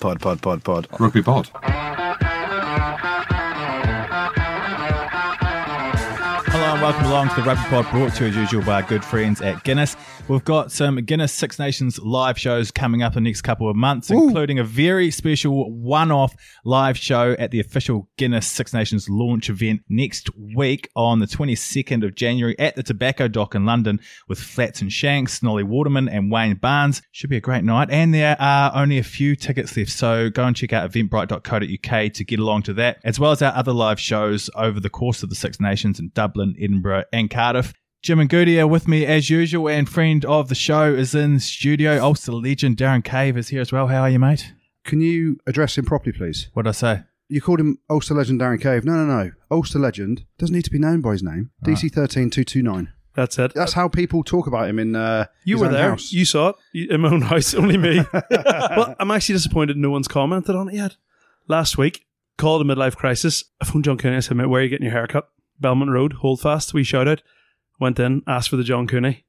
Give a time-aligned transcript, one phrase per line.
[0.00, 0.86] Pod, pod, pod, pod.
[0.98, 1.79] Rugby pod.
[6.90, 9.40] Welcome along to the Rugby Pod brought to you as usual by our good friends
[9.40, 9.96] at Guinness.
[10.26, 13.76] We've got some Guinness Six Nations live shows coming up in the next couple of
[13.76, 16.34] months, including a very special one-off
[16.64, 22.04] live show at the official Guinness Six Nations launch event next week on the 22nd
[22.04, 26.30] of January at the Tobacco Dock in London with Flats and Shanks, Nolli Waterman and
[26.30, 27.02] Wayne Barnes.
[27.12, 30.44] Should be a great night and there are only a few tickets left, so go
[30.44, 34.00] and check out eventbrite.co.uk to get along to that, as well as our other live
[34.00, 36.79] shows over the course of the Six Nations in Dublin, Edinburgh
[37.12, 37.72] and Cardiff.
[38.02, 41.38] Jim and Goody are with me as usual, and friend of the show is in
[41.38, 42.02] studio.
[42.02, 43.88] Ulster legend Darren Cave is here as well.
[43.88, 44.52] How are you, mate?
[44.84, 46.48] Can you address him properly, please?
[46.54, 47.02] What did I say?
[47.28, 48.84] You called him Ulster Legend Darren Cave.
[48.84, 49.30] No, no, no.
[49.50, 51.50] Ulster Legend doesn't need to be known by his name.
[51.64, 52.92] DC thirteen two two nine.
[53.14, 53.52] That's it.
[53.54, 54.96] That's how people talk about him in.
[54.96, 55.90] Uh, you his were own there.
[55.90, 56.10] House.
[56.12, 57.52] You saw it You- in my own house.
[57.54, 58.00] Only me.
[58.30, 60.96] well, I'm actually disappointed no one's commented on it yet.
[61.46, 62.06] Last week,
[62.38, 63.44] called a midlife crisis.
[63.60, 64.16] I phoned John Cooney.
[64.16, 65.28] I said, mate, where are you getting your haircut?
[65.60, 66.72] Belmont Road, Holdfast.
[66.74, 67.22] We shout out.
[67.78, 69.24] Went in, asked for the John Cooney.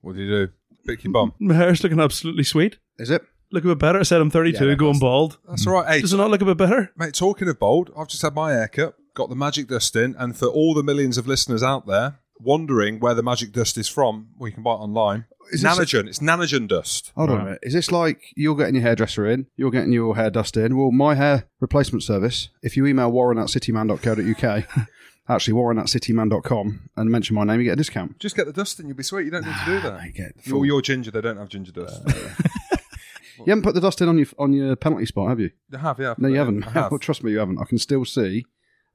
[0.00, 0.52] What did you do?
[0.86, 1.32] Pick your bum.
[1.40, 2.78] My hair's looking absolutely sweet.
[2.98, 3.22] Is it?
[3.50, 3.98] Look a bit better.
[3.98, 5.38] I said I'm 32, Yeah, going bald.
[5.48, 5.86] That's all right.
[5.88, 6.90] Hey, Does it not look a bit better?
[6.96, 10.34] mate, talking of bald, I've just had my haircut, got the magic dust in, and
[10.36, 14.28] for all the millions of listeners out there wondering where the magic dust is from,
[14.36, 15.26] well, you can buy it online.
[15.52, 16.08] Is this- Nanogen.
[16.08, 17.12] It's Nanogen dust.
[17.14, 17.58] Hold on a minute.
[17.62, 20.76] Is this like you're getting your hairdresser in, you're getting your hair dust in?
[20.78, 24.64] Well, my hair replacement service, if you email warren at cityman.co.uk,
[25.28, 28.18] actually warren at cityman.com, and mention my name, you get a discount.
[28.18, 29.24] Just get the dust and you'll be sweet.
[29.24, 29.92] You don't need to do ah, that.
[29.94, 32.02] I get the You're, you're ginger, they don't have ginger dust.
[32.06, 32.12] Uh,
[33.38, 35.50] you haven't put the dust in on your on your penalty spot, have you?
[35.68, 36.14] they have, yeah.
[36.18, 36.66] No, you haven't.
[36.66, 36.90] I have.
[36.90, 37.58] well, trust me, you haven't.
[37.58, 38.44] I can still see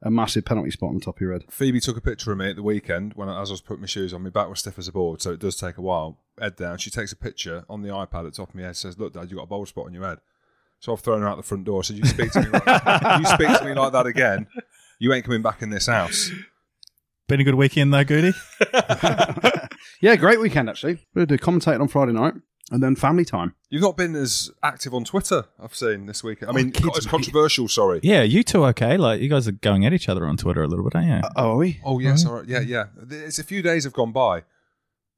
[0.01, 1.45] a massive penalty spot on the top of your head.
[1.49, 3.81] Phoebe took a picture of me at the weekend when I, as I was putting
[3.81, 4.23] my shoes on.
[4.23, 6.19] My back was stiff as a board, so it does take a while.
[6.39, 6.77] Head down.
[6.77, 8.75] She takes a picture on the iPad at the top of my head.
[8.75, 10.19] Says, "Look, Dad, you got a bald spot on your head."
[10.79, 11.83] So I've thrown her out the front door.
[11.83, 14.47] So "You speak to me, like, you speak to me like that again,
[14.99, 16.29] you ain't coming back in this house."
[17.27, 18.33] Been a good weekend though, Goody.
[20.01, 20.99] Yeah, great weekend actually.
[21.15, 22.33] We're going did commentate on Friday night,
[22.71, 23.55] and then family time.
[23.69, 25.45] You've not been as active on Twitter.
[25.59, 26.51] I've seen this weekend.
[26.51, 27.67] I mean, kids, it's controversial.
[27.67, 27.99] Sorry.
[28.03, 28.97] Yeah, you two okay?
[28.97, 31.21] Like you guys are going at each other on Twitter a little bit, aren't you?
[31.35, 31.79] Oh, are we?
[31.83, 32.47] Oh yes, all right.
[32.47, 32.85] Yeah, yeah.
[33.09, 34.43] It's a few days have gone by.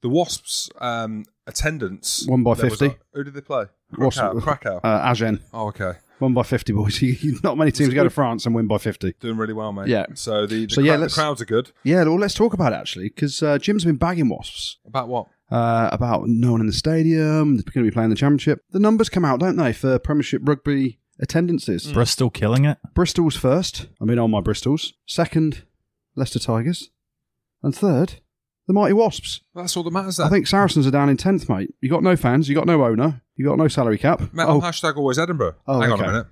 [0.02, 2.96] The Wasps' um, attendance One by there was 50.
[2.96, 3.66] a- who did they play?
[3.98, 4.40] Wasps- Krakow.
[4.40, 4.80] Krakow.
[4.82, 5.94] Uh, Agen, oh, okay.
[6.20, 7.02] One by fifty boys.
[7.44, 8.10] Not many teams go to?
[8.10, 9.14] France and win by fifty.
[9.20, 9.88] Doing really well, mate.
[9.88, 10.06] Yeah.
[10.14, 11.72] So the, the, So, yeah, cra- the let's- crowds are good.
[11.84, 15.28] Yeah, well, let's talk about it actually, because uh, Jim's been bagging Wasps About what?
[15.52, 17.56] uh, about no one in the stadium.
[17.58, 18.64] They're going to be playing the championship.
[18.72, 21.92] The numbers come out, don't they, for Premiership rugby attendances?
[21.92, 22.78] Bristol killing it.
[22.94, 23.88] Bristol's first.
[24.02, 24.94] I mean, on my Bristols.
[25.06, 25.64] Second,
[26.16, 26.90] Leicester Tigers,
[27.64, 28.16] and third,
[28.68, 29.42] the Mighty Wasps.
[29.56, 30.18] That's all that matters.
[30.18, 30.28] Then.
[30.28, 31.74] I think Saracens are down in tenth, mate.
[31.82, 34.20] You got no fans, you got no owner, you got no salary cap.
[34.34, 35.56] Mate, oh, hashtag always Edinburgh.
[35.66, 36.28] Oh, Hang on a minute.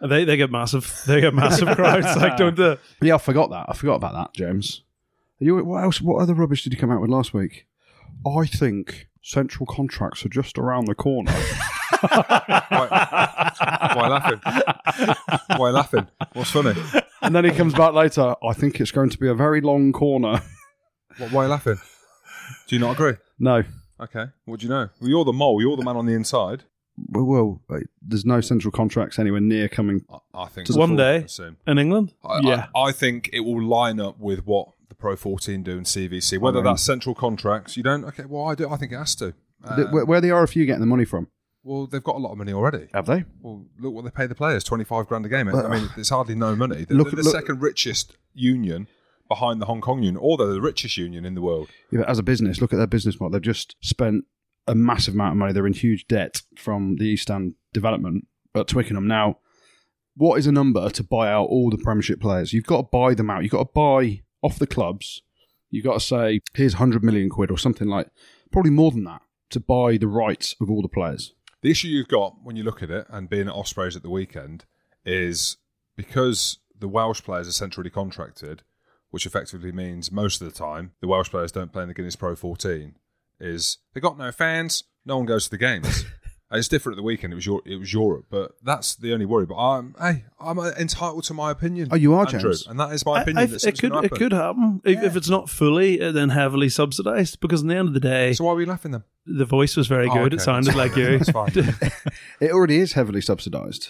[0.00, 1.02] They they get massive.
[1.06, 2.16] They get massive crowds.
[2.16, 2.78] Like don't they?
[3.02, 3.66] yeah, I forgot that.
[3.68, 4.82] I forgot about that, James.
[5.38, 6.00] You, what else?
[6.00, 7.66] What other rubbish did you come out with last week?
[8.26, 11.30] I think central contracts are just around the corner.
[12.00, 13.52] Why,
[13.94, 14.40] why laughing?
[15.58, 16.06] Why laughing?
[16.32, 16.74] What's funny?
[17.20, 18.34] and then he comes back later.
[18.42, 20.40] I think it's going to be a very long corner.
[21.18, 21.78] What, why laughing?
[22.66, 23.14] Do you not agree?
[23.38, 23.62] no.
[24.00, 24.26] Okay.
[24.44, 24.88] What do you know?
[25.00, 25.60] Well, you're the mole.
[25.60, 26.64] You're the man on the inside.
[27.10, 30.04] Well, well, wait, there's no central contracts anywhere near coming.
[30.10, 30.78] I, I think To so.
[30.80, 31.56] One day Soon.
[31.66, 32.14] in England.
[32.24, 32.66] I, yeah.
[32.74, 36.38] I, I think it will line up with what the Pro 14 do in CVC.
[36.38, 38.04] Whether mean- that's central contracts, you don't.
[38.04, 38.70] Okay, well, I do.
[38.70, 39.34] I think it has to.
[39.62, 41.28] Uh, Th- where, where the RFU getting the money from?
[41.64, 42.86] well, they've got a lot of money already.
[42.94, 43.24] Have they?
[43.42, 45.50] Well, look what they pay the players twenty five grand a game.
[45.50, 46.84] But- I mean, it's hardly no money.
[46.84, 48.86] They're, Look- they're the look- second richest union
[49.28, 51.68] behind the Hong Kong union, or they're the richest union in the world.
[51.90, 53.32] Yeah, but as a business, look at their business model.
[53.32, 54.24] They've just spent
[54.66, 55.52] a massive amount of money.
[55.52, 59.06] They're in huge debt from the East End development at Twickenham.
[59.06, 59.38] Now,
[60.16, 62.52] what is a number to buy out all the Premiership players?
[62.52, 63.42] You've got to buy them out.
[63.42, 65.22] You've got to buy off the clubs.
[65.70, 68.08] You've got to say, here's 100 million quid or something like,
[68.50, 71.34] probably more than that, to buy the rights of all the players.
[71.62, 74.10] The issue you've got when you look at it, and being at Ospreys at the
[74.10, 74.64] weekend,
[75.04, 75.56] is
[75.96, 78.62] because the Welsh players are centrally contracted,
[79.16, 82.16] which effectively means most of the time the Welsh players don't play in the Guinness
[82.16, 82.94] Pro 14.
[83.40, 86.04] Is they got no fans, no one goes to the games.
[86.48, 87.32] And it's different at the weekend.
[87.32, 89.46] It was your, it was Europe, but that's the only worry.
[89.46, 91.88] But I'm hey, I'm entitled to my opinion.
[91.90, 92.68] Oh, you are, Andrew, James?
[92.68, 93.42] and that is my opinion.
[93.42, 94.18] I- that it could gonna it happen.
[94.18, 97.88] could happen if, if it's not fully uh, then heavily subsidized because in the end
[97.88, 99.02] of the day So why are we laughing then?
[99.26, 100.36] the voice was very Oh, good okay.
[100.36, 101.50] it sounded like you That's fine.
[102.40, 103.88] It already is heavily subsidised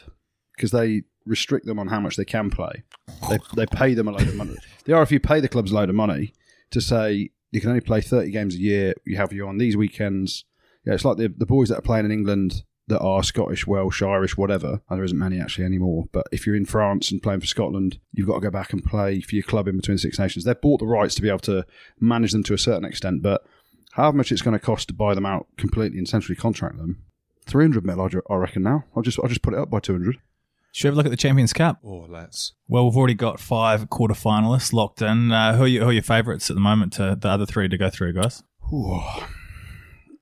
[0.56, 2.84] because they restrict them on how much they can play.
[3.28, 4.56] They, they pay them a load of money.
[4.84, 6.32] The RFU pay the clubs a load of money
[6.70, 8.94] to say you can only play 30 games a year.
[9.04, 10.44] You have you on these weekends.
[10.84, 14.00] Yeah, it's like the, the boys that are playing in England that are Scottish, Welsh,
[14.02, 14.80] Irish, whatever.
[14.88, 16.04] And there isn't many actually anymore.
[16.12, 18.84] But if you're in France and playing for Scotland, you've got to go back and
[18.84, 20.44] play for your club in between Six Nations.
[20.44, 21.66] They've bought the rights to be able to
[21.98, 23.44] manage them to a certain extent, but
[23.92, 27.02] how much it's going to cost to buy them out completely and centrally contract them?
[27.46, 28.84] 300 mil, I I reckon now.
[28.94, 30.18] I'll just, I'll just put it up by 200.
[30.76, 31.78] Should we have a look at the Champions Cup?
[31.82, 32.52] Oh, let's.
[32.68, 35.32] Well, we've already got five quarter finalists locked in.
[35.32, 37.66] Uh, who, are you, who are your favourites at the moment to the other three
[37.66, 38.42] to go through, guys?
[38.70, 39.00] Ooh.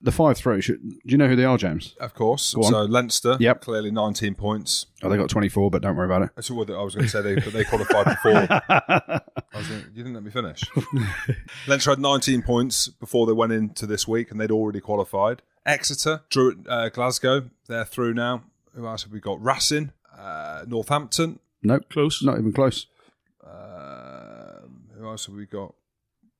[0.00, 1.96] The five throw, should, do you know who they are, James?
[1.98, 2.54] Of course.
[2.54, 2.70] Go on.
[2.70, 3.62] So Leinster, Yep.
[3.62, 4.86] clearly 19 points.
[5.02, 6.30] Oh, they got 24, but don't worry about it.
[6.36, 8.46] That's what I was going to say, they, but they qualified before.
[8.68, 9.20] I
[9.56, 10.62] was gonna, you didn't let me finish.
[11.66, 15.42] Leinster had 19 points before they went into this week, and they'd already qualified.
[15.66, 17.50] Exeter drew at uh, Glasgow.
[17.66, 18.44] They're through now.
[18.76, 19.42] Who else have we got?
[19.42, 21.38] Racing, uh, Northampton.
[21.62, 22.22] Nope, Close.
[22.22, 22.86] not even close.
[23.42, 25.74] Um who else have we got?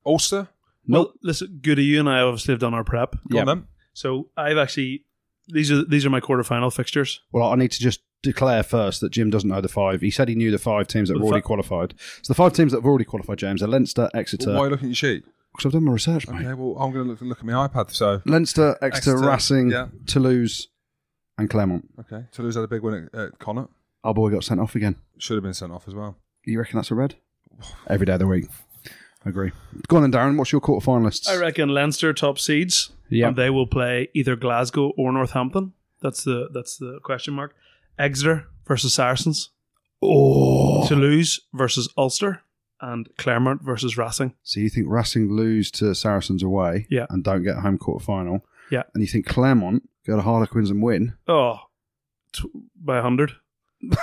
[0.05, 0.47] Ulster.
[0.87, 3.15] Well, listen, Goody, you and I obviously have done our prep.
[3.29, 3.55] Yeah.
[3.93, 5.03] So I've actually
[5.47, 7.21] these are these are my quarterfinal fixtures.
[7.31, 10.01] Well, I need to just declare first that Jim doesn't know the five.
[10.01, 11.93] He said he knew the five teams that have Well, the already fi- qualified.
[12.21, 14.53] So the five teams that have already qualified, James, are Leinster, Exeter.
[14.53, 15.25] Why are you looking at your sheet?
[15.51, 16.41] Because I've done my research, mate.
[16.45, 17.91] Okay, well, I'm going to look, look at my iPad.
[17.91, 19.87] So, Leinster, Exeter, Exeter, Racing, yeah.
[20.05, 20.67] Toulouse,
[21.37, 21.89] and Clermont.
[21.99, 22.25] okay.
[22.31, 23.71] Toulouse had a big win at, at Connacht.
[24.03, 24.95] Our boy got sent off again.
[25.17, 26.17] Should have been sent off as well.
[26.45, 27.15] You reckon that's a red?
[27.87, 28.45] Every day of the week.
[29.25, 29.51] I agree.
[29.87, 30.37] Go on then, Darren.
[30.37, 31.27] What's your quarter finalists?
[31.27, 32.91] I reckon Leinster top seeds.
[33.09, 33.27] Yeah.
[33.29, 35.73] And they will play either Glasgow or Northampton.
[36.01, 37.55] That's the that's the question mark.
[37.97, 39.49] Exeter versus Saracens.
[40.01, 40.87] Oh.
[40.87, 42.41] Toulouse versus Ulster.
[42.81, 44.33] And Clermont versus Racing.
[44.43, 47.05] So you think Racing lose to Saracens away Yeah.
[47.09, 48.45] and don't get home quarter final?
[48.71, 48.83] Yeah.
[48.93, 51.13] And you think Clermont go to Harlequins and win?
[51.27, 51.57] Oh,
[52.33, 52.49] t-
[52.81, 53.33] by 100.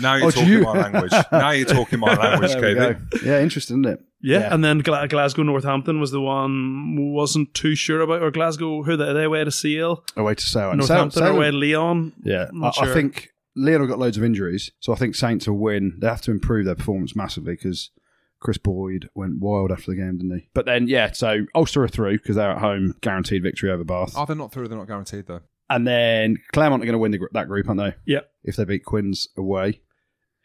[0.00, 1.12] Now you're Oh, talking you- my language.
[1.32, 3.22] Now you're talking my language, There KB.
[3.24, 4.00] Yeah, interesting, isn't it?
[4.20, 4.54] Yeah, Yeah.
[4.54, 8.96] and then Gla- Glasgow Northampton was the one wasn't too sure about, or Glasgow who
[8.96, 10.70] they they away to Sale, Away to Sale.
[10.70, 12.12] And Northampton Sale- away to Lyon.
[12.24, 12.94] Yeah, I'm I, not I sure.
[12.94, 15.98] think Lyon have got loads of injuries, so I think Saints will win.
[16.00, 17.90] They have to improve their performance massively because
[18.40, 20.48] Chris Boyd went wild after the game, didn't he?
[20.54, 24.14] But then, yeah, so Ulster are through because they're at home, guaranteed victory over Bath.
[24.16, 24.68] Oh, they're not through.
[24.68, 25.40] They're not guaranteed, though.
[25.70, 27.94] And then Clermont are going to win the, gr- that group, aren't they?
[28.06, 29.80] Yeah, If they beat Quins away.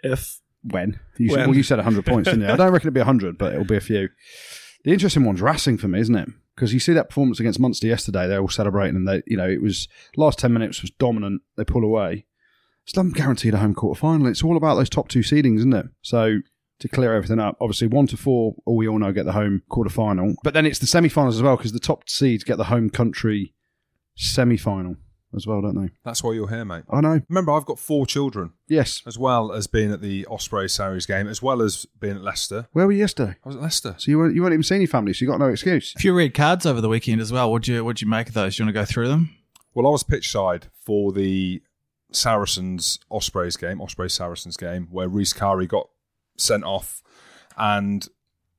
[0.04, 1.00] if When?
[1.18, 1.48] You said, When?
[1.50, 2.50] well, you said 100 points, didn't you?
[2.54, 4.10] I don't reckon it'll be 100, but it'll be a few.
[4.84, 6.28] The interesting one's Racing for me, isn't it?
[6.56, 9.48] Because you see that performance against Munster yesterday, they're all celebrating, and they, you know,
[9.50, 9.88] it was
[10.18, 11.42] last 10 minutes was dominant.
[11.56, 12.26] They pull away.
[12.86, 14.28] Still haven't guaranteed a home quarter final.
[14.28, 15.86] It's all about those top two seedings, isn't it?
[16.02, 16.40] So
[16.84, 19.64] to clear everything up, obviously one to four, all we all know get the home
[19.70, 22.58] quarter final, but then it's the semi finals as well because the top seeds get
[22.58, 23.54] the home country
[24.16, 24.96] semi final
[25.36, 25.90] as well, don't they?
[26.06, 26.84] That's why you're here, mate.
[26.92, 27.20] I know.
[27.28, 29.02] Remember, I've got four children, Yes.
[29.08, 32.68] as well as being at the Osprey Sarries game, as well as being at Leicester.
[32.74, 33.38] Where were you yesterday?
[33.44, 33.96] I was at Leicester.
[33.98, 35.94] So you weren't, you weren't even seeing your family, so you got no excuse.
[35.96, 37.50] A few red cards over the weekend as well.
[37.50, 38.56] What'd you, what'd you make of those?
[38.58, 39.36] Do you want to go through them?
[39.74, 41.64] Well, I was pitch side for the
[42.12, 45.90] Saracens Ospreys game, Ospreys Saracens game, where Rhys Carré got
[46.38, 47.02] sent off,
[47.58, 48.08] and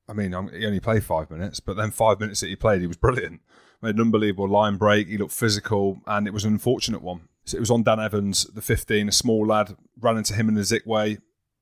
[0.07, 2.87] I mean, he only played five minutes, but then five minutes that he played, he
[2.87, 3.41] was brilliant.
[3.81, 5.07] Made an unbelievable line break.
[5.07, 7.27] He looked physical, and it was an unfortunate one.
[7.45, 10.55] So it was on Dan Evans, the 15, a small lad, ran into him in
[10.55, 11.19] the Zickway.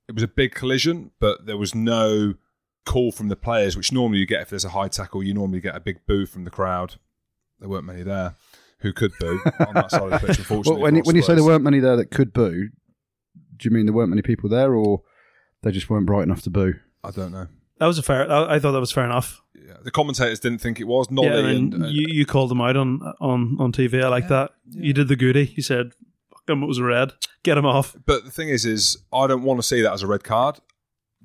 [0.07, 2.35] It was a big collision, but there was no
[2.85, 5.23] call from the players, which normally you get if there's a high tackle.
[5.23, 6.95] You normally get a big boo from the crowd.
[7.59, 8.35] There weren't many there
[8.79, 10.81] who could boo on that side of the pitch, unfortunately.
[10.81, 12.69] Well, when, when you say there weren't many there that could boo,
[13.55, 15.01] do you mean there weren't many people there, or
[15.63, 16.75] they just weren't bright enough to boo?
[17.03, 17.47] I don't know.
[17.79, 19.41] that was a fair, I, I thought that was fair enough.
[19.55, 21.07] Yeah, the commentators didn't think it was.
[21.07, 24.03] Nolli yeah, and and, uh, you, you called them out on on on TV.
[24.03, 24.51] I like that.
[24.69, 25.53] You did the goody.
[25.55, 25.93] You said,
[26.29, 27.13] "Fuck him, it was a red.
[27.43, 30.03] Get him off." but the thing is, is I don't want to see that as
[30.03, 30.59] a red card.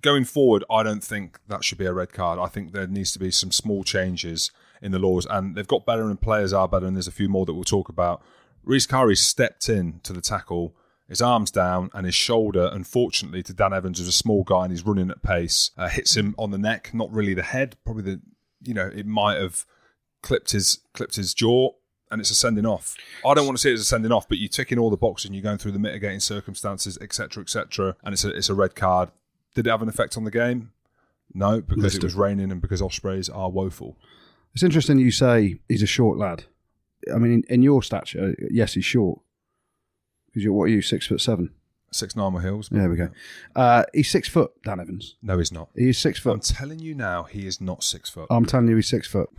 [0.00, 2.38] Going forward, I don't think that should be a red card.
[2.38, 5.84] I think there needs to be some small changes in the laws, and they've got
[5.84, 8.22] better, and players are better, and there's a few more that we'll talk about.
[8.62, 10.76] Rhys Carré stepped in to the tackle,
[11.08, 14.72] his arms down, and his shoulder, unfortunately, to Dan Evans, who's a small guy and
[14.72, 18.02] he's running at pace, uh, hits him on the neck, not really the head, probably
[18.02, 18.20] the,
[18.62, 19.64] you know, it might have
[20.22, 21.70] clipped his clipped his jaw,
[22.10, 22.94] and it's a sending off.
[23.24, 24.90] I don't want to see it as a sending off, but you tick in all
[24.90, 28.48] the boxes and you're going through the mitigating circumstances, etc., etc., and it's a it's
[28.48, 29.10] a red card.
[29.54, 30.72] Did it have an effect on the game?
[31.34, 33.96] No, because Missed it was raining and because Ospreys are woeful.
[34.54, 36.44] It's interesting you say he's a short lad.
[37.12, 39.20] I mean, in, in your stature, yes, he's short.
[40.28, 41.50] Because you're what are you six foot seven?
[41.90, 42.68] Six nine were hills.
[42.70, 43.08] There we go.
[43.56, 45.16] Uh, he's six foot, Dan Evans.
[45.22, 45.70] No, he's not.
[45.74, 46.32] He's six foot.
[46.34, 46.54] I'm foot.
[46.54, 48.26] telling you now, he is not six foot.
[48.30, 49.30] I'm telling you, he's six foot.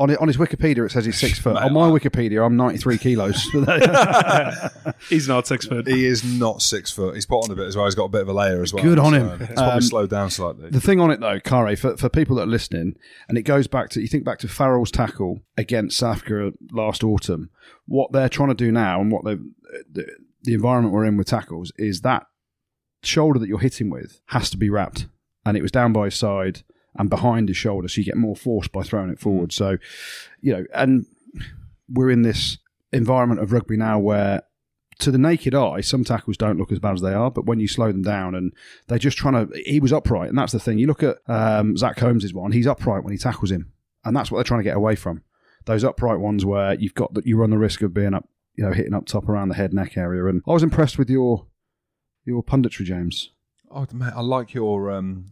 [0.00, 1.54] On, it, on his Wikipedia, it says he's six foot.
[1.54, 3.42] Mate, on my Wikipedia, I'm 93 kilos.
[5.08, 5.88] He's not six foot.
[5.88, 7.16] He is not six foot.
[7.16, 7.86] He's put on a bit as well.
[7.86, 8.84] He's got a bit of a layer as well.
[8.84, 9.38] Good on So him.
[9.40, 10.70] He's probably Um, slowed down slightly.
[10.70, 12.94] the thing on it, though, Kare, for, for people that are listening,
[13.28, 17.02] and it goes back to, you think back to Farrell's tackle against South Africa last
[17.02, 17.50] autumn,
[17.86, 19.36] what they're trying to do now and what they
[20.42, 22.26] the, environment we're in with tackles is that
[23.02, 25.06] shoulder that you're hitting with has to be wrapped.
[25.44, 26.62] And it was down by his side
[26.96, 29.52] and behind his shoulder, so you get more force by throwing it forward.
[29.52, 29.78] So,
[30.40, 31.06] you know, and
[31.88, 32.58] we're in this
[32.92, 34.42] environment of rugby now where
[34.98, 37.60] to the naked eye, some tackles don't look as bad as they are, but when
[37.60, 38.52] you slow them down and
[38.88, 40.78] they're just trying to, he was upright, and that's the thing.
[40.78, 43.72] You look at um, Zach Holmes' one; he's upright when he tackles him,
[44.04, 45.22] and that's what they're trying to get away from.
[45.66, 48.28] Those upright ones where you've got that you run the risk of being up,
[48.58, 50.26] you know, hitting up top around the head neck area.
[50.26, 51.46] And I was impressed with your
[52.24, 53.30] your punditry, James.
[53.70, 55.26] oh, mate, I like your um,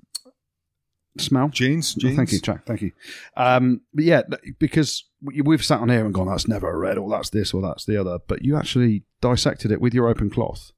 [1.19, 1.49] Smell.
[1.49, 1.97] jeans.
[2.05, 2.65] Oh, thank you, Jack.
[2.67, 2.93] Thank you.
[3.37, 4.23] Um, but yeah,
[4.59, 7.53] because we- we've sat on here and gone, that's never a red, or that's this,
[7.55, 8.19] or that's the other.
[8.27, 10.73] But you actually dissected it with your open cloth,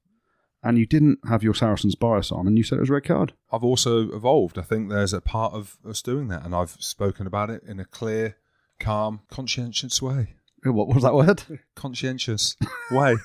[0.63, 3.03] and you didn't have your Saracens bias on, and you said it was a red
[3.05, 3.33] card.
[3.51, 4.57] I've also evolved.
[4.57, 7.79] I think there's a part of us doing that, and I've spoken about it in
[7.79, 8.37] a clear,
[8.79, 10.35] calm, conscientious way.
[10.71, 11.43] What was that word?
[11.75, 12.55] Conscientious
[12.91, 13.15] way.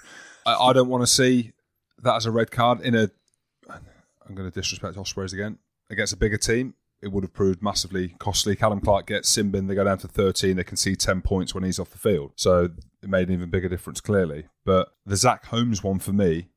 [0.46, 1.52] I, I don't want to see
[2.02, 3.10] that as a red card in a.
[3.68, 5.58] I'm going to disrespect Ospreys again
[5.90, 6.74] against a bigger team.
[7.02, 8.56] It would have proved massively costly.
[8.56, 11.62] Callum Clark gets Simbin, they go down to 13, they can see 10 points when
[11.62, 12.32] he's off the field.
[12.36, 12.70] So
[13.02, 14.46] it made an even bigger difference, clearly.
[14.64, 16.48] But the Zach Holmes one for me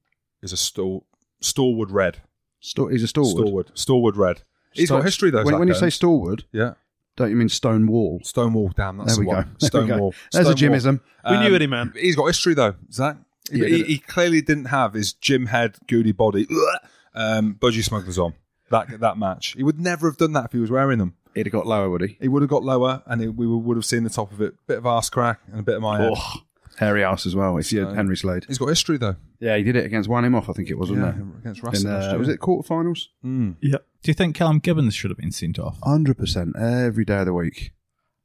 [0.41, 1.03] is a stal-
[1.41, 2.22] stalwart red.
[2.62, 3.46] Sto- he's a stalwart.
[3.46, 3.72] Stalwart.
[3.77, 4.43] Stalwart red.
[4.72, 5.43] He's Sto- got history, though.
[5.43, 6.75] When, Zach when you say stalwart, Yeah.
[7.17, 8.21] Don't you mean Stonewall?
[8.24, 9.33] Stonewall, damn, that's There the we go.
[9.33, 9.43] one.
[9.59, 9.93] There we go.
[9.93, 10.13] Stonewall.
[10.31, 10.77] There's a Stonewall.
[10.79, 11.01] Jimism.
[11.29, 11.93] We knew Um, it, he man.
[11.97, 13.17] He's got history though, Zach.
[13.51, 16.47] He, Yeah, he, he clearly didn't have his gym head, goody body,
[17.13, 18.33] um, budgie smugglers on
[18.69, 19.53] that that match.
[19.57, 21.15] He would never have done that if he was wearing them.
[21.36, 22.17] He'd have got lower, would he?
[22.19, 24.55] He would have got lower, and it, we would have seen the top of it.
[24.65, 26.13] Bit of arse crack and a bit of my head.
[26.15, 26.33] Oh,
[26.77, 27.57] hairy ass as well.
[27.57, 28.46] If you So- Henry Slade.
[28.48, 29.15] He's got history though.
[29.39, 31.38] Yeah, he did it against One Him Off, I think it was, wasn't Yeah, it?
[31.41, 31.89] against In, Racing.
[31.89, 33.07] uh, was it quarterfinals?
[33.24, 33.55] Mm.
[33.62, 33.86] Yep.
[34.03, 35.77] Do you think Callum Gibbins should have been sent off?
[35.84, 37.72] Hundred percent every day of the week.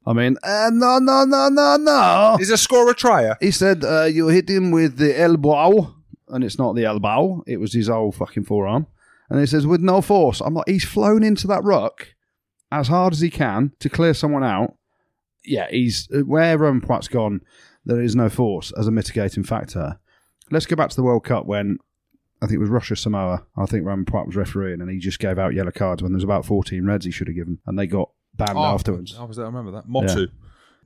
[0.05, 2.35] I mean, uh, no, no, no, no, no.
[2.37, 3.37] He's a scorer trier?
[3.39, 5.95] He said uh, you hit him with the elbow,
[6.27, 8.87] and it's not the elbow; it was his old fucking forearm.
[9.29, 10.41] And he says with no force.
[10.41, 12.09] I'm like, he's flown into that ruck
[12.71, 14.75] as hard as he can to clear someone out.
[15.45, 17.41] Yeah, he's where Romain Poite's gone.
[17.85, 19.99] There is no force as a mitigating factor.
[20.51, 21.77] Let's go back to the World Cup when
[22.41, 23.45] I think it was Russia Samoa.
[23.57, 26.17] I think Romain Poite was refereeing, and he just gave out yellow cards when there
[26.17, 29.15] was about 14 reds he should have given, and they got banned Oh, afterwards.
[29.17, 29.45] I was there.
[29.45, 29.87] I remember that.
[29.87, 30.27] Motu.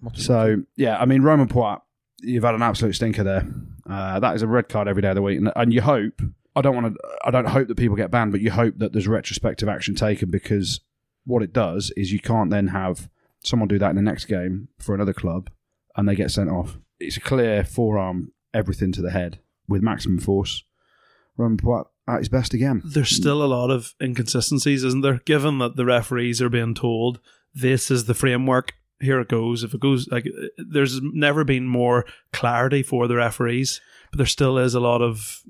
[0.01, 0.21] Motu.
[0.21, 1.81] So yeah, I mean Romain Poite,
[2.21, 3.47] you've had an absolute stinker there.
[3.89, 6.21] Uh, that is a red card every day of the week, and, and you hope.
[6.55, 6.99] I don't want to.
[7.23, 10.29] I don't hope that people get banned, but you hope that there's retrospective action taken
[10.31, 10.79] because
[11.25, 13.09] what it does is you can't then have
[13.43, 15.49] someone do that in the next game for another club
[15.95, 16.77] and they get sent off.
[16.99, 20.63] It's a clear forearm, everything to the head with maximum force.
[21.37, 22.81] Romain Poite at his best again.
[22.83, 25.21] There's still a lot of inconsistencies, isn't there?
[25.25, 27.19] Given that the referees are being told
[27.53, 29.63] this is the framework, here it goes.
[29.63, 30.25] If it goes like,
[30.57, 35.41] there's never been more clarity for the referees, but there still is a lot of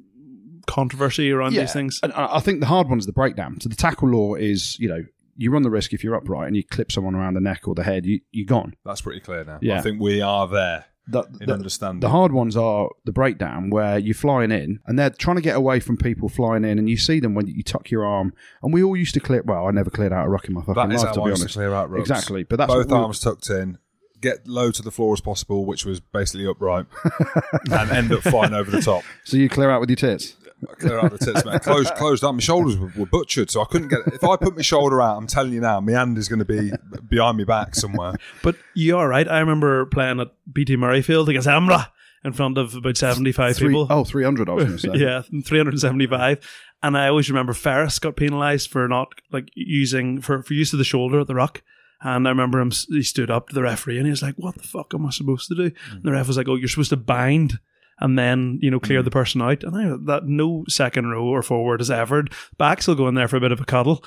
[0.65, 1.99] controversy around these things.
[2.03, 3.61] And I I think the hard one's the breakdown.
[3.61, 5.03] So the tackle law is, you know,
[5.37, 7.75] you run the risk if you're upright and you clip someone around the neck or
[7.75, 8.75] the head, you, you're gone.
[8.83, 9.59] That's pretty clear now.
[9.61, 9.77] Yeah.
[9.77, 12.01] I think we are there The, in the, understanding.
[12.01, 15.55] the hard ones are the breakdown where you're flying in and they're trying to get
[15.55, 18.33] away from people flying in and you see them when you tuck your arm.
[18.61, 20.61] And we all used to clear, well, I never cleared out a ruck in my
[20.61, 21.53] fucking that is life, to be to honest.
[21.53, 21.99] clear out rucks.
[22.01, 22.43] Exactly.
[22.43, 23.77] But that's both we- arms tucked in,
[24.19, 26.87] get low to the floor as possible, which was basically upright,
[27.71, 29.03] and end up flying over the top.
[29.23, 30.35] So you clear out with your tits.
[30.79, 31.61] Clear out the tits, mate.
[31.61, 32.33] Closed, closed up.
[32.33, 33.99] My shoulders were, were butchered, so I couldn't get.
[34.07, 36.45] If I put my shoulder out, I'm telling you now, my hand is going to
[36.45, 36.71] be
[37.07, 38.13] behind my back somewhere.
[38.41, 39.27] But you are right.
[39.27, 41.91] I remember playing at BT Murrayfield against Amra
[42.23, 43.87] in front of about 75 Three, people.
[43.89, 45.03] oh, 300, I was going to say.
[45.03, 46.39] yeah, 375.
[46.83, 50.79] And I always remember Ferris got penalised for not like using for, for use of
[50.79, 51.61] the shoulder at the ruck.
[52.01, 52.71] And I remember him.
[52.89, 55.09] He stood up to the referee and he was like, "What the fuck am I
[55.09, 55.91] supposed to do?" Mm.
[55.93, 57.57] And the ref was like, "Oh, you're supposed to bind."
[57.99, 61.41] And then you know clear the person out, and I, that no second row or
[61.41, 62.25] forward is ever.
[62.57, 64.03] Backs will go in there for a bit of a cuddle.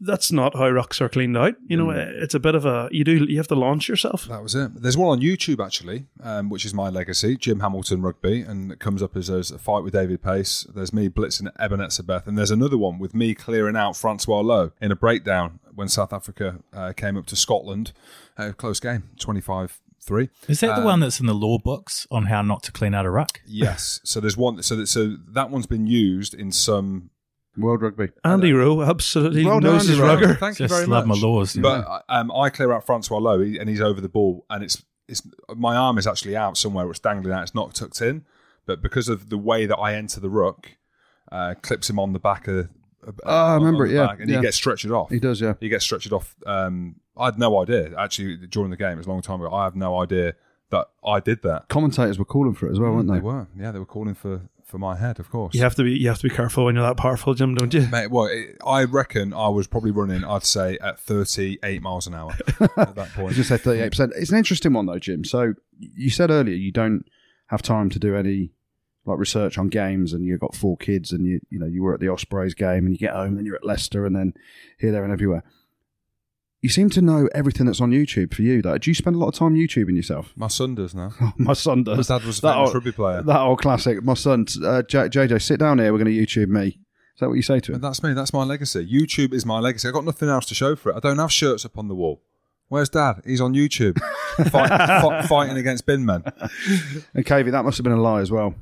[0.00, 1.54] That's not how rucks are cleaned out.
[1.68, 4.24] You know, it's a bit of a you do you have to launch yourself.
[4.24, 4.82] That was it.
[4.82, 8.80] There's one on YouTube actually, um, which is my legacy, Jim Hamilton Rugby, and it
[8.80, 10.66] comes up as, as a fight with David Pace.
[10.74, 14.72] There's me blitzing Ebenezer Beth, and there's another one with me clearing out Francois Louw
[14.80, 17.92] in a breakdown when South Africa uh, came up to Scotland.
[18.36, 20.28] Uh, close game, 25 3.
[20.48, 23.06] Is that the one that's in the law books on how not to clean out
[23.06, 23.40] a ruck?
[23.46, 24.00] Yes.
[24.04, 24.62] So there's one.
[24.62, 27.10] So that, so that one's been used in some
[27.56, 28.08] World Rugby.
[28.24, 30.14] Andy Rowe absolutely Well done, knows his Andy Rowe.
[30.14, 30.34] rugger.
[30.34, 31.20] Thank Just you very love much.
[31.20, 31.54] my laws.
[31.54, 35.22] But um, I clear out Francois Louw, and he's over the ball, and it's it's
[35.56, 36.88] my arm is actually out somewhere.
[36.90, 37.42] It's dangling out.
[37.42, 38.24] It's not tucked in,
[38.66, 40.68] but because of the way that I enter the ruck,
[41.32, 42.66] uh, clips him on the back of.
[42.66, 42.68] Uh,
[43.24, 44.36] Oh, I remember it, yeah, back, and yeah.
[44.36, 45.08] he gets stretched off.
[45.08, 45.54] He does, yeah.
[45.60, 46.34] He gets stretched off.
[46.46, 48.92] Um, I had no idea actually during the game.
[48.92, 49.52] It was a long time ago.
[49.52, 50.34] I have no idea
[50.70, 51.68] that I did that.
[51.68, 53.20] Commentators were calling for it as well, weren't They they?
[53.20, 55.54] were, yeah, they were calling for for my head, of course.
[55.54, 57.72] You have to be you have to be careful when you're that powerful, Jim, don't
[57.72, 57.88] you?
[57.88, 60.24] Mate, well, it, I reckon I was probably running.
[60.24, 62.32] I'd say at thirty-eight miles an hour
[62.76, 63.34] at that I point.
[63.34, 64.10] just said 38%.
[64.16, 65.24] It's an interesting one, though, Jim.
[65.24, 67.04] So you said earlier you don't
[67.46, 68.50] have time to do any
[69.06, 71.94] like research on games and you've got four kids and you you know you were
[71.94, 74.34] at the Ospreys game and you get home and you're at Leicester and then
[74.78, 75.42] here there and everywhere
[76.62, 79.18] you seem to know everything that's on YouTube for you though do you spend a
[79.18, 81.12] lot of time YouTubing yourself My son does now.
[81.36, 83.22] my son My does dad was a That famous old- rugby player.
[83.22, 86.48] that old classic my son uh, J- JJ sit down here we're going to YouTube
[86.48, 88.12] me is that what you say to And him that's me.
[88.12, 88.86] That's my legacy.
[88.86, 89.88] YouTube is my legacy.
[89.88, 90.96] I've got nothing else to show for it.
[90.96, 92.22] I don't have shirts up on the wall.
[92.68, 93.22] Where's Dad?
[93.26, 93.98] He's on YouTube,
[94.50, 96.22] fight, fi- fighting against bin men.
[97.14, 98.54] and KV that must have been a lie as well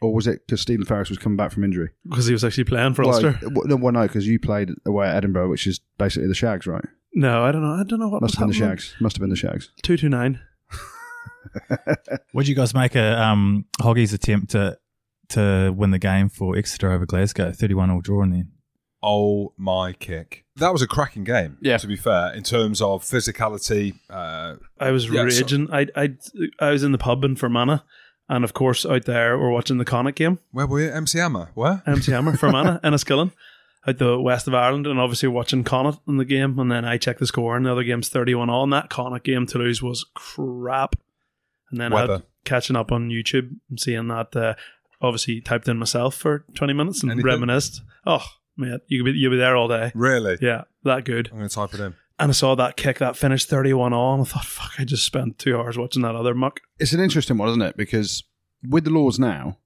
[0.00, 2.64] or was it because Stephen Ferris was coming back from injury Because he was actually
[2.64, 3.32] playing for well, Ulster.
[3.42, 6.66] w- no, well no because you played away at Edinburgh which is basically the Shags
[6.66, 6.84] right
[7.14, 7.74] No, I don't know.
[7.74, 8.78] I don't know what Must was have been the happening.
[8.78, 8.94] Shags.
[9.00, 9.70] Must have been the Shags.
[9.82, 10.40] Two two nine.
[12.34, 14.78] Would you guys make a um, Hoggies attempt to
[15.30, 18.44] to win the game for Exeter over Glasgow, thirty-one all draw in the?
[19.02, 20.44] Oh my kick!
[20.56, 21.56] That was a cracking game.
[21.60, 21.78] Yeah.
[21.78, 25.68] To be fair, in terms of physicality, uh, I was Yeah, so- raging.
[25.72, 26.14] I I
[26.60, 27.80] I was in the pub in Fermanagh,
[28.28, 30.38] and of course out there we're watching the Connacht game.
[30.50, 30.90] where were you?
[30.90, 31.50] MC Hammer.
[31.54, 31.82] Where?
[31.86, 33.32] MC Hammer, Fermanagh, Enniskillen,
[33.88, 36.58] out the west of Ireland, and obviously watching Connacht in the game.
[36.58, 38.64] And then I checked the score, and the other game's 31 all.
[38.64, 40.94] And that Connacht game, Toulouse, was crap.
[41.70, 42.12] And then I Weather.
[42.14, 44.54] had catching up on YouTube and seeing that, uh,
[45.00, 47.26] obviously typed in myself for 20 minutes and Anything?
[47.26, 47.82] reminisced.
[48.06, 48.24] Oh,
[48.56, 49.92] man, you could be, you'll be there all day.
[49.94, 50.38] Really?
[50.40, 51.28] Yeah, that good.
[51.30, 51.94] I'm going to type it in.
[52.20, 55.04] And I saw that kick that finished 31 all, and I thought, fuck, I just
[55.04, 56.60] spent two hours watching that other muck.
[56.80, 57.76] It's an interesting one, isn't it?
[57.76, 58.24] Because
[58.68, 59.58] with the laws now,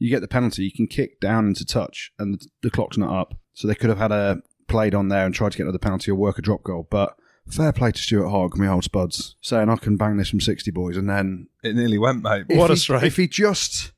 [0.00, 0.64] you get the penalty.
[0.64, 3.34] You can kick down into touch, and the, the clock's not up.
[3.60, 4.38] So they could have had a
[4.68, 6.88] played on there and tried to get another penalty or work a drop goal.
[6.90, 7.14] But
[7.46, 10.70] fair play to Stuart Hogg, my old spuds, saying I can bang this from sixty
[10.70, 12.46] boys, and then It nearly went, mate.
[12.48, 13.02] What a he- strike.
[13.02, 13.92] If he just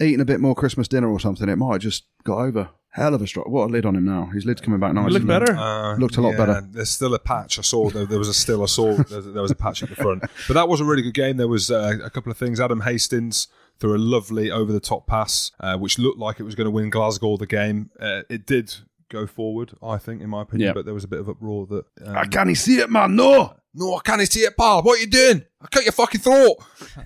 [0.00, 2.70] eaten a bit more Christmas dinner or something, it might have just got over.
[2.88, 3.46] Hell of a strike.
[3.48, 4.30] What a lid on him now.
[4.32, 5.12] His lid's coming back nice.
[5.12, 5.54] Look isn't better.
[5.54, 6.66] Uh, Looked a lot yeah, better.
[6.70, 7.58] There's still a patch.
[7.58, 8.62] I saw there, there was a still.
[8.62, 11.02] I saw there, there was a patch at the front, but that was a really
[11.02, 11.36] good game.
[11.36, 12.58] There was uh, a couple of things.
[12.58, 16.54] Adam Hastings threw a lovely over the top pass, uh, which looked like it was
[16.54, 17.90] going to win Glasgow the game.
[18.00, 18.74] Uh, it did
[19.08, 20.68] go forward, I think, in my opinion.
[20.68, 20.72] Yeah.
[20.72, 21.84] But there was a bit of uproar that.
[22.04, 23.16] Um, I can't see it, man.
[23.16, 23.54] No.
[23.74, 24.82] no, I can't see it, pal.
[24.82, 25.44] What are you doing?
[25.60, 26.56] I cut your fucking throat.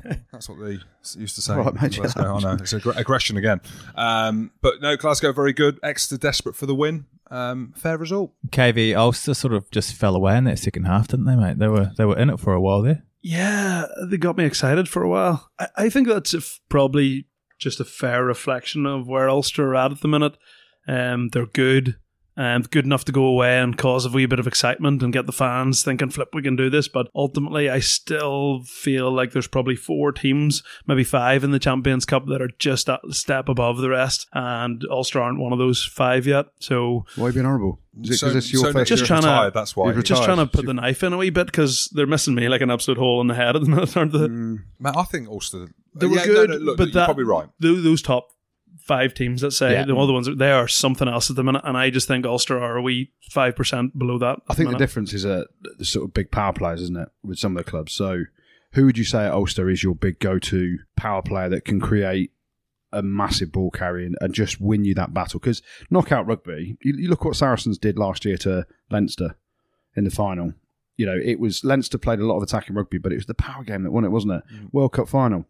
[0.32, 0.78] That's what they
[1.18, 1.54] used to say.
[1.54, 2.36] Right, mate, in Glasgow.
[2.36, 3.60] I know it's aggr- aggression again.
[3.94, 5.78] Um, but no, Glasgow very good.
[5.82, 7.06] Exeter desperate for the win.
[7.30, 8.32] Um, fair result.
[8.48, 11.58] KV Ulster sort of just fell away in that second half, didn't they, mate?
[11.58, 13.04] They were they were in it for a while there.
[13.22, 15.50] Yeah, they got me excited for a while.
[15.58, 17.26] I, I think that's probably
[17.58, 20.36] just a fair reflection of where Ulster are at at the minute.
[20.88, 21.96] Um, they're good.
[22.40, 25.26] Um, good enough to go away and cause a wee bit of excitement and get
[25.26, 26.88] the fans thinking, flip, we can do this.
[26.88, 32.06] But ultimately, I still feel like there's probably four teams, maybe five in the Champions
[32.06, 34.26] Cup that are just a step above the rest.
[34.32, 36.46] And Ulster aren't one of those five yet.
[36.60, 37.78] So Why are you being horrible?
[38.02, 39.06] Is it So- your so first Just year?
[39.20, 39.92] trying to- That's why.
[39.92, 42.48] You've just trying to put the knife in a wee bit because they're missing me
[42.48, 44.18] like an absolute hole in the head at the minute, aren't they?
[44.20, 45.74] Mm, Man, I think Ulster.
[45.94, 47.48] They were Yeah, good, no, look, but you're that, probably right.
[47.58, 48.28] tho- Those top
[48.78, 49.84] five teams, let's say, Yeah.
[49.84, 52.58] the other ones, they are something else at the minute, and I just think Ulster
[52.60, 54.40] are a wee five percent below that.
[54.48, 55.46] I think the difference is a
[55.78, 57.92] the sort of big power players, isn't it, with some of the clubs.
[57.92, 58.24] So,
[58.72, 62.32] who would you say at Ulster is your big go-to power player that can create
[62.92, 65.40] a massive ball carrying and just win you that battle?
[65.40, 69.36] Because knockout rugby, you, you look what Saracens did last year to Leinster
[69.96, 70.54] in the final.
[70.96, 73.34] You know, it was Leinster played a lot of attacking rugby, but it was the
[73.34, 74.42] power game that won it, wasn't it?
[74.52, 74.72] Mm.
[74.72, 75.46] World Cup final,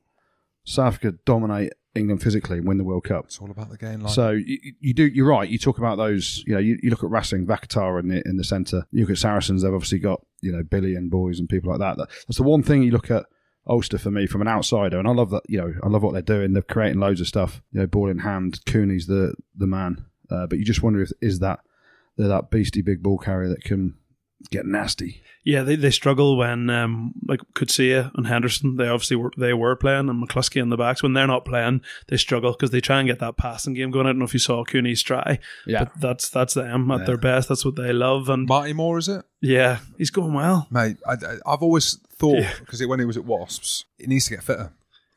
[0.64, 3.24] South Africa dominate England physically and win the World Cup.
[3.26, 4.12] It's all about the game line.
[4.12, 5.06] So you, you do.
[5.06, 5.48] You're right.
[5.48, 6.44] You talk about those.
[6.46, 8.86] You know, you, you look at Racing, Vakatawa in the in the centre.
[8.92, 9.62] You look at Saracens.
[9.62, 11.96] They've obviously got you know Billy and boys and people like that.
[11.96, 13.26] That- That's the one thing you look at
[13.66, 15.42] Ulster for me from an outsider, and I love that.
[15.48, 16.52] You know, I love what they're doing.
[16.52, 17.60] They're creating loads of stuff.
[17.72, 18.64] You know, ball in hand.
[18.66, 20.04] Cooney's the the man.
[20.30, 21.58] Uh, but you just wonder if is that
[22.16, 23.94] they're that beastie big ball carrier that can
[24.50, 25.22] get nasty.
[25.42, 28.76] Yeah, they, they struggle when um like Coetzee and Henderson.
[28.76, 31.02] They obviously were they were playing, and McCloskey in the backs.
[31.02, 34.06] When they're not playing, they struggle because they try and get that passing game going.
[34.06, 35.84] I don't know if you saw Cooney's try, Yeah.
[35.84, 37.06] but that's that's them at Yeah.
[37.06, 37.48] their best.
[37.48, 39.24] That's what they love, and Marty Moore, is it?
[39.40, 40.66] yeah, he's going well.
[40.70, 41.14] Mate, I,
[41.46, 42.52] I, have always thought, Yeah.
[42.60, 44.72] because when he was at Wasps, he needs to get fitter.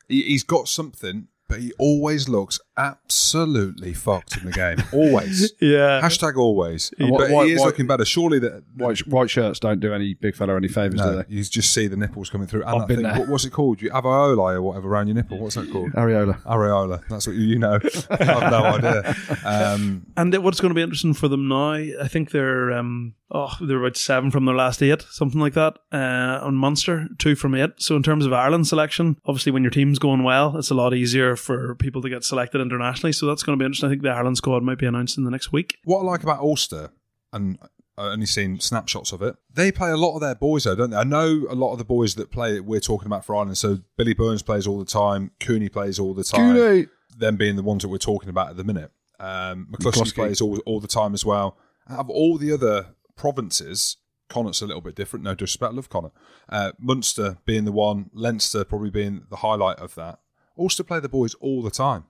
[0.08, 4.78] He, he's got something, but he always looks absolutely fucked in the game.
[4.92, 5.52] Always.
[5.60, 6.00] Yeah.
[6.02, 6.92] Hashtag always.
[6.98, 8.04] what- but what- he is what- looking better.
[8.04, 8.62] Surely that.
[8.76, 11.24] White, white shirts don't do any big fella any favours, do they?
[11.28, 12.62] you just see the nipples coming through.
[12.64, 13.18] And I've been thing, there.
[13.20, 13.80] what, what's it called?
[13.80, 15.38] You alveoli or whatever around your nipple.
[15.38, 15.92] What's that called?
[15.92, 16.42] Areola.
[16.42, 17.02] Areola.
[17.08, 17.78] That's what you, you know.
[18.10, 19.16] I've no idea.
[19.44, 23.52] Um, And what's going to be interesting for them now, I think they're um, oh
[23.60, 25.78] they're about seven from their last eight, something like that.
[25.92, 27.70] Uh, on Munster, two from eight.
[27.78, 30.94] So in terms of Ireland selection, obviously when your team's going well, it's a lot
[30.94, 33.12] easier for people to get selected internationally.
[33.12, 33.88] So that's going to be interesting.
[33.88, 35.78] I think the Ireland squad might be announced in the next week.
[35.84, 36.90] what I like about Ulster,
[37.32, 37.58] and
[37.96, 40.90] I've only seen snapshots of it, they play a lot of their boys though, don't
[40.90, 40.96] they?
[40.96, 43.58] I know a lot of the boys that play that we're talking about for Ireland.
[43.58, 46.56] So Billy Burns plays all the time, Cooney plays all the time.
[46.56, 46.86] Cooney.
[47.16, 48.90] them being the ones that we're talking about at the minute.
[49.20, 50.14] Um, McCloskey, McCloskey.
[50.14, 51.56] plays all, all the time as well.
[51.88, 53.98] Out of all the other provinces,
[54.28, 55.24] Connacht's a little bit different.
[55.24, 56.16] No disrespect, love Connacht.
[56.48, 60.18] Uh, Munster being the one, Leinster probably being the highlight of that.
[60.58, 62.04] Ulster play the boys all the time.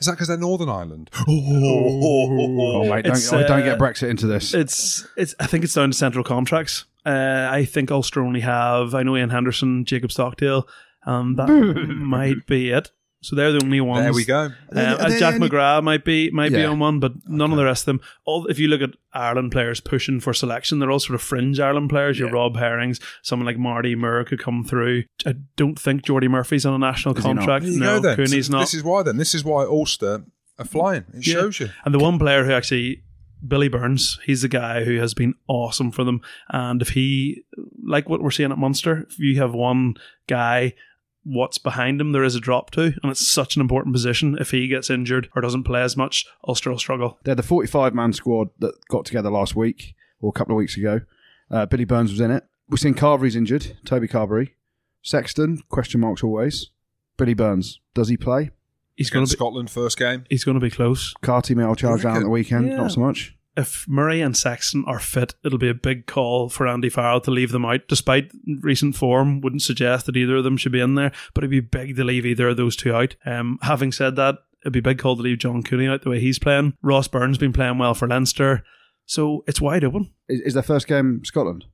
[0.00, 1.10] Is that because they're Northern Ireland?
[1.28, 4.54] Oh, mate, don't, It's, oh, don't get uh, Brexit into this.
[4.54, 5.34] It's it's.
[5.40, 6.84] I think it's down to central contracts.
[7.04, 8.94] Uh, I think Ulster only have.
[8.94, 10.68] I know Ian Henderson, Jacob Stockdale.
[11.04, 11.48] Um, that
[11.88, 12.90] might be it.
[13.22, 14.04] So they're the only ones.
[14.04, 14.50] There we go.
[14.74, 17.50] Uh, are and they Jack any- McGrath might be might be on one, but none
[17.50, 18.00] of the rest of them.
[18.24, 21.58] All if you look at Ireland players pushing for selection, they're all sort of fringe
[21.58, 22.18] Ireland players.
[22.18, 25.04] Your Rob Herrings, someone like Marty Moore could come through.
[25.26, 27.64] I don't think Jordi Murphy's on a national Is contract.
[27.64, 28.16] No, go then.
[28.16, 28.60] Cooney's So not.
[28.60, 29.16] This is why then.
[29.16, 30.24] This is why Ulster
[30.58, 31.04] are flying.
[31.14, 31.34] It Yeah.
[31.34, 31.70] shows you.
[31.84, 33.02] And the one player who actually,
[33.46, 36.20] Billy Burns, he's the guy who has been awesome for them.
[36.50, 37.42] And if he,
[37.82, 39.94] like what we're seeing at Munster, if you have one
[40.28, 40.74] guy,
[41.28, 42.94] what's behind him, there is a drop to.
[43.02, 44.36] And it's such an important position.
[44.40, 47.18] If he gets injured or doesn't play as much, Ulster will struggle.
[47.24, 50.76] They're the 45 man squad that got together last week or a couple of weeks
[50.76, 51.00] ago.
[51.50, 52.44] Uh, Billy Burns was in it.
[52.68, 54.50] We've seen Carvery's injured, Toby Carvery.
[55.02, 56.70] Sexton, question marks always.
[57.16, 58.50] Billy Burns, does he play?
[58.96, 59.36] He's going to be.
[59.36, 60.24] Scotland first game.
[60.30, 61.12] He's going to be close.
[61.22, 62.76] Carty may have charged down at the weekend, Yeah.
[62.76, 63.35] not so much.
[63.56, 67.30] If Murray and Sexton are fit, it'll be a big call for Andy Farrell to
[67.30, 67.88] leave them out.
[67.88, 71.50] Despite recent form, wouldn't suggest that either of them should be in there, but it'd
[71.50, 73.16] be big to leave either of those two out.
[73.24, 76.20] Um, having said that, it'd be big call to leave John Cooney out the way
[76.20, 76.74] he's playing.
[76.82, 78.64] Ross Byrne's been playing well for Leinster,
[79.06, 80.12] so it's wide open.
[80.28, 81.64] Is, is their first game Scotland?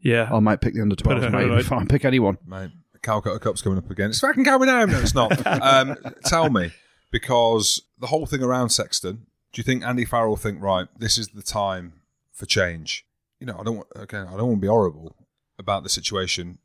[0.00, 1.48] Yeah, I might pick the under 12s, it mate.
[1.48, 1.64] right.
[1.64, 2.38] Fine, pick anyone.
[2.46, 4.10] Mate, the Calcutta Cup's coming up again.
[4.10, 4.90] It's fucking going home.
[4.90, 5.46] No, it's not.
[5.62, 6.70] um, tell me,
[7.10, 11.18] because the whole thing around Sexton, do you think Andy Farrell will think, right, this
[11.18, 11.94] is the time
[12.32, 13.04] for change?
[13.40, 15.16] You know, I don't want, again, I don't want to be horrible
[15.58, 16.58] about the situation.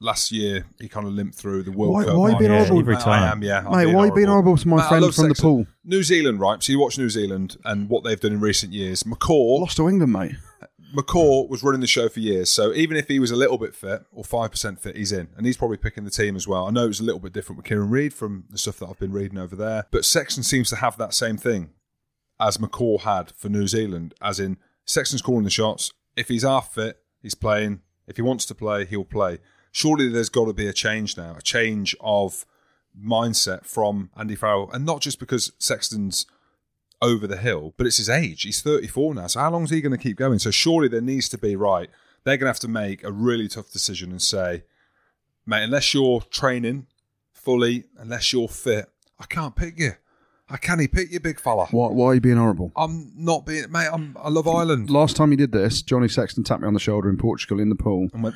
[0.00, 2.16] Last year, he kind of limped through the World Why- Cup.
[2.16, 2.78] why are you being horrible?
[2.80, 3.22] Every I time.
[3.32, 3.58] am, yeah.
[3.66, 5.34] I'm Mate, why are you being horrible to my Mate, I friend love from the
[5.34, 5.48] Sexton.
[5.50, 5.66] pool?
[5.84, 6.62] New Zealand, right?
[6.62, 9.04] So you watch New Zealand and what they've done in recent years.
[9.04, 10.32] McCaw, Lost to England, mate.
[10.94, 13.74] McCaw was running the show for years, so even if he was a little bit
[13.74, 16.66] fit or five percent fit, he's in, and he's probably picking the team as well.
[16.66, 18.86] I know it was a little bit different with Kieran Read from the stuff that
[18.86, 21.70] I've been reading over there, but Sexton seems to have that same thing
[22.44, 25.92] as McCaw had for New Zealand, as in Sexton's calling the shots.
[26.14, 27.80] If he's half fit, he's playing.
[28.06, 29.38] If he wants to play, he'll play.
[29.72, 32.44] Surely there's got to be a change now, a change of
[33.02, 36.26] mindset from Andy Farrell, and not just because Sexton's
[37.00, 38.42] over the hill, but it's his age.
[38.42, 39.26] He's 34 now.
[39.26, 40.38] So how long is he going to keep going?
[40.38, 41.88] So surely there needs to be, right,
[42.24, 44.64] they're going to have to make a really tough decision and say,
[45.46, 46.88] mate, unless you're training
[47.32, 49.92] fully, unless you're fit, I can't pick you.
[50.48, 51.66] I can't pick you, big fella.
[51.70, 52.70] Why, why are you being horrible?
[52.76, 54.90] I'm not being, mate, I'm, I love Ireland.
[54.90, 57.70] Last time he did this, Johnny Sexton tapped me on the shoulder in Portugal in
[57.70, 58.34] the pool And went,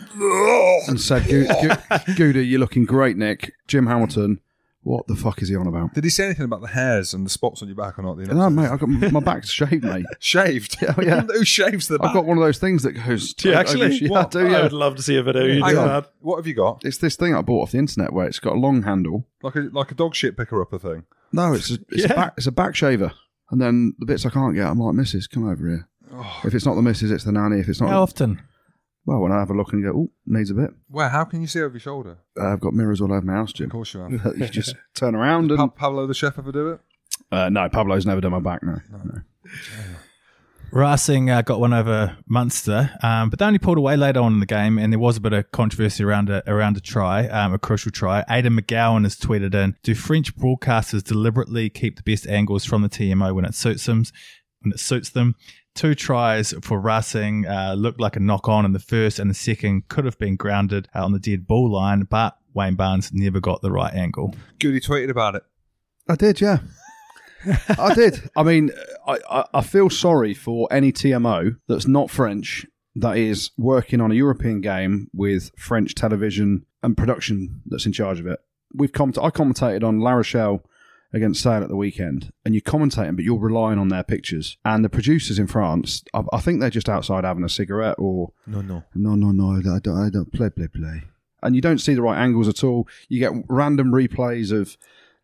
[0.88, 3.53] and said, "Goo- Goo- Gouda, you're looking great, Nick.
[3.66, 4.40] Jim Hamilton,
[4.83, 5.92] what the fuck is he on about?
[5.92, 8.16] did he say anything about the hairs and the spots on your back or not?
[8.16, 10.07] The No, mate, I've got my back's shaved, mate.
[10.18, 10.79] Shaved?
[10.81, 11.21] Yeah, yeah.
[11.27, 12.09] Who shaves the back?
[12.09, 13.35] I've got one of those things that goes.
[13.35, 13.97] Do you over- actually?
[13.99, 14.31] Yeah, I What?
[14.31, 15.44] do, I would love to see a video.
[15.44, 16.11] You Hang do that.
[16.21, 16.87] What have you got?
[16.87, 19.27] It's this thing I bought off the internet where it's got a long handle.
[19.42, 21.05] Like a like a dog shit picker upper thing.
[21.33, 23.12] No, it's a, it's, a back, it's a back shaver.
[23.51, 25.88] And then the bits I can't get, I'm like, Missus, come over here.
[26.45, 27.61] If it's not the missus, it's the nanny.
[27.61, 28.41] If it's not, How often?
[29.05, 30.71] well, when I have a look and go, oh, needs a bit.
[30.88, 31.09] Where?
[31.09, 32.19] How can you see over your shoulder?
[32.38, 33.67] Uh, I've got mirrors all over my house, Jim.
[33.67, 34.12] Of course you have.
[34.38, 35.75] you just turn around Pa- and.
[35.75, 36.81] Pablo the chef ever do it?
[37.31, 38.81] Uh, no, Pablo's never done my back, no.
[38.91, 39.21] no.
[40.70, 44.40] Racing uh, got one over Munster, um, but they only pulled away later on in
[44.40, 47.54] the game, and there was a bit of controversy around a, around a try, um,
[47.54, 48.22] a crucial try.
[48.28, 52.88] Aidan McGowan has tweeted in: Do French broadcasters deliberately keep the best angles from the
[52.88, 54.04] TMO when it suits them?
[54.61, 55.37] When it suits them,
[55.74, 59.35] two tries for Racing uh, looked like a knock on in the first, and the
[59.35, 63.40] second could have been grounded uh, on the dead ball line, but Wayne Barnes never
[63.40, 64.35] got the right angle.
[64.59, 65.44] Goody tweeted about it.
[66.09, 66.59] I did, yeah.
[67.79, 68.31] I did.
[68.37, 68.70] I mean,
[69.07, 74.11] I, I, I feel sorry for any TMO that's not French that is working on
[74.11, 78.40] a European game with French television and production that's in charge of it.
[78.74, 80.62] We've commented, I commentated on La Rochelle
[81.12, 84.59] against Sale at the weekend, and you're commentating, but you're relying on their pictures.
[84.64, 88.33] And the producers in France, I, I think they're just outside having a cigarette or
[88.46, 88.85] No, no.
[88.94, 91.05] no, no, no, I don't, I don't play, play, play.
[91.42, 92.88] And you don't see the right angles at all.
[93.09, 94.77] You get random replays of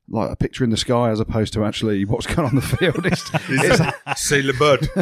[0.08, 2.62] like a picture in the sky as opposed to actually what's going on in the
[2.62, 3.06] field.
[3.06, 4.86] It's, it's, See le bird.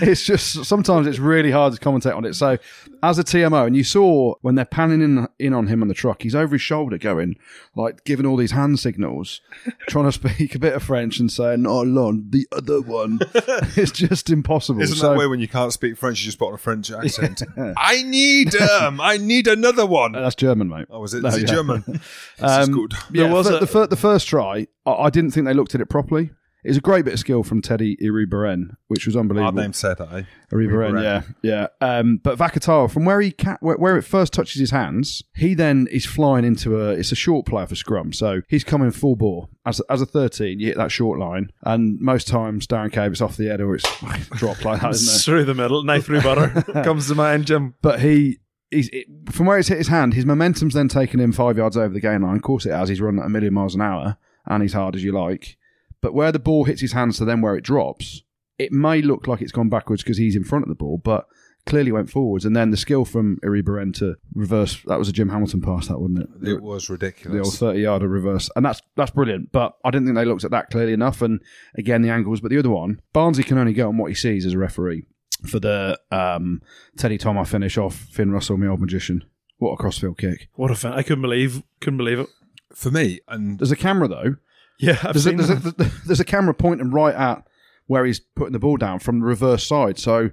[0.00, 2.34] it's just sometimes it's really hard to commentate on it.
[2.34, 2.58] So,
[3.02, 5.94] as a TMO, and you saw when they're panning in in on him on the
[5.94, 7.36] truck, he's over his shoulder going
[7.74, 9.40] like giving all these hand signals,
[9.88, 13.18] trying to speak a bit of French and saying "Oh, Lon, the other one."
[13.76, 14.80] it's just impossible.
[14.82, 16.90] Isn't so, that way when you can't speak French, you just put on a French
[16.90, 17.42] accent?
[17.76, 20.12] I need um, I need another one.
[20.12, 20.86] that's German, mate.
[20.90, 21.22] Oh, was it?
[21.22, 21.54] No, Is it yeah.
[21.54, 21.84] German?
[21.86, 22.00] This
[22.38, 22.92] is Um, good.
[23.12, 25.54] Yeah, There was the, a- the, fir- the first try, I, I didn't think they
[25.54, 26.30] looked at it properly.
[26.64, 29.60] It was a great bit of skill from Teddy Iribaren, which was Our unbelievable.
[29.60, 30.22] name said, eh?
[30.52, 31.02] Iribaren, Iribaren.
[31.02, 31.66] yeah, yeah.
[31.98, 35.54] Um, but Vakatawa, from where he ca- where, where it first touches his hands, he
[35.54, 36.90] then is flying into a.
[36.90, 39.48] It's a short player for scrum, so he's coming full bore.
[39.66, 43.10] As a, as a thirteen, you hit that short line, and most times Darren Cave
[43.10, 44.00] it's off the head or it's
[44.36, 45.18] dropped like that, isn't it?
[45.24, 47.74] Through the middle, knife through butter comes to mind, Jim.
[47.82, 48.38] But he.
[48.72, 51.76] He's, it, from where it's hit his hand, his momentum's then taken him five yards
[51.76, 52.36] over the game line.
[52.36, 52.88] Of course, it has.
[52.88, 55.56] He's running at a million miles an hour, and he's hard as you like.
[56.00, 58.22] But where the ball hits his hands to then where it drops,
[58.58, 61.26] it may look like it's gone backwards because he's in front of the ball, but
[61.64, 62.44] clearly went forwards.
[62.44, 66.00] And then the skill from Iribaren to reverse, that was a Jim Hamilton pass, that
[66.00, 66.48] wasn't it?
[66.48, 67.32] It was ridiculous.
[67.32, 68.50] the old 30 yarder reverse.
[68.56, 69.52] And that's that's brilliant.
[69.52, 71.22] But I didn't think they looked at that clearly enough.
[71.22, 71.40] And
[71.76, 72.40] again, the angles.
[72.40, 75.06] But the other one, Barnsley can only go on what he sees as a referee.
[75.48, 76.62] For the um,
[76.96, 79.24] Teddy Thomas finish off Finn Russell, my old magician.
[79.58, 80.48] What a crossfield kick.
[80.54, 80.92] What a fan!
[80.92, 82.28] I couldn't believe, couldn't believe it.
[82.74, 84.36] For me, and There's a camera, though.
[84.78, 85.92] Yeah, I've There's a, seen there's, a, that.
[86.06, 87.46] there's a camera pointing right at
[87.86, 89.98] where he's putting the ball down from the reverse side.
[89.98, 90.30] So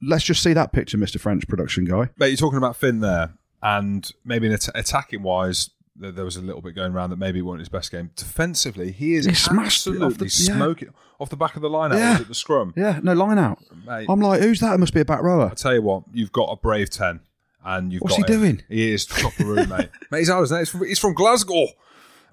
[0.00, 1.18] let's just see that picture, Mr.
[1.20, 2.08] French production guy.
[2.16, 6.36] mate, you're talking about Finn there, and maybe in at- attacking wise, there, there was
[6.36, 8.10] a little bit going around that maybe wasn't his best game.
[8.16, 10.28] Defensively, he is He smashed off the- yeah.
[10.54, 10.88] smoking
[11.20, 12.16] off the back of the line out Yeah.
[12.20, 12.72] at the scrum.
[12.76, 13.58] Yeah, no line out.
[13.86, 14.74] Mate, I'm like, who's that?
[14.74, 15.50] It must be a back rower.
[15.50, 17.20] I tell you what, you've got a brave ten,
[17.64, 18.26] and you've What's he him.
[18.40, 18.62] doing?
[18.68, 19.90] He is top of room, mate.
[20.10, 20.50] mate, he's ours.
[20.50, 21.66] He's from, he's from Glasgow.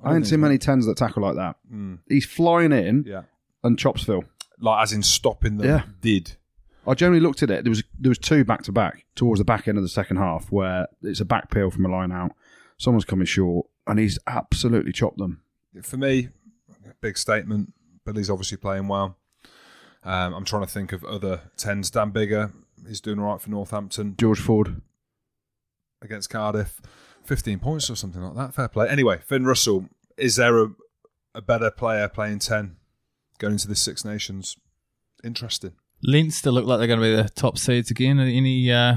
[0.03, 1.57] I ain't seen many tens that tackle like that.
[1.69, 1.95] Hmm.
[2.07, 3.23] He's flying in Yeah,
[3.63, 4.23] and chops Phil.
[4.59, 5.67] like as in stopping them.
[5.67, 5.81] Yeah.
[6.01, 6.37] Did
[6.87, 7.65] I generally looked at it.
[7.65, 10.15] There was there was two back to back towards the back end of the second
[10.17, 12.31] half where it's a back peel from a line out.
[12.79, 15.41] Someone's coming short, and he's absolutely chopped them.
[15.83, 16.29] for me,
[17.01, 17.73] big statement.
[18.05, 19.17] Billy's obviously playing well.
[20.03, 21.91] Um, I'm trying to think of other tens.
[21.91, 22.51] Dan Biggar
[22.87, 24.81] is doing all right for Northampton George Ford.
[26.01, 26.81] against Cardiff.
[27.25, 28.53] 15 points or something like that.
[28.55, 28.87] Fair play.
[28.87, 29.85] Anyway, Finn Russell,
[30.17, 30.69] is there a,
[31.35, 32.77] a better player playing 10
[33.37, 34.55] going into the Six Nations?
[35.23, 35.73] Interesting.
[36.01, 38.19] Leinster look like they're going to be the top seeds again.
[38.19, 38.95] Any uh,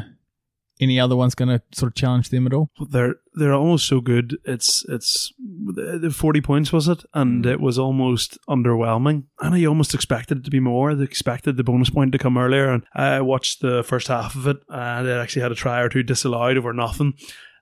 [0.82, 2.70] any other ones going to sort of challenge them at all?
[2.90, 4.36] they're they're almost so good.
[4.44, 7.50] It's it's the forty points was it, and mm.
[7.50, 9.24] it was almost underwhelming.
[9.40, 10.94] And I almost expected it to be more.
[10.94, 14.46] They expected the bonus point to come earlier, and I watched the first half of
[14.46, 14.58] it.
[14.68, 17.14] And they actually had a try or two disallowed over nothing.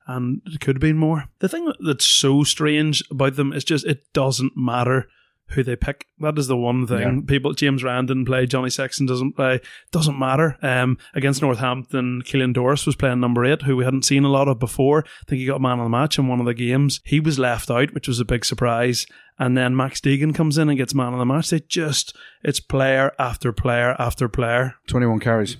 [0.07, 1.27] And it could have been more.
[1.39, 5.09] The thing that's so strange about them is just it doesn't matter
[5.53, 6.07] who they pick.
[6.19, 7.01] That is the one thing.
[7.01, 7.27] Yeah.
[7.27, 9.61] People, James Ryan didn't play, Johnny Sexton doesn't play.
[9.91, 10.57] Doesn't matter.
[10.63, 14.49] Um, against Northampton, Caelan Doris was playing number eight, who we hadn't seen a lot
[14.49, 15.05] of before.
[15.07, 17.01] I think he got man of the match in one of the games.
[17.05, 19.07] He was left out, which was a big surprise.
[19.39, 21.51] And then Max Deegan comes in and gets man of the match.
[21.51, 24.75] They just, it's player after player after player.
[24.87, 25.57] 21 carries.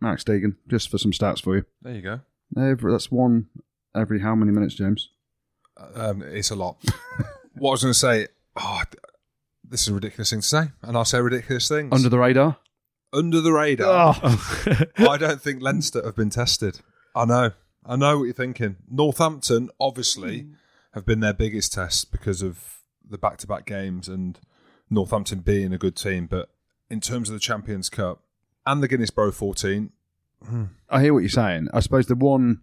[0.00, 1.64] Max Deegan, just for some stats for you.
[1.82, 2.20] There you go.
[2.56, 3.46] Every, that's one
[3.94, 5.10] every how many minutes, James?
[5.94, 6.76] Um, it's a lot.
[7.54, 8.98] what I was going to say, oh, d-
[9.70, 11.92] this is a ridiculous thing to say, and I'll say ridiculous things.
[11.92, 12.58] Under the radar.
[13.12, 14.16] Under the radar.
[14.22, 16.80] Oh, I don't think Leinster have been tested.
[17.14, 17.52] I know.
[17.86, 18.76] I know what you're thinking.
[18.90, 20.52] Northampton, obviously, hmm.
[20.92, 24.38] have been their biggest test because of the back to back games and
[24.90, 26.26] Northampton being a good team.
[26.26, 26.50] But
[26.90, 28.22] in terms of the Champions Cup
[28.66, 29.90] and the Guinness Pro 14,
[30.44, 30.64] hmm.
[30.88, 31.68] I hear what you're saying.
[31.72, 32.62] I suppose the one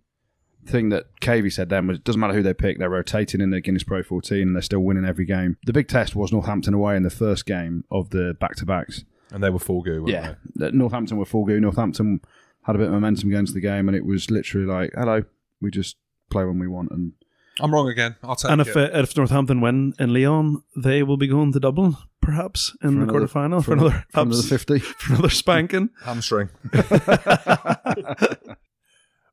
[0.68, 3.50] thing that Cavey said then was it doesn't matter who they pick, they're rotating in
[3.52, 5.58] the Guinness Pro 14 and they're still winning every game.
[5.66, 9.04] The big test was Northampton away in the first game of the back to backs.
[9.32, 11.58] and they were full goo, weren't Yeah, that Northampton were full go.
[11.60, 12.22] Northampton
[12.64, 15.24] had a bit of momentum going into the game, and it was literally like, "Hello,
[15.62, 15.96] we just
[16.30, 17.14] play when we want." And?
[17.60, 18.16] I'm wrong again.
[18.24, 18.68] I'll take and it.
[18.68, 22.90] if, uh, if Northampton win in Lyon, they will be going to Dublin, perhaps, in
[22.92, 24.80] For the another- quarterfinal for, for another, for another abs- fifty.
[25.00, 25.90] for another spanking.
[26.04, 26.50] Hamstring.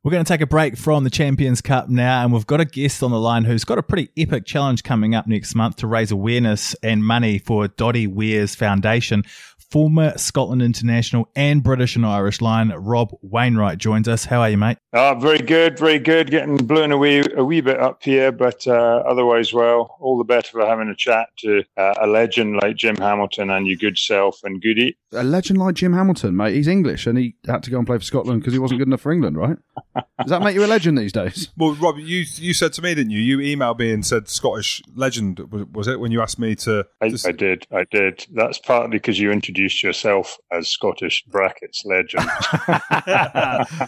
[0.04, 2.66] We're going to take a break from the Champions Cup now, and we've got a
[2.66, 5.86] guest on the line who's got a pretty epic challenge coming up next month to
[5.86, 9.24] raise awareness and money for Doddie Weir's Foundation
[9.74, 14.24] former Scotland international and British and Irish Lion, Rob Wainwright, joins us.
[14.24, 14.78] How are you, mate?
[14.92, 16.30] Uh, very good, very good.
[16.30, 20.48] Getting blown away a wee bit up here, but uh, otherwise, well, all the better
[20.52, 24.38] for having a chat to uh, a legend like Jim Hamilton and your good self
[24.44, 24.96] and Goody.
[25.14, 26.54] A legend like Jim Hamilton, mate.
[26.54, 28.88] He's English and he had to go and play for Scotland because he wasn't good
[28.88, 29.56] enough for England, right?
[30.20, 31.48] Does that make you a legend these days?
[31.56, 33.20] Well, Rob, you you said to me, didn't you?
[33.20, 36.84] You emailed me and said Scottish legend was, was it when you asked me to?
[37.00, 38.26] I, to I did, I did.
[38.32, 42.28] That's partly because you introduced yourself as Scottish brackets legend.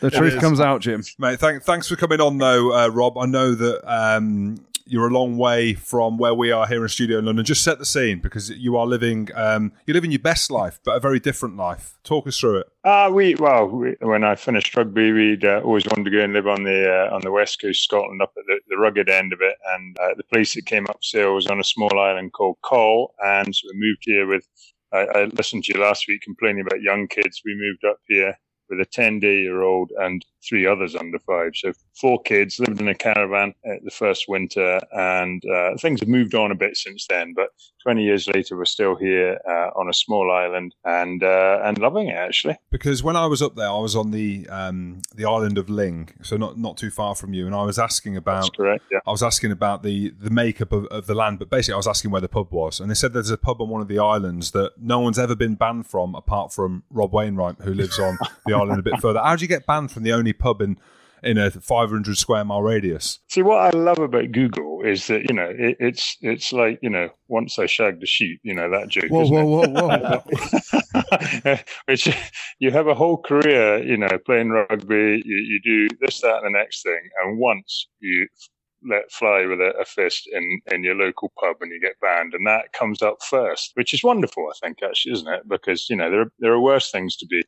[0.01, 1.03] The truth comes out, Jim.
[1.19, 3.19] Mate, thank, thanks for coming on, though, uh, Rob.
[3.19, 7.19] I know that um, you're a long way from where we are here in studio
[7.19, 7.45] in London.
[7.45, 10.97] Just set the scene because you are living, um, you're living your best life, but
[10.97, 11.99] a very different life.
[12.05, 12.67] Talk us through it.
[12.85, 16.33] Uh, we well, we, when I finished rugby, we'd uh, always wanted to go and
[16.33, 19.33] live on the uh, on the west coast Scotland, up at the, the rugged end
[19.33, 19.57] of it.
[19.75, 23.13] And uh, the place that came up sale was on a small island called Coll,
[23.25, 24.47] and so we moved here with.
[24.93, 27.43] I listened to you last week complaining about young kids.
[27.45, 31.53] We moved up here with a 10 day year old and three others under five.
[31.55, 36.09] So four kids lived in a caravan at the first winter, and uh, things have
[36.09, 37.35] moved on a bit since then.
[37.35, 37.49] But
[37.83, 42.09] 20 years later, we're still here uh, on a small island and uh, and loving
[42.09, 42.57] it actually.
[42.71, 46.11] Because when I was up there, I was on the um, the island of Ling,
[46.23, 48.43] so not not too far from you, and I was asking about.
[48.43, 48.85] That's correct.
[48.91, 49.01] Yeah.
[49.07, 51.87] I was asking about the, the makeup of, of the land, but basically I was
[51.87, 52.81] asking where the pub was.
[52.81, 55.35] And they said there's a pub on one of the islands that no one's ever
[55.35, 59.21] been banned from apart from Rob Wainwright, who lives on the island a bit further.
[59.21, 60.79] How do you get banned from the only pub in,
[61.23, 63.21] in a 500 square mile radius?
[63.29, 66.91] See, what I love about Google is that you know it, it's it's like you
[66.91, 69.11] know once I shagged a sheep, you know that joke.
[69.11, 69.71] Whoa, isn't whoa, it?
[69.71, 70.23] whoa,
[71.45, 71.59] whoa.
[71.87, 72.09] Which
[72.59, 75.23] you have a whole career, you know, playing rugby.
[75.25, 78.29] You, you do this, that, and the next thing, and once you
[78.89, 82.35] let fly with a, a fist in in your local pub and you get banned,
[82.35, 85.49] and that comes up first, which is wonderful, I think, actually, isn't it?
[85.49, 87.45] Because you know there are, there are worse things to be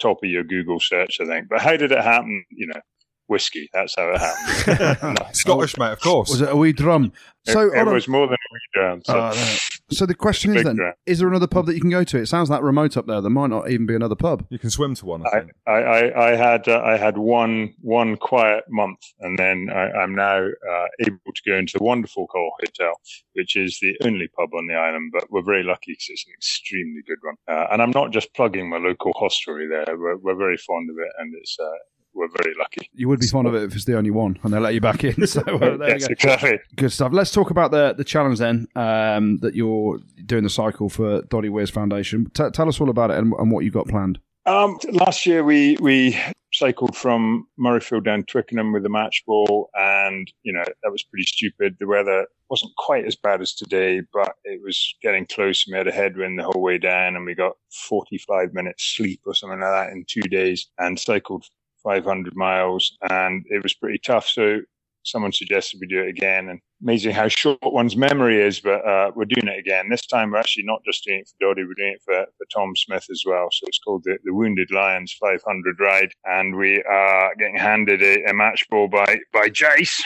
[0.00, 1.48] top of your Google search, I think.
[1.48, 2.44] But how did it happen?
[2.50, 2.80] You know,
[3.28, 3.68] whiskey.
[3.72, 5.18] That's how it happened.
[5.32, 6.30] Scottish, mate, of course.
[6.30, 7.12] Was it a wee drum?
[7.46, 7.94] So, it, it hold on.
[7.94, 9.04] was more than a week down.
[9.04, 9.18] So.
[9.18, 9.56] Oh, no.
[9.90, 10.94] So the question is then: drum.
[11.06, 12.18] Is there another pub that you can go to?
[12.18, 13.20] It sounds like remote up there.
[13.20, 14.46] There might not even be another pub.
[14.48, 15.52] You can swim to one, I I, think.
[15.66, 20.14] I, I, I had uh, I had one one quiet month, and then I, I'm
[20.14, 22.94] now uh, able to go into the wonderful Coll Hotel,
[23.34, 25.12] which is the only pub on the island.
[25.12, 27.36] But we're very lucky because it's an extremely good one.
[27.48, 29.96] Uh, and I'm not just plugging my local hostelry there.
[29.98, 31.70] We're, we're very fond of it, and it's uh,
[32.14, 32.88] we're very lucky.
[32.94, 34.80] You would be fond of it if it's the only one, and they let you
[34.80, 35.26] back in.
[35.26, 36.12] So uh, there you yes, go.
[36.12, 36.58] exactly.
[36.76, 37.12] Good stuff.
[37.12, 41.48] Let's talk about the the challenge then um, that you're doing the cycle for Doddie
[41.48, 42.30] Weir's Foundation.
[42.34, 44.18] T- tell us all about it and, and what you've got planned.
[44.44, 46.18] Um, last year we we
[46.52, 51.24] cycled from Murrayfield down Twickenham with the match ball, and you know that was pretty
[51.24, 51.76] stupid.
[51.78, 55.64] The weather wasn't quite as bad as today, but it was getting close.
[55.66, 57.56] We had a headwind the whole way down, and we got
[57.88, 61.46] 45 minutes sleep or something like that in two days, and cycled
[61.82, 64.26] 500 miles, and it was pretty tough.
[64.28, 64.60] So
[65.04, 69.10] someone suggested we do it again, and amazing how short one's memory is, but uh,
[69.14, 69.88] we're doing it again.
[69.88, 72.46] This time we're actually not just doing it for Doddie, we're doing it for, for
[72.52, 73.48] Tom Smith as well.
[73.52, 78.30] So it's called the, the Wounded Lions 500 Ride, and we are getting handed a,
[78.30, 80.00] a match ball by, by Jace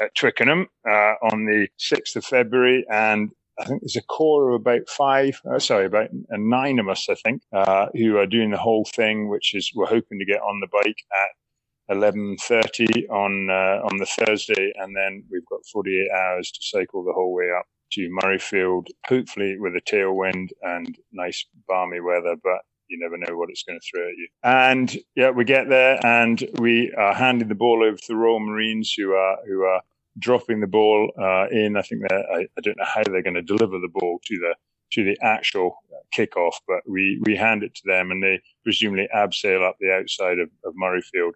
[0.00, 4.60] at Twickenham uh, on the 6th of February, and I think there's a core of
[4.60, 8.58] about five, uh, sorry, about nine of us, I think, uh, who are doing the
[8.58, 13.84] whole thing, which is we're hoping to get on the bike at 11.30 on uh,
[13.84, 17.66] on the Thursday, and then we've got 48 hours to cycle the whole way up
[17.92, 23.50] to Murrayfield, hopefully with a tailwind and nice balmy weather, but you never know what
[23.50, 24.28] it's going to throw at you.
[24.42, 28.40] And yeah, we get there and we are handing the ball over to the Royal
[28.40, 29.82] Marines who are who are
[30.18, 31.76] dropping the ball uh, in.
[31.76, 34.36] I think that I, I don't know how they're going to deliver the ball to
[34.36, 34.54] the
[34.92, 35.76] to the actual
[36.14, 40.38] kickoff, but we, we hand it to them and they presumably abseil up the outside
[40.38, 41.32] of, of Murrayfield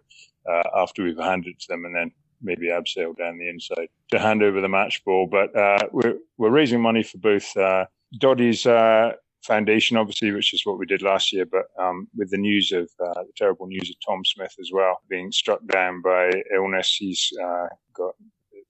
[0.49, 2.11] uh, after we've handed it to them and then
[2.41, 5.27] maybe abseil down the inside to hand over the match ball.
[5.29, 7.85] But uh, we're, we're raising money for both uh,
[8.19, 9.13] Doddie's uh,
[9.43, 12.89] foundation, obviously, which is what we did last year, but um, with the news of
[13.03, 17.31] uh, the terrible news of Tom Smith as well being struck down by illness, he's
[17.43, 18.13] uh, got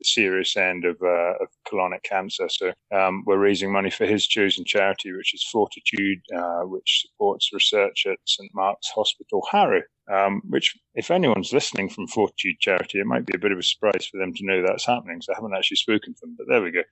[0.03, 2.47] serious end of, uh, of colonic cancer.
[2.49, 7.51] So um, we're raising money for his chosen charity, which is Fortitude, uh, which supports
[7.53, 9.81] research at St Mark's Hospital, Harrow.
[10.09, 13.61] Um, which, if anyone's listening from Fortitude Charity, it might be a bit of a
[13.61, 15.19] surprise for them to know that's happening.
[15.21, 16.83] So I haven't actually spoken to them, but there we go.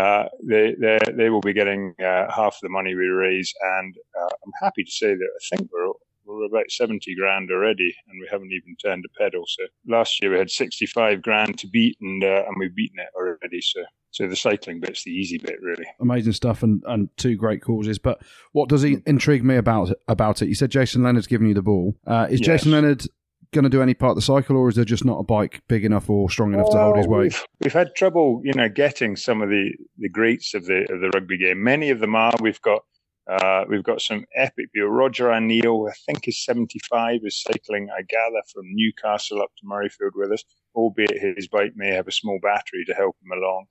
[0.00, 0.76] Uh, they
[1.12, 4.84] they will be getting uh, half of the money we raise, and uh, I'm happy
[4.84, 5.92] to say that I think we're
[6.30, 9.44] we're about 70 grand already and we haven't even turned a pedal.
[9.46, 13.08] So last year we had 65 grand to beat and, uh, and we've beaten it
[13.16, 13.60] already.
[13.60, 13.82] So
[14.12, 15.84] so the cycling bit's the easy bit, really.
[16.00, 17.98] Amazing stuff and, and two great causes.
[17.98, 18.20] But
[18.52, 20.48] what does he intrigue me about about it?
[20.48, 21.94] You said Jason Leonard's giving you the ball.
[22.06, 22.46] Uh, is Yes.
[22.46, 23.06] Jason Leonard
[23.52, 25.62] going to do any part of the cycle, or is there just not a bike
[25.68, 27.32] big enough or strong enough to hold his weight?
[27.32, 31.00] We've, we've had trouble, you know, getting some of the, the greats of the of
[31.00, 31.62] the rugby game.
[31.62, 32.32] Many of them are.
[32.40, 32.82] We've got
[33.30, 34.88] uh, we've got some epic people.
[34.88, 37.88] Roger O'Neill, I think, is seventy five, is cycling.
[37.96, 42.12] I gather from Newcastle up to Murrayfield with us, albeit his bike may have a
[42.12, 43.66] small battery to help him along.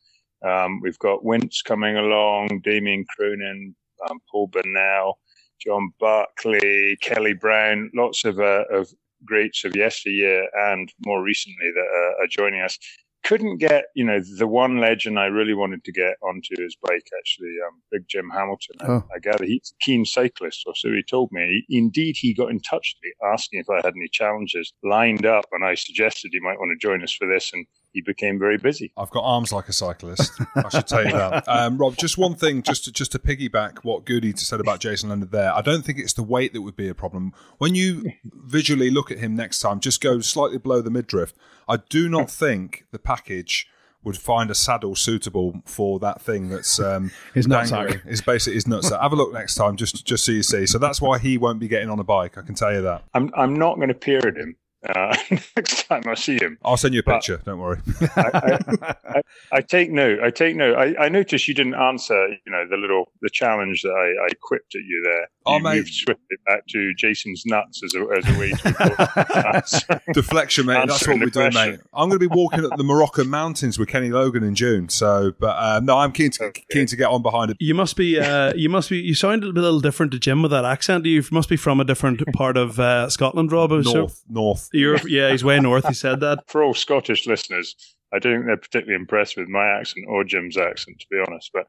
[0.46, 3.76] Um, we've got Wince coming along, Damien Cronin,
[4.10, 5.20] um, Paul Burnell,
[5.60, 8.90] John Barclay, Kelly Brown, lots of uh, of
[9.26, 12.80] greats of yesteryear and more recently that are joining us.
[13.24, 17.06] Couldn't get, you know, the one legend I really wanted to get onto his bike,
[17.20, 18.76] actually, um, Big Jim Hamilton.
[18.80, 19.04] I- Oh.
[19.16, 21.64] I gather he's a keen cyclist, or so he told me.
[21.70, 25.46] Indeed, he got in touch with me asking if I had any challenges lined up,
[25.52, 28.58] and I suggested he might want to join us for this, and he became very
[28.58, 28.92] busy.
[28.98, 30.32] I've got arms like a cyclist.
[30.56, 31.44] I should tell you that.
[31.50, 35.10] Um, Rob, just one thing, just to, just to piggyback what Goodey said about Jason
[35.10, 35.54] Leonard there.
[35.54, 37.34] I don't think it's the weight that would be a problem.
[37.58, 41.34] When you visually look at him next time, just go slightly below the midriff.
[41.68, 43.68] I do not think the package
[44.04, 47.70] would find a saddle suitable for that thing that's um, His nutsack.
[47.70, 48.02] dangling.
[48.06, 49.02] It's basically his nutsack.
[49.02, 50.66] Have a look next time, just just so you see.
[50.66, 52.38] So that's why he won't be getting on a bike.
[52.38, 53.04] I can tell you that.
[53.14, 54.56] I'm I'm not going to peer at him
[54.88, 55.16] uh,
[55.56, 56.58] next time I see him.
[56.64, 57.42] I'll send you a But- picture.
[57.46, 57.80] Don't worry.
[58.16, 58.60] I,
[59.08, 59.22] I,
[59.52, 60.20] I take note.
[60.24, 60.78] I take note.
[60.78, 62.28] I, I noticed you didn't answer.
[62.30, 65.28] You know the little the challenge that I, I quipped at you there.
[65.46, 65.76] Oh, you mate.
[65.78, 70.02] moved swiftly back to Jason's nuts as a, as a way to answer.
[70.14, 70.88] Deflection, mate.
[70.88, 71.80] That's what we're doing, mate.
[71.94, 74.90] I'm going to be walking up the Moroccan mountains with Kenny Logan in June.
[74.90, 76.64] So, but um, no, I'm keen to Okay.
[76.72, 77.58] keen to get on behind it.
[77.60, 78.20] You must be.
[78.20, 78.98] Uh, you must be.
[79.00, 81.06] You sound a little different to Jim with that accent.
[81.06, 83.70] You must be from a different part of uh, Scotland, Rob.
[83.84, 85.04] So North, north.
[85.04, 85.10] you're.
[85.10, 85.88] Yeah, he's way north.
[85.88, 86.40] He said that.
[86.48, 87.76] For all Scottish listeners,
[88.12, 91.52] I don't think they're particularly impressed with my accent or Jim's accent, to be honest.
[91.54, 91.68] But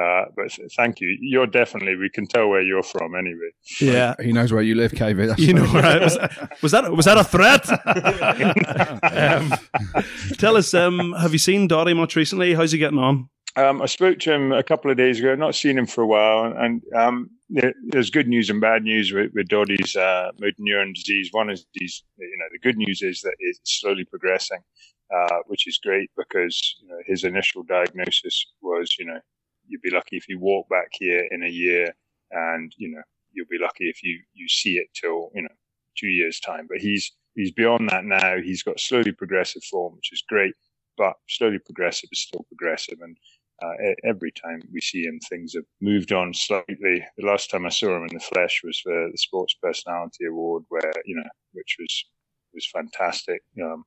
[0.00, 1.16] uh, but thank you.
[1.20, 1.96] You're definitely.
[1.96, 3.50] We can tell where you're from anyway.
[3.80, 4.14] Yeah.
[4.20, 5.28] He knows where you live, KV.
[5.28, 6.18] That's You know where I was.
[6.62, 7.68] Was that was that a threat?
[9.12, 9.52] um,
[10.38, 10.72] tell us.
[10.72, 12.54] Um, have you seen Doddie much recently?
[12.54, 13.28] How's he getting on?
[13.54, 15.34] Um, I spoke to him a couple of days ago.
[15.34, 17.41] Not seen him for a while, and um, there,
[17.88, 21.28] there's good news and bad news with, with Doddie's uh, motor neuron disease.
[21.32, 24.60] One is he's, you know, the good news is that it's slowly progressing,
[25.14, 29.20] uh, which is great because you know, his initial diagnosis was, you know,
[29.66, 31.94] you'd be lucky if you walk back here in a year,
[32.30, 35.54] and you know, you'll be lucky if you you see it till you know
[35.96, 36.66] two years time.
[36.68, 38.36] But he's he's beyond that now.
[38.42, 40.54] He's got slowly progressive form, which is great.
[40.96, 43.16] But slowly progressive is still progressive, and
[43.62, 47.04] uh, every time we see him, things have moved on slightly.
[47.16, 50.64] The last time I saw him in the flesh was for the Sports Personality Award,
[50.68, 52.04] where you know, which was
[52.54, 53.84] was fantastic um,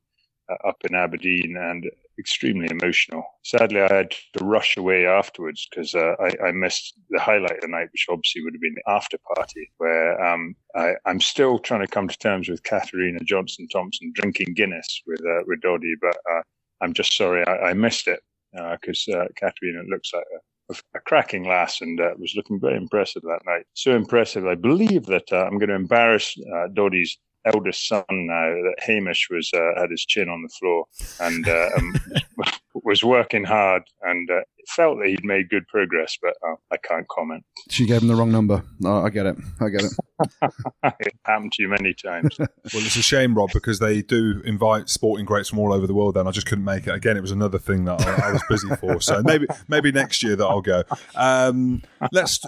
[0.50, 1.86] uh, up in Aberdeen and
[2.18, 3.24] extremely emotional.
[3.44, 7.62] Sadly, I had to rush away afterwards because uh, I, I missed the highlight of
[7.62, 11.60] the night, which obviously would have been the after party, where um, I, I'm still
[11.60, 15.96] trying to come to terms with Katarina Johnson Thompson drinking Guinness with uh, with Doddie,
[16.02, 16.42] but uh,
[16.82, 18.22] I'm just sorry I, I missed it
[18.56, 20.24] because uh, Katarina looks like
[20.72, 23.66] a, a, cracking lass and uh, was looking very impressive that night.
[23.74, 26.68] So impressive, I believe that uh, I'm going to embarrass uh,
[27.46, 28.50] eldest son now.
[28.50, 30.86] That Hamish was uh, had his chin on the floor
[31.20, 31.94] and uh, um,
[32.84, 37.08] was working hard and uh, felt that he'd made good progress, but uh, I can't
[37.08, 37.44] comment.
[37.70, 38.64] She gave him the wrong number.
[38.84, 39.38] Oh, I get it.
[39.60, 39.92] I get it.
[41.00, 42.38] it happened to you many times.
[42.74, 45.94] Well, it's a shame, Rob, because they do invite sporting greats from all over the
[45.94, 46.16] world.
[46.16, 46.96] Then I just couldn't make it.
[46.96, 49.00] Again, it was another thing that I, I was busy for.
[49.00, 50.84] So maybe maybe next year that I'll go.
[51.14, 52.40] Um, let's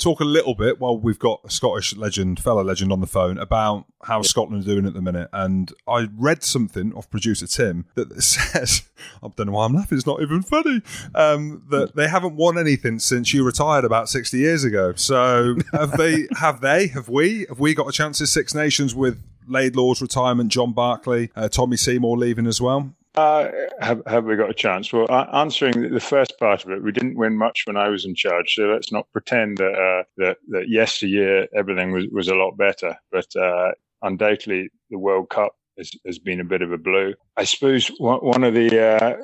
[0.00, 3.38] talk a little bit while we've got a Scottish legend, fellow legend, on the phone
[3.38, 5.28] about how Scotland are doing at the minute.
[5.32, 8.82] And I read something off producer Tim that says,
[9.22, 9.98] I don't know why I'm laughing.
[9.98, 10.82] It's not even funny.
[11.14, 14.94] Um, that they haven't won anything since you retired about 60 years ago.
[14.96, 16.26] So have they?
[16.38, 16.88] Have they?
[16.88, 17.46] Have we?
[17.48, 21.76] Have we got a chance at Six Nations with Laidlaw's retirement, John Barclay, uh, Tommy
[21.76, 22.94] Seymour leaving as well?
[23.16, 23.48] Uh,
[23.80, 24.92] have, have we got a chance?
[24.92, 28.04] Well, uh, answering the first part of it, we didn't win much when I was
[28.04, 32.36] in charge, so let's not pretend that uh, that, that yesteryear everything was, was a
[32.36, 32.96] lot better.
[33.10, 37.14] But uh, undoubtedly, the World Cup has, has been a bit of a blow.
[37.36, 39.16] I suppose one, of the uh,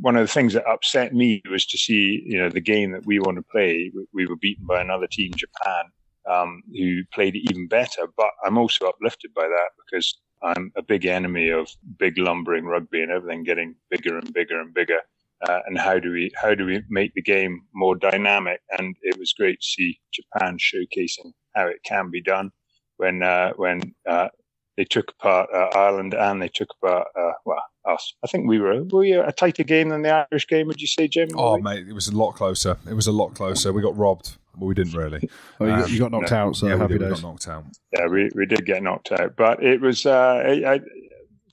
[0.00, 3.04] one of the things that upset me was to see, you know, the game that
[3.04, 3.90] we want to play.
[3.94, 5.84] We, we were beaten by another team, Japan,
[6.30, 8.06] um, who played even better.
[8.16, 11.68] But I'm also uplifted by that because I'm a big enemy of
[11.98, 15.00] big lumbering rugby and everything getting bigger and bigger and bigger.
[15.48, 18.60] Uh, and how do we how do we make the game more dynamic?
[18.78, 22.50] And it was great to see Japan showcasing how it can be done
[22.98, 24.28] when uh, when uh,
[24.76, 28.14] they took apart uh, Ireland and they took apart uh, well us.
[28.22, 30.66] I think we were were we a tighter game than the Irish game?
[30.66, 31.28] Would you say, Jim?
[31.34, 32.76] Oh, mate, it was a lot closer.
[32.88, 33.72] It was a lot closer.
[33.72, 34.36] We got robbed.
[34.56, 35.28] Well, we didn't really.
[35.60, 36.36] Oh, you, got, Um, you got knocked no.
[36.36, 37.00] out, so yeah, we, happy did.
[37.02, 37.20] we days.
[37.20, 37.64] got knocked out.
[37.98, 39.36] yeah, we, we did get knocked out.
[39.36, 40.80] But it was, uh, I, I,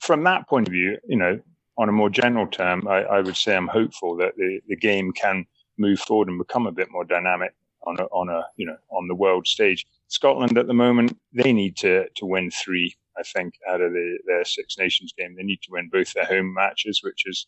[0.00, 1.40] from that point of view, you know,
[1.78, 5.12] on a more general term, I, I would say I'm hopeful that the, the game
[5.12, 5.46] can
[5.78, 7.54] move forward and become a bit more dynamic
[7.86, 9.86] on a, on a, you know, on the world stage.
[10.08, 14.18] Scotland at the moment, they need to, to win three, I think, out of the,
[14.26, 15.36] their Six Nations game.
[15.36, 17.46] They need to win both their home matches, which is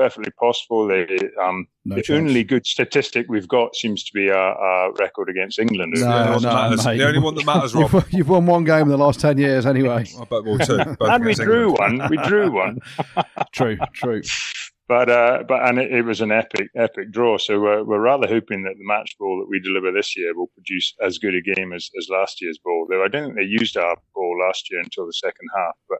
[0.00, 0.88] perfectly possible.
[0.88, 1.06] They,
[1.42, 2.18] um, No the chance.
[2.18, 5.92] only good statistic we've got seems to be our, our record against England.
[5.96, 6.84] No, the only one that no, matters.
[6.86, 6.96] mate.
[6.98, 7.92] The only one that matters, Rob.
[7.92, 10.06] You've, you've won one game in the last 10 years anyway.
[10.18, 10.78] I bet we'll two.
[11.00, 11.98] and we drew England.
[11.98, 12.10] one.
[12.10, 12.78] We drew one.
[13.52, 14.22] True, true.
[14.88, 17.38] But uh, but and it, it was an epic epic draw.
[17.38, 20.48] So we're, we're rather hoping that the match ball that we deliver this year will
[20.48, 22.88] produce as good a game as, as last year's ball.
[22.90, 25.74] Though I don't think they used our ball last year until the second half.
[25.88, 25.98] But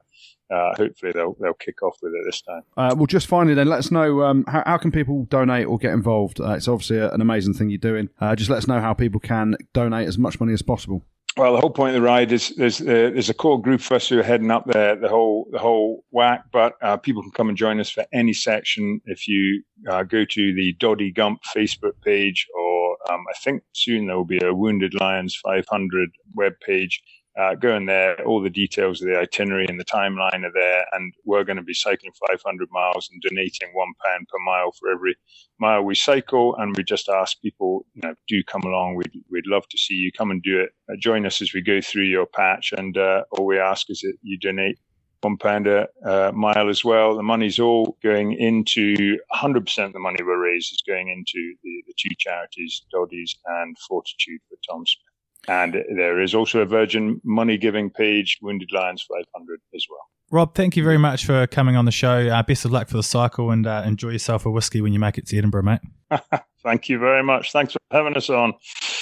[0.50, 2.62] uh, hopefully they'll they'll kick off with it this time.
[2.76, 5.78] Uh, well, just finally, then, let us know um, how, how can people donate or
[5.78, 6.40] get involved.
[6.40, 8.08] Uh, it's obviously a, an amazing thing you're doing.
[8.20, 11.04] Uh, just let us know how people can donate as much money as possible.
[11.36, 13.92] Well, the whole point of the ride is there's uh, there's a core group of
[13.92, 17.30] us who are heading up the the whole the whole whack, but uh, people can
[17.30, 21.42] come and join us for any section if you uh, go to the Doddie Gump
[21.56, 26.54] Facebook page, or um, I think soon there will be a Wounded Lions 500 web
[26.66, 27.00] page.
[27.38, 30.84] Uh, go in there, all the details of the itinerary and the timeline are there,
[30.92, 34.90] and we're going to be cycling 500 miles and donating one pound per mile for
[34.90, 35.16] every
[35.60, 38.96] mile we cycle, and we just ask people, you know, do come along.
[38.96, 40.70] We'd we'd love to see you come and do it.
[40.90, 44.00] Uh, join us as we go through your patch, and uh, all we ask is
[44.00, 44.78] that you donate
[45.22, 47.16] one pound a uh, mile as well.
[47.16, 51.82] The money's all going into 100% of the money we raise is going into the,
[51.86, 55.09] the two charities, Doddie's and Fortitude for Tom Smith.
[55.48, 60.00] And there is also a Virgin money giving page, Wounded Lions 500 as well.
[60.32, 62.28] Rob, thank you very much for coming on the show.
[62.28, 65.00] Uh, best of luck for the cycle and uh, enjoy yourself a whiskey when you
[65.00, 65.80] make it to Edinburgh, mate.
[66.62, 67.50] Thank you very much.
[67.52, 68.52] Thanks for having us on.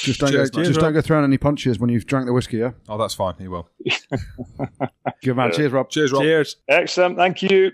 [0.02, 0.66] Just don't Cheers, go, mate.
[0.68, 2.58] just don't go throwing any punches when you've drank the whiskey.
[2.58, 3.34] Yeah, Oh, that's fine.
[3.38, 3.68] He will.
[5.22, 5.48] good man.
[5.50, 5.56] Yeah.
[5.56, 5.90] Cheers, Rob.
[5.90, 6.22] Cheers, Rob.
[6.22, 6.56] Cheers.
[6.68, 7.16] Excellent.
[7.16, 7.72] Thank you.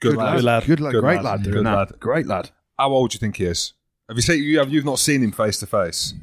[0.00, 0.36] Good, Good lad.
[0.36, 0.64] Good lad.
[0.66, 0.92] Good lad.
[0.92, 1.24] Good Great lad.
[1.24, 1.44] lad.
[1.52, 1.92] Good lad.
[2.00, 2.50] Great lad.
[2.78, 3.74] How old do you think he is?
[4.08, 6.14] Have you seen you have you've not seen him face to face?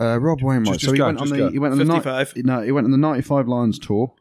[0.00, 0.78] Uh, Rob Wainwright.
[0.78, 1.50] Just- so he go, went on just the go.
[1.50, 4.14] he went on the ni- no he went on the 95 Lions tour.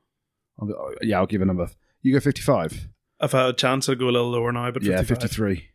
[0.59, 1.69] I'll- oh, yeah, I'll give a number.
[2.01, 2.87] You go 55.
[3.21, 5.69] If I had a chance, I'd go a little lower now, but Yeah, 53.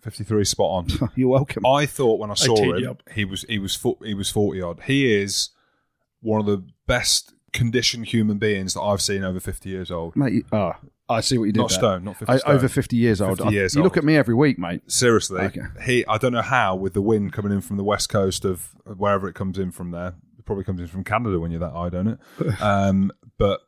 [0.00, 0.70] Fifty three spot
[1.00, 1.10] on.
[1.16, 1.66] You're welcome.
[1.66, 3.02] I thought when I saw teed you him, up.
[3.12, 4.80] he was he was fo- he was forty odd.
[4.86, 5.50] He is
[6.20, 10.14] one of the best conditioned human beings that I've seen over fifty years old.
[10.14, 10.72] Mate, you- oh,
[11.08, 11.78] I see what you did Not there.
[11.78, 12.54] stone, not fifty I, stone.
[12.54, 13.38] over 50 years old.
[13.38, 14.82] 50 years you look at me every week, mate.
[14.90, 15.62] Seriously, Okay.
[15.84, 18.74] he I don't know how with the wind coming in from the west coast of
[18.84, 20.14] wherever it comes in from there.
[20.38, 22.18] It probably comes in from Canada when you're that high, don't it?
[22.62, 23.60] um, but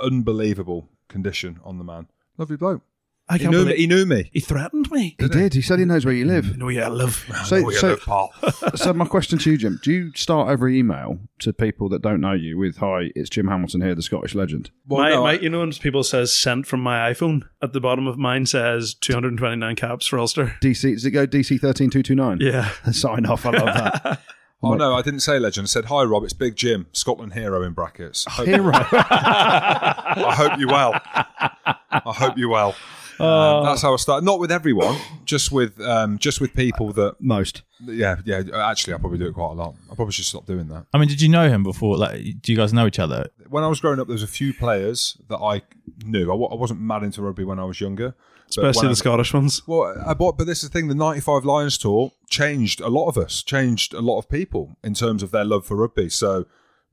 [0.00, 2.06] unbelievable condition on the man.
[2.36, 2.82] Lovely bloke.
[3.30, 4.30] I He can't knew, me, believe he knew me.
[4.32, 5.14] he threatened me.
[5.18, 5.52] He did.
[5.54, 6.56] He said he knows where you live.
[6.56, 7.30] No, yeah, I live.
[7.44, 8.32] So, Oh, yeah, so, look, pal.
[8.74, 12.20] so my question to you, Jim: Do you start every email to people that don't
[12.22, 14.70] know you with "Hi, it's Jim Hamilton here, the Scottish legend"?
[14.86, 17.72] Well, my, no, my, I- you know, when people says sent from my iPhone at
[17.74, 20.56] the bottom of mine says 229 caps for Ulster.
[20.62, 22.38] DC does it go DC thirteen two two nine?
[22.40, 22.70] Yeah.
[22.92, 23.44] Sign off.
[23.44, 24.20] I love that.
[24.60, 25.66] Oh no, I didn't say legend.
[25.66, 26.24] I said hi, Rob.
[26.24, 28.26] It's Big Jim, Scotland hero in brackets.
[28.26, 28.72] I hope, Hero.
[28.74, 31.00] I hope you well.
[31.04, 32.74] I hope you well.
[33.20, 34.24] Um, that's how I start.
[34.24, 37.16] Not with everyone, just with um, just with people that.
[37.20, 37.62] Most.
[37.80, 38.42] Yeah, yeah.
[38.54, 39.74] Actually, I probably do it quite a lot.
[39.90, 40.86] I probably should stop doing that.
[40.92, 41.96] I mean, did you know him before?
[41.96, 43.30] Like, do you guys know each other?
[43.48, 45.62] When I was growing up, there was a few players that I
[46.04, 46.30] knew.
[46.30, 48.14] I, wasn't mad into rugby when I was younger,
[48.56, 49.62] but Especially I- the Scottish ones.
[49.66, 53.08] Well, I bought, but this is the thing: the '95 Lions tour changed a lot
[53.08, 56.08] of us, changed a lot of people in terms of their love for rugby.
[56.08, 56.46] So,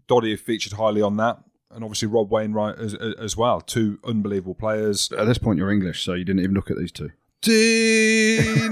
[0.08, 1.40] Doddie featured highly on that,
[1.72, 3.62] and obviously Rob Wainwright as, as well.
[3.62, 5.12] Two unbelievable players.
[5.12, 7.12] At this point, you're English, so you didn't even look at these two.
[7.42, 8.72] Dino.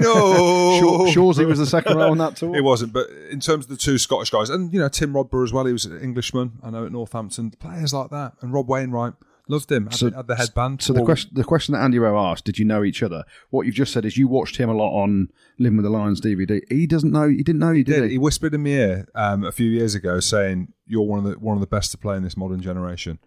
[0.80, 2.56] Shaw, Shawsey was the second row on that tour.
[2.56, 5.44] It wasn't, but in terms of the two Scottish guys, and you know Tim Rodborough
[5.44, 6.58] as well, he was an Englishman.
[6.62, 9.14] I know at Northampton, players like that, and Rob Wainwright
[9.48, 9.84] loved him.
[9.86, 10.82] Had, So- the, had the headband.
[10.82, 13.24] So the Wore- question, the question that Andy Rowe asked, did you know each other?
[13.50, 15.28] What you've just said is you watched him a lot on
[15.58, 16.60] Living with the Lions DVD.
[16.70, 17.28] He doesn't know.
[17.28, 18.04] He didn't know you, did did.
[18.04, 18.10] he?
[18.12, 21.38] He whispered in my ear um, a few years ago, saying, "You're one of the
[21.38, 23.18] one of the best to play in this modern generation."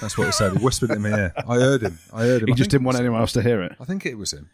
[0.00, 0.56] That's what he said.
[0.56, 1.32] He whispered in my ear.
[1.36, 1.98] I heard him.
[2.12, 2.46] I heard him.
[2.48, 3.76] He I just didn't want anyone else to hear it.
[3.78, 4.48] I think it was him.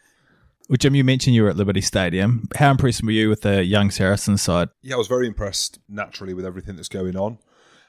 [0.69, 2.49] Well, Jim, you mentioned you were at Liberty Stadium.
[2.57, 4.71] How impressed were you with the young Saracens side?
[4.83, 7.39] Yeah, I was very impressed naturally with everything that's going on.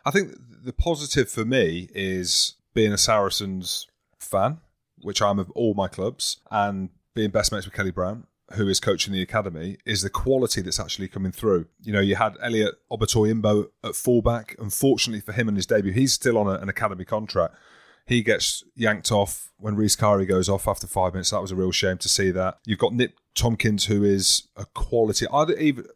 [0.05, 3.87] I think the positive for me is being a Saracens
[4.19, 4.59] fan,
[4.99, 8.79] which I'm of all my clubs, and being best mates with Kelly Brown, who is
[8.79, 11.65] coaching the academy, is the quality that's actually coming through.
[11.81, 14.55] You know, you had Elliot Obatoyinbo at fullback.
[14.59, 17.55] Unfortunately for him and his debut, he's still on a, an academy contract.
[18.05, 21.31] He gets yanked off when Rhys Carré goes off after five minutes.
[21.31, 22.59] That was a real shame to see that.
[22.65, 25.25] You've got Nick Tompkins, who is a quality.
[25.31, 25.87] Don't even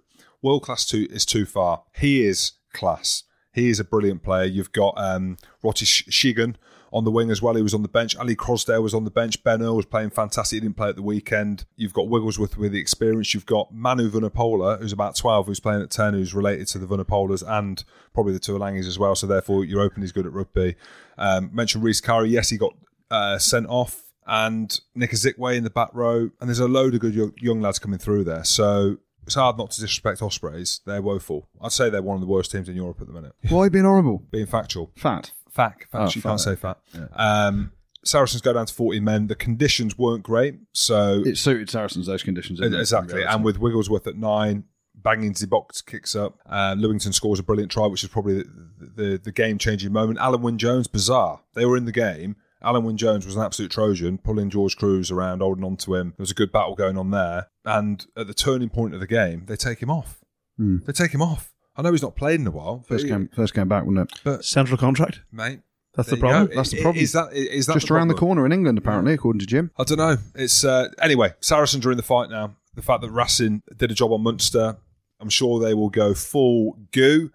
[0.41, 1.83] world class too is too far.
[1.93, 3.23] He is class.
[3.53, 4.45] He is a brilliant player.
[4.45, 6.55] You've got um, Rotimi Segun
[6.91, 7.55] on the wing as well.
[7.55, 8.15] He was on the bench.
[8.15, 9.43] Ali Crosdale was on the bench.
[9.43, 10.57] Ben Earl was playing fantastic.
[10.57, 11.65] He didn't play at the weekend.
[11.75, 13.33] You've got Wigglesworth with the experience.
[13.33, 16.87] You've got Manu Vunipola, who's about 12, who's playing at 10, who's related to the
[16.87, 17.83] Vunipolas and
[18.13, 19.15] probably the Tuilagis as well.
[19.15, 20.75] So therefore, your open is good at rugby.
[21.17, 22.29] Um, mentioned Rhys Carré.
[22.29, 22.75] Yes, he got
[23.11, 24.03] uh, sent off.
[24.25, 26.29] And Nick Isiekwe in the back row.
[26.39, 28.43] And there's a load of good young, young lads coming through there.
[28.43, 28.97] So
[29.29, 30.81] it's hard not to disrespect Ospreys.
[30.85, 31.49] They're woeful.
[31.61, 33.33] I'd say they're one of the worst teams in Europe at the minute.
[33.49, 34.23] Why being horrible?
[34.31, 34.91] Being factual.
[34.95, 35.31] Fat.
[35.59, 35.91] Fact.
[35.91, 35.93] Fact.
[35.93, 36.29] Oh, you fat.
[36.29, 36.77] can't say fat.
[37.13, 37.71] Um,
[38.05, 39.27] Saracens go down to 40 men.
[39.27, 40.55] The conditions weren't great.
[40.73, 42.61] So, It suited Saracens those conditions.
[42.61, 43.23] it, exactly.
[43.23, 44.63] And with Wigglesworth at nine,
[44.95, 46.39] banging the box kicks up.
[46.45, 50.19] Uh, Lewington scores a brilliant try, which is probably the, the, the game changing moment.
[50.19, 51.41] Alun Wyn Jones, bizarre.
[51.55, 52.35] They were in the game.
[52.63, 56.09] Alun Wyn Jones was an absolute Trojan, pulling George Kruis around, holding on to him.
[56.17, 57.47] There was a good battle going on there.
[57.65, 60.19] And at the turning point of the game, they take him off.
[60.57, 60.77] Hmm.
[60.85, 61.53] They take him off.
[61.79, 62.83] I know he's not played in a while.
[62.85, 64.43] first he- game, first game back, wasn't it?
[64.43, 65.21] Central contract.
[65.31, 65.61] mate.
[65.95, 66.47] That's the problem.
[66.47, 66.55] go.
[66.55, 67.01] That's the problem.
[67.01, 69.71] Is that is that Just around the corner in England, apparently, according to Jim.
[69.77, 70.17] I don't know.
[70.35, 71.33] It's uh, anyway.
[71.39, 72.55] Saracens are in the fight now.
[72.75, 74.77] The fact that Racing did a job on Munster,
[75.19, 77.31] I'm sure they will go full goo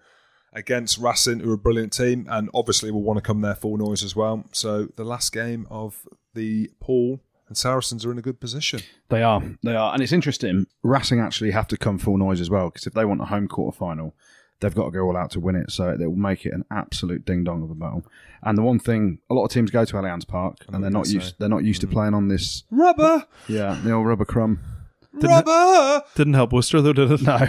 [0.53, 3.77] against Racing, who are a brilliant team, and obviously will want to come there full
[3.77, 4.45] noise as well.
[4.53, 8.81] So the last game of the pool, and Saracens are in a good position.
[9.09, 10.67] They are, they are, and it's interesting.
[10.83, 13.47] Racing actually have to come full noise as well because if they want a home
[13.47, 14.15] quarter final,
[14.59, 15.71] they've got to go all out to win it.
[15.71, 18.05] So it will make it an absolute ding dong of a battle.
[18.43, 21.07] And the one thing, a lot of teams go to Allianz Park and they're not
[21.07, 21.21] used.
[21.21, 21.33] saying.
[21.39, 21.91] They're not used to mm.
[21.91, 22.63] playing on this.
[22.71, 24.59] Rubber, Yeah, the old rubber crumb.
[25.13, 26.03] rubber.
[26.15, 27.21] Didn't help Worcester though, did it?
[27.25, 27.47] No,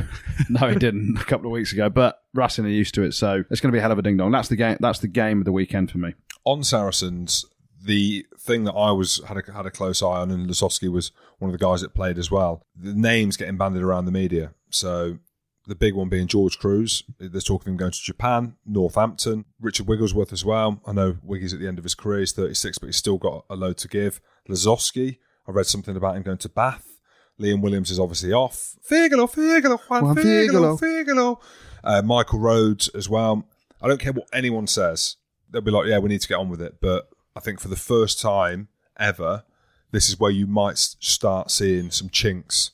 [0.49, 1.89] no, it didn't a couple of weeks ago.
[1.89, 4.03] But Racing are used to it, so it's going to be a hell of a
[4.03, 4.31] ding dong.
[4.31, 4.77] That's the game.
[4.81, 6.15] That's the game of the weekend for me.
[6.45, 7.45] on Saracens,
[7.83, 11.13] the thing that I was had a, had a close eye on, and Lozowski was
[11.39, 12.63] one of the guys that played as well.
[12.75, 14.55] The names getting banded around the media.
[14.71, 15.19] So
[15.67, 17.03] the big one being George Kruis.
[17.19, 20.81] There's talk of him going to Japan, Northampton, Richard Wigglesworth as well.
[20.87, 22.21] I know Wiggy's at the end of his career.
[22.21, 24.21] He's 36, but he's still got a load to give.
[24.49, 25.19] Lozowski.
[25.49, 26.99] I read something about him going to Bath.
[27.41, 28.75] Liam Williams is obviously off.
[28.89, 30.81] Figallo, Figallo, Juan, Juan Figallo.
[30.81, 31.41] Figallo.
[31.85, 33.47] Uh, Michael Rhodes as well.
[33.81, 35.17] I don't care what anyone says.
[35.51, 36.81] They'll be like, yeah, we need to get on with it.
[36.81, 38.69] But I think for the first time
[38.99, 39.45] ever,
[39.93, 42.71] this is where you might start seeing some chinks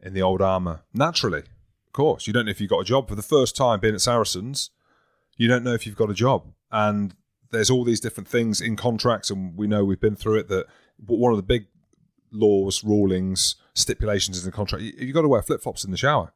[0.00, 0.80] in the old armour.
[0.94, 2.26] Naturally, of course.
[2.26, 3.08] You don't know if you've got a job.
[3.08, 4.70] For the first time being at Saracens,
[5.36, 6.46] you don't know if you've got a job.
[6.72, 7.14] And
[7.50, 10.66] there's all these different things in contracts, and we know we've been through it that
[11.06, 11.66] one of the big
[12.32, 16.32] laws, rulings, stipulations in the contract, you've got to wear flip flops in the shower.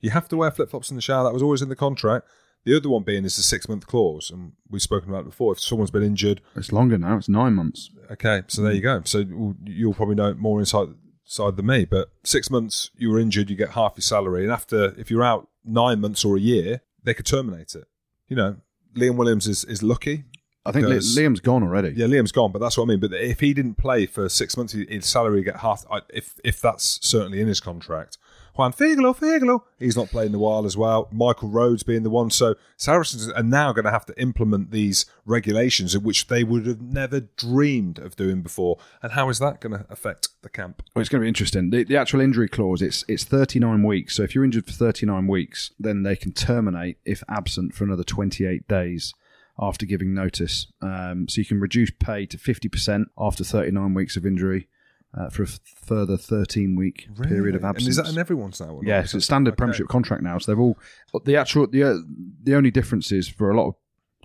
[0.00, 1.24] You have to wear flip flops in the shower.
[1.24, 2.26] That was always in the contract.
[2.64, 5.52] The other one being is the six month clause, and we've spoken about it before.
[5.52, 7.16] If someone's been injured, It's longer now.
[7.16, 7.90] It's nine months.
[8.10, 9.02] okay, so there you go.
[9.04, 9.24] So
[9.64, 10.88] you'll probably know more inside
[11.24, 11.84] side than me.
[11.84, 15.22] But six months you were injured, you get half your salary, and after if you're
[15.22, 17.84] out nine months or a year, they could terminate it.
[18.28, 18.56] You know,
[18.94, 20.24] Liam Williams is is lucky.
[20.66, 21.94] I think Liam's gone already.
[21.96, 23.00] Yeah, Liam's gone, but that's what I mean.
[23.00, 25.86] But if he didn't play for six months, his salary would get half.
[26.12, 28.18] If if that's certainly in his contract.
[28.60, 31.08] Juan Figallo, Figallo, he's not played in a while as well.
[31.10, 32.28] Michael Rhodes being the one.
[32.28, 36.82] So Saracens are now going to have to implement these regulations, which they would have
[36.82, 38.76] never dreamed of doing before.
[39.02, 40.82] And how is that going to affect the camp?
[40.94, 41.70] Well, it's going to be interesting.
[41.70, 44.16] The, the actual injury clause it's it's 39 weeks.
[44.16, 48.04] So if you're injured for 39 weeks, then they can terminate if absent for another
[48.04, 49.14] 28 days
[49.58, 50.66] after giving notice.
[50.82, 54.68] Um, so you can reduce pay to 50% after 39 weeks of injury
[55.16, 57.88] uh, for a f- further 13 week period of And absence.
[57.90, 58.80] is that in everyone's now?
[58.82, 59.56] Yes, it's standard Okay.
[59.58, 60.38] Premiership contract now.
[60.38, 60.78] So they've all
[61.24, 61.94] the actual the uh,
[62.42, 63.74] the only differences for a lot of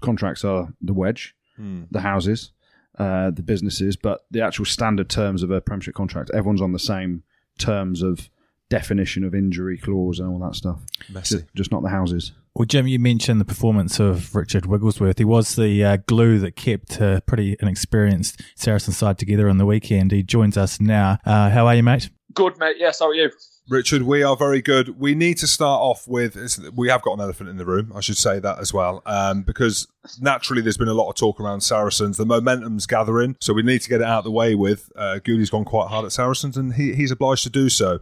[0.02, 1.84] contracts are the wedge, Hmm.
[1.90, 2.52] the houses,
[3.00, 6.80] uh, the businesses, but the actual standard terms of a Premiership contract, everyone's on the
[6.80, 7.24] same
[7.58, 8.30] terms of
[8.70, 10.82] definition of injury clause and all that stuff.
[11.10, 11.38] Messy.
[11.38, 12.32] Just, just not the houses.
[12.56, 15.18] Well, Jim, you mentioned the performance of Richard Wigglesworth.
[15.18, 19.66] He was the uh, glue that kept a pretty inexperienced Saracen side together on the
[19.66, 20.14] weekend.
[20.14, 21.18] He joins us now.
[21.26, 22.10] Uh, how are you, mate?
[22.34, 22.78] Good, mate.
[22.80, 23.30] Yes, how are you?
[23.68, 24.98] Richard, we are very good.
[24.98, 26.38] We need to start off with
[26.74, 27.92] we have got an elephant in the room.
[27.94, 29.88] I should say that as well, um, because
[30.22, 32.16] naturally there's been a lot of talk around Saracens.
[32.16, 34.92] The momentum's gathering, so we need to get it out of the way with.
[34.96, 38.00] Uh, Goodey's gone quite hard at Saracens, and he, he's obliged to do so.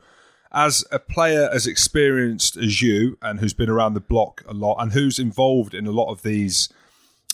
[0.53, 4.77] As a player as experienced as you, and who's been around the block a lot,
[4.79, 6.69] and who's involved in a lot of these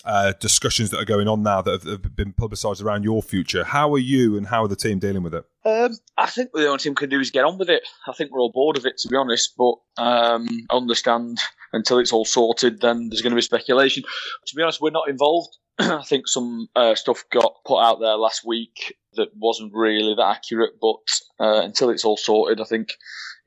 [0.05, 3.63] uh, discussions that are going on now that have, have been publicised around your future,
[3.63, 5.45] how are you and how are the team dealing with it?
[5.65, 7.83] Um, I think the only we can do is get on with it.
[8.07, 9.53] I think we're all bored of it, to be honest.
[9.57, 11.39] But um, I understand
[11.73, 14.03] until it's all sorted, then there's going to be speculation.
[14.47, 15.57] To be honest, we're not involved
[15.99, 20.35] I think some uh, stuff got put out there last week that wasn't really that
[20.37, 20.73] accurate.
[20.81, 20.97] But
[21.39, 22.95] uh, until it's all sorted, I think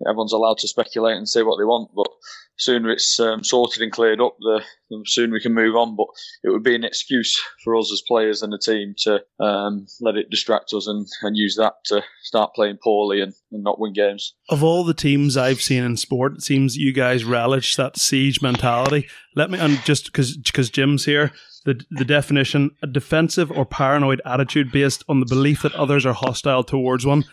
[0.07, 1.91] everyone's allowed to speculate and say what they want.
[1.95, 2.09] But
[2.57, 5.95] sooner it's um, sorted and cleared up, the, the sooner we can move on.
[5.95, 6.07] But
[6.43, 10.17] it would be an excuse for us as players and the team to um, let
[10.17, 13.93] it distract us and, and use that to start playing poorly and, and not win
[13.93, 14.35] games.
[14.49, 18.41] Of all the teams I've seen in sport, it seems you guys relish that siege
[18.41, 19.07] mentality.
[19.37, 21.33] Let me, and just because Jim's here,
[21.65, 26.13] the the definition: a defensive or paranoid attitude based on the belief that others are
[26.13, 27.25] hostile towards one.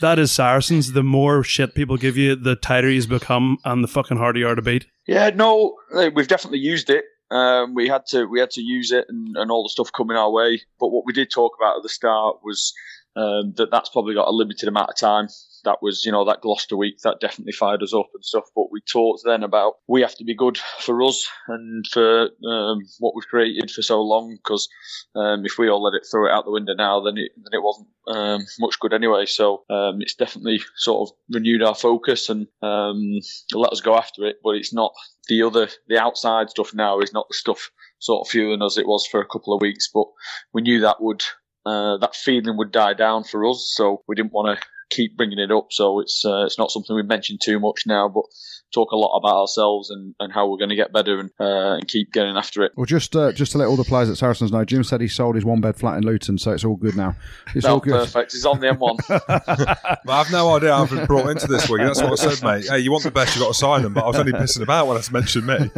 [0.00, 0.92] That is Saracens.
[0.92, 4.48] The more shit people give you, the tighter you become, and the fucking harder you
[4.48, 4.86] are to beat.
[5.06, 5.76] Yeah, no,
[6.14, 7.04] we've definitely used it.
[7.30, 10.16] Um, we had to we had to use it and, and all the stuff coming
[10.16, 10.62] our way.
[10.78, 12.72] But what we did talk about at the start was
[13.16, 15.28] um, that that's probably got a limited amount of time
[15.64, 18.44] that was, you know, that Gloucester week that definitely fired us up and stuff.
[18.54, 22.80] But we talked then about we have to be good for us and for um,
[22.98, 24.36] what we've created for so long.
[24.36, 24.68] Because
[25.14, 27.52] um, if we all let it throw it out the window now, then it then
[27.52, 29.26] it wasn't um, much good anyway.
[29.26, 33.20] So um, it's definitely sort of renewed our focus and um,
[33.54, 34.36] let us go after it.
[34.42, 34.92] But it's not
[35.28, 38.86] the other the outside stuff now is not the stuff sort of fueling us it
[38.86, 39.88] was for a couple of weeks.
[39.92, 40.06] But
[40.52, 41.22] we knew that would
[41.66, 43.72] uh, that feeling would die down for us.
[43.74, 45.68] So we didn't want to keep bringing it up.
[45.70, 48.24] So it's uh, it's not something we mention too much now, but
[48.72, 51.74] talk a lot about ourselves and, and how we're going to get better and uh,
[51.74, 52.72] and keep getting after it.
[52.76, 55.08] Well, just uh, just to let all the players at Saracens know, Jim said he
[55.08, 57.16] sold his one bed flat in Luton, so it's all good now.
[57.54, 57.92] It's no, all good.
[57.92, 58.32] perfect.
[58.32, 60.00] He's on the M1.
[60.08, 61.82] I've no idea how I've been brought into this week.
[61.82, 62.68] That's what I said, mate.
[62.68, 63.94] Hey, you want the best, you've got to sign them.
[63.94, 65.70] But I was only pissing about when I mentioned me.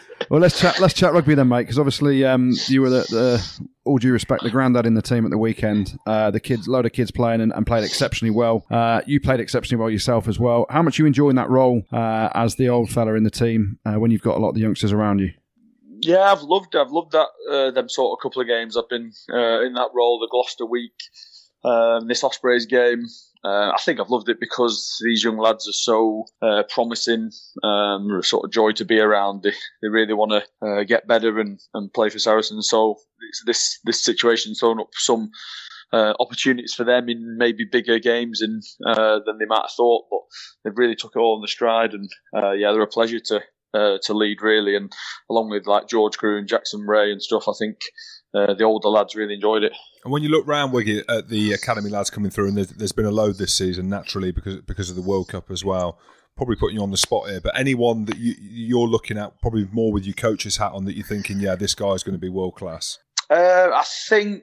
[0.34, 0.80] well, let's chat.
[0.80, 1.60] Let's chat rugby then, mate.
[1.60, 5.24] Because obviously, um, you were the, the, all due respect, the granddad in the team
[5.24, 5.96] at the weekend.
[6.08, 8.66] Uh, the kids, load of kids playing and, and played exceptionally well.
[8.68, 10.66] Uh, you played exceptionally well yourself as well.
[10.70, 13.94] How much you enjoying that role uh, as the old fella in the team uh,
[13.94, 15.30] when you've got a lot of the youngsters around you?
[16.00, 16.74] Yeah, I've loved.
[16.74, 18.76] I've loved that uh, them sort of couple of games.
[18.76, 20.18] I've been uh, in that role.
[20.18, 21.00] The Gloucester week,
[21.62, 23.06] um, this Ospreys game.
[23.44, 27.30] Uh, I think I've loved it because these young lads are so uh, promising,
[27.62, 29.42] um, sort of joy to be around.
[29.42, 32.68] They, they really want to uh, get better and, and play for Saracens.
[32.68, 32.96] So
[33.44, 35.30] this this situation's thrown up some
[35.92, 40.06] uh, opportunities for them in maybe bigger games uh, than they might have thought.
[40.10, 40.20] But
[40.64, 43.40] they've really took it all in the stride, and uh, yeah, they're a pleasure to
[43.74, 44.76] to lead really.
[44.76, 44.92] And
[45.28, 47.78] along with like George Kruis and Jackson Wray and stuff, I think
[48.32, 49.72] the older lads really enjoyed it.
[50.04, 52.92] And when you look round Wiggy at the academy lads coming through, and there's, there's
[52.92, 55.98] been a load this season naturally because because of the World Cup as well.
[56.36, 59.68] Probably putting you on the spot here, but anyone that you, you're looking at, probably
[59.70, 62.28] more with your coach's hat on, that you're thinking, yeah, this guy's going to be
[62.28, 62.98] world class.
[63.30, 64.42] Uh, I think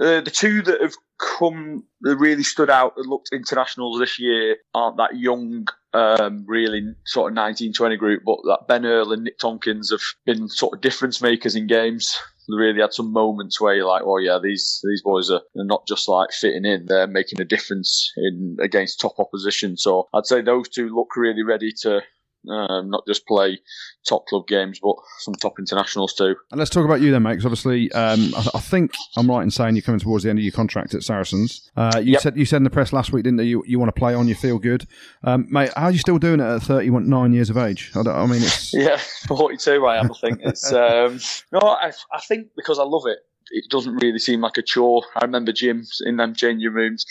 [0.00, 4.58] uh, the two that have come that really stood out and looked internationals this year
[4.74, 9.24] aren't that young, um, really sort of 19, 20 group, but that Ben Earl and
[9.24, 12.16] Nick Tompkins have been sort of difference makers in games
[12.48, 16.08] really had some moments where you're like, oh yeah, these these boys are not just
[16.08, 19.76] like fitting in; they're making a difference in against top opposition.
[19.76, 22.02] So I'd say those two look really ready to
[22.48, 23.58] um, not just play
[24.06, 26.34] top club games, but some top internationals too.
[26.50, 27.32] And let's talk about you then, mate.
[27.32, 30.38] Because obviously, um, I, I, think I'm right in saying you're coming towards the end
[30.38, 31.70] of your contract at Saracens.
[31.76, 32.22] Uh, you yep.
[32.22, 33.44] said you said in the press last week, didn't you?
[33.44, 34.86] You, you want to play on, you feel good,
[35.24, 35.70] um, mate.
[35.76, 37.92] How are you still doing it at 39 years of age?
[37.94, 38.96] I, I mean, it's yeah,
[39.28, 39.86] 42.
[39.86, 40.10] I am.
[40.10, 41.20] I think it's um,
[41.52, 41.60] no.
[41.60, 43.18] I, I think because I love it.
[43.54, 45.02] It doesn't really seem like a chore.
[45.14, 47.04] I remember Jim in them changing rooms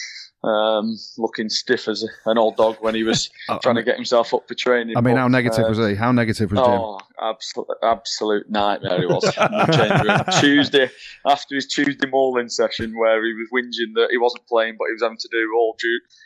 [0.43, 4.33] um, looking stiff as an old dog when he was oh, trying to get himself
[4.33, 4.97] up for training.
[4.97, 5.95] I mean, but, how negative uh, was he?
[5.95, 6.69] How negative was Jim?
[6.69, 10.39] Oh, absolute, absolute nightmare it was.
[10.41, 10.89] Tuesday,
[11.25, 14.93] after his Tuesday morning session where he was whinging that he wasn't playing, but he
[14.93, 15.75] was having to do all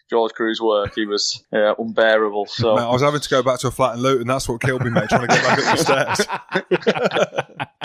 [0.09, 2.45] George Kruis's work, he was yeah, unbearable.
[2.47, 4.21] So mate, I was having to go back to a flat in Luton.
[4.21, 6.15] And that's what killed me, mate, trying to get back up the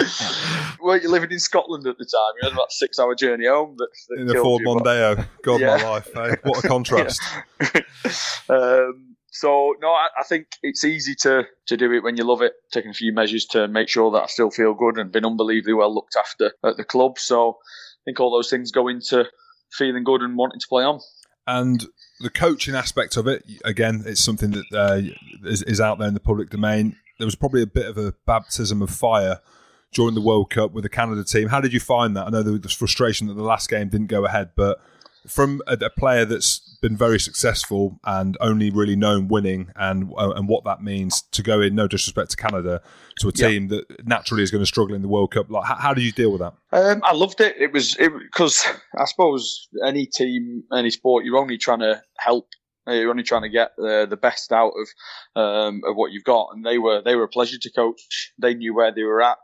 [0.00, 0.76] stairs.
[0.80, 2.34] Were you living in Scotland at the time?
[2.40, 3.76] You had about six hour journey home.
[3.76, 5.26] That, that in the Ford you, Mondeo.
[5.42, 5.76] God, yeah.
[5.76, 6.16] my life.
[6.16, 6.36] Eh?
[6.42, 7.20] What a contrast.
[8.48, 12.42] um, so no, I, I, think it's easy to to do it when you love
[12.42, 12.54] it.
[12.72, 15.74] Taking a few measures to make sure that I still feel good and been unbelievably
[15.74, 17.18] well looked after at the club.
[17.18, 19.26] So I think all those things go into
[19.72, 21.00] feeling good and wanting to play on.
[21.46, 21.86] And
[22.20, 26.14] the coaching aspect of it, again, it's something that uh, is, is out there in
[26.14, 26.96] the public domain.
[27.18, 29.40] There was probably a bit of a baptism of fire
[29.92, 31.48] during the World Cup with the Canada team.
[31.48, 32.26] How did you find that?
[32.26, 34.80] I know there was frustration that the last game didn't go ahead, but
[35.26, 40.30] from a, a, player that's been very successful and only really known winning and uh,
[40.30, 42.80] and what that means to go in, no disrespect to Canada,
[43.20, 43.80] to a team yeah.
[43.88, 45.50] that naturally is going to struggle in the World Cup.
[45.50, 46.54] Like, how, how do you deal with that?
[46.72, 47.56] Um, I loved it.
[47.58, 48.66] It was because
[48.98, 52.48] I suppose any team, any sport, you're only trying to help.
[52.86, 56.48] You're only trying to get the, the best out of um, of what you've got,
[56.52, 58.32] and they were they were a pleasure to coach.
[58.38, 59.38] They knew where they were at.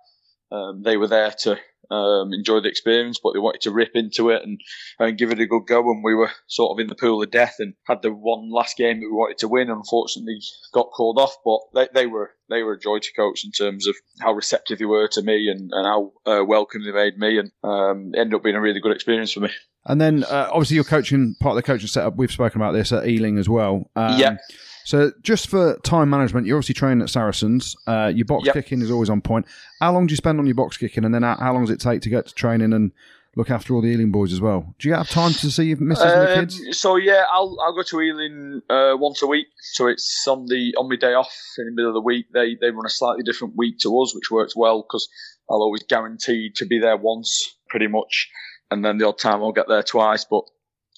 [0.50, 1.58] Um, they were there to
[1.90, 4.60] um, enjoy the experience, but they wanted to rip into it and,
[4.98, 5.90] and give it a good go.
[5.90, 8.76] And we were sort of in the pool of death and had the one last
[8.76, 9.70] game that we wanted to win.
[9.70, 10.38] Unfortunately,
[10.72, 13.86] got called off, but they, they were they were a joy to coach in terms
[13.86, 17.38] of how receptive they were to me and, and how uh, welcome they made me,
[17.38, 19.50] and um, ended up being a really good experience for me.
[19.86, 22.16] And then uh, obviously you're coaching part of the coaching setup.
[22.16, 23.88] We've spoken about this at Ealing as well.
[23.96, 24.36] Um, Yeah.
[24.84, 27.74] So just for time management, you're obviously training at Saracens.
[27.88, 28.54] Uh, your box Yep.
[28.54, 29.46] kicking is always on point.
[29.80, 31.70] How long do you spend on your box kicking, and then how, how long does
[31.72, 32.92] it take to get to training and
[33.34, 34.74] look after all the Ealing boys as well?
[34.78, 36.78] Do you have time to see your missus and the Um, kids?
[36.78, 39.48] So yeah, I'll I'll go to Ealing uh, once a week.
[39.60, 42.26] So it's on the on my day off in the middle of the week.
[42.32, 45.08] They they run a slightly different week to us, which works well because
[45.50, 48.30] I'll always guarantee to be there once, pretty much,
[48.70, 50.24] and then the odd time I'll get there twice.
[50.24, 50.44] But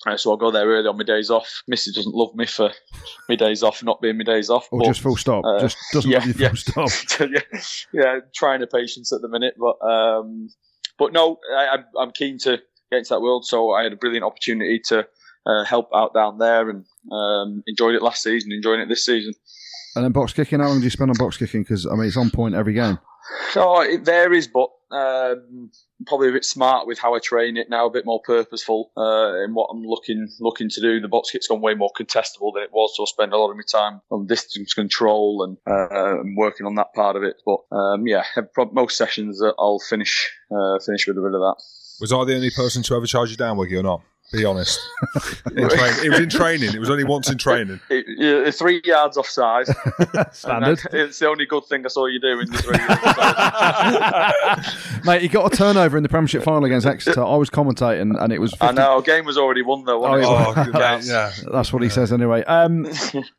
[0.07, 1.63] uh, so I'll go there early on my days off.
[1.67, 2.71] Missy doesn't love me for
[3.29, 4.69] my days off not being my days off.
[4.71, 5.45] Or but- just full stop?
[5.45, 6.87] uh, just doesn't yeah, love you full yeah.
[6.89, 7.21] stop.
[7.31, 7.61] yeah,
[7.93, 10.49] yeah, trying to patience at the minute, but um,
[10.99, 12.59] but no, I, I'm- I'm keen to
[12.91, 13.45] get into that world.
[13.45, 15.07] So I had a brilliant opportunity to
[15.47, 19.35] uh, help out down there, and um, enjoyed it last season, enjoying it this season.
[19.97, 21.63] And then box kicking, how long do you spend on box kicking?
[21.63, 22.99] Because I mean, it's on point every game.
[23.51, 25.71] So it varies, but um,
[26.07, 29.45] probably a bit smart with how I train it now, a bit more purposeful uh,
[29.45, 31.01] in what I'm looking looking to do.
[31.01, 33.51] The box kick's gone way more contestable than it was, so I spend a lot
[33.51, 37.37] of my time on distance control and, uh, and working on that part of it.
[37.45, 38.25] But um, yeah,
[38.73, 41.57] most sessions uh, I'll finish uh, finish with a bit of that.
[42.01, 44.03] Was I the only person to ever charge you down, Wiggy, or not?
[44.33, 44.79] Be honest.
[45.57, 46.75] In train- it was in training.
[46.75, 47.81] It was only once in training.
[47.89, 49.67] It, yeah, three yards offside.
[50.33, 50.81] Standard.
[50.91, 52.77] And It's the only good thing I saw you do in the three
[54.99, 55.05] yards.
[55.07, 57.25] Mate, he got a turnover in the Premiership final against Exeter.
[57.25, 58.51] I was commentating, and it was.
[58.53, 60.01] 50, I know, our game was already won though.
[60.01, 60.57] wasn't Oh, it?
[60.57, 60.63] yeah.
[60.63, 60.65] Oh,
[60.99, 61.33] good, yeah.
[61.53, 62.45] That's what he says anyway.
[62.45, 62.87] Um,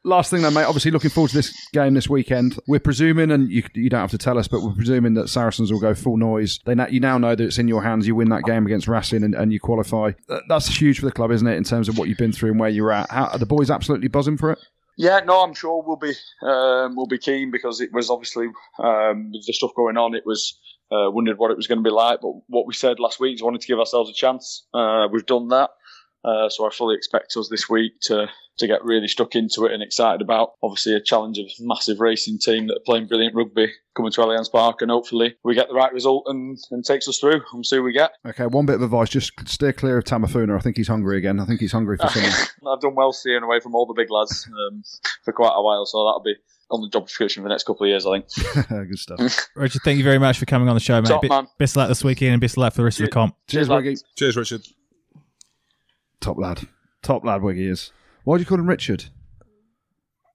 [0.04, 0.64] last thing, though, mate.
[0.64, 2.58] Obviously, looking forward to this game this weekend.
[2.68, 5.72] We're presuming, and you, you don't have to tell us, but we're presuming that Saracens
[5.72, 6.60] will go full noise.
[6.66, 8.08] They now, you now know that it's in your hands.
[8.08, 10.12] You win that game against Racing, and, and you qualify.
[10.28, 10.44] That-
[10.80, 11.58] Huge for the club, isn't it?
[11.58, 13.12] In terms of what you've been through and where you're at.
[13.12, 14.60] How, are the boys absolutely buzzing for it?
[14.98, 18.48] Yeah, no, I'm sure we'll be um, we'll be keen because it was obviously
[18.82, 20.58] um, with the stuff going on, it was
[20.92, 22.22] uh, wondered what it was going to be like.
[22.22, 24.68] But what we said last week is wanted to give ourselves a chance.
[24.74, 25.70] Uh, we've done that,
[26.24, 28.28] uh, so I fully expect us this week to
[28.60, 32.00] to get really stuck into it and excited about obviously a challenge of a massive
[32.00, 35.68] racing team that are playing brilliant rugby coming to Allianz Park, and hopefully we get
[35.68, 38.12] the right result and, and takes us through and see who we get.
[38.26, 40.56] Okay, one bit of advice: just steer clear of Tameifuna.
[40.56, 41.40] I think he's hungry again.
[41.40, 42.32] I think he's hungry for something.
[42.68, 44.84] I've done well steering away from all the big lads um,
[45.24, 46.36] for quite a while, so that'll be
[46.72, 48.68] on the job description for the next couple of years, I think.
[48.90, 49.50] Good stuff.
[49.56, 51.08] Richard, thank you very much for coming on the show, mate.
[51.08, 51.48] Top Be- man.
[51.58, 53.36] best of luck this weekend and best of luck for the rest of the comp.
[53.48, 53.84] Cheers, lads.
[53.84, 53.98] Wiggy.
[54.16, 54.62] Cheers, Richard.
[56.22, 56.68] Top lad.
[57.02, 57.92] Top lad, Wiggy is.
[58.24, 59.06] Why do you call him Richard?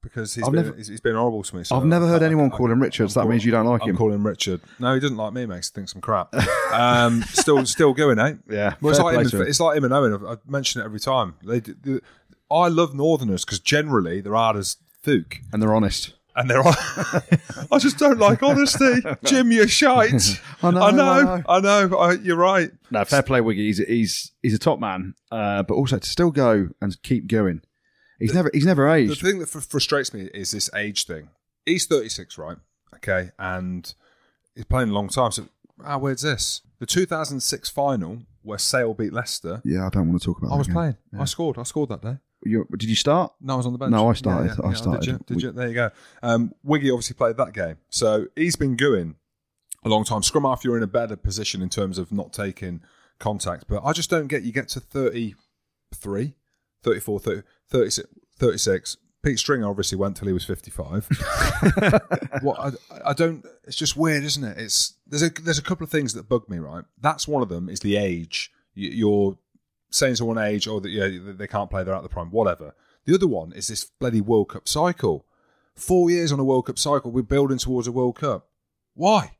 [0.02, 1.64] Because he's I've been, never- he's, he's been horrible to me.
[1.64, 3.64] so I've never heard I- anyone I- call him Richard, so that means you don't
[3.66, 3.96] like I'm him.
[3.96, 4.60] calling him Richard.
[4.78, 6.34] No, he doesn't like me, makes he thinks I'm crap.
[6.74, 8.34] Um, still, still going, eh?
[8.50, 9.48] Yeah, Well, it's fair like, play him, to and- him.
[9.48, 10.12] it's like him and Owen.
[10.12, 11.36] I've, I've mentioned it every time.
[11.44, 12.02] They, d- the-
[12.50, 15.36] I love Northerners because generally they're hard as thook.
[15.52, 16.14] And they're honest.
[16.36, 18.96] And they're I just don't like honesty.
[19.24, 20.40] Jim, you're shite.
[20.64, 21.42] I know, I know.
[21.48, 21.96] I know.
[21.96, 22.72] I, you're right.
[22.90, 23.66] No, fair play, Wiggy.
[23.66, 27.62] He's he's he's a top man, uh, but also to still go and keep going.
[28.24, 29.20] He's never he's never aged.
[29.20, 31.28] The thing that fr- frustrates me is this age thing.
[31.66, 32.56] He's 36, right?
[32.96, 33.92] Okay, and
[34.54, 35.30] he's playing a long time.
[35.30, 35.48] So,
[35.84, 36.62] how weird's this?
[36.78, 39.60] The 2006 final where Sale beat Leicester.
[39.64, 40.48] yeah, I don't want to talk about.
[40.48, 40.54] That.
[40.54, 40.96] I was playing.
[41.12, 41.20] Yeah.
[41.22, 41.58] I scored.
[41.58, 42.16] I scored that day.
[42.46, 43.32] You, did you start?
[43.40, 43.90] No, I was on the bench.
[43.90, 44.52] No, I started.
[44.62, 45.06] I Did started.
[45.06, 45.20] you?
[45.26, 45.52] Did you?
[45.52, 45.90] There you go.
[46.22, 49.16] Um, Wiggy obviously played that game, so he's been going
[49.82, 50.22] a long time.
[50.22, 52.82] Scrum half, you're in a better position in terms of not taking
[53.18, 54.42] contact, but I just don't get.
[54.42, 56.34] You get to 33,
[56.84, 58.08] 34, 30, 36,
[58.38, 58.96] 36.
[59.22, 61.08] Pete Stringer obviously went till he was 55.
[62.42, 63.44] what I, I don't.
[63.64, 64.58] It's just weird, isn't it?
[64.58, 66.58] It's there's a there's a couple of things that bug me.
[66.58, 67.68] Right, that's one of them.
[67.70, 68.52] Is the age.
[68.74, 69.38] You- You're
[69.90, 72.30] saying to one age, or that yeah, they can't play, they're out of the prime,
[72.30, 72.74] whatever.
[73.06, 75.24] The other one is this bloody World Cup cycle.
[75.74, 78.48] Four years on a World Cup cycle, we're building towards a World Cup.
[78.94, 79.32] Why?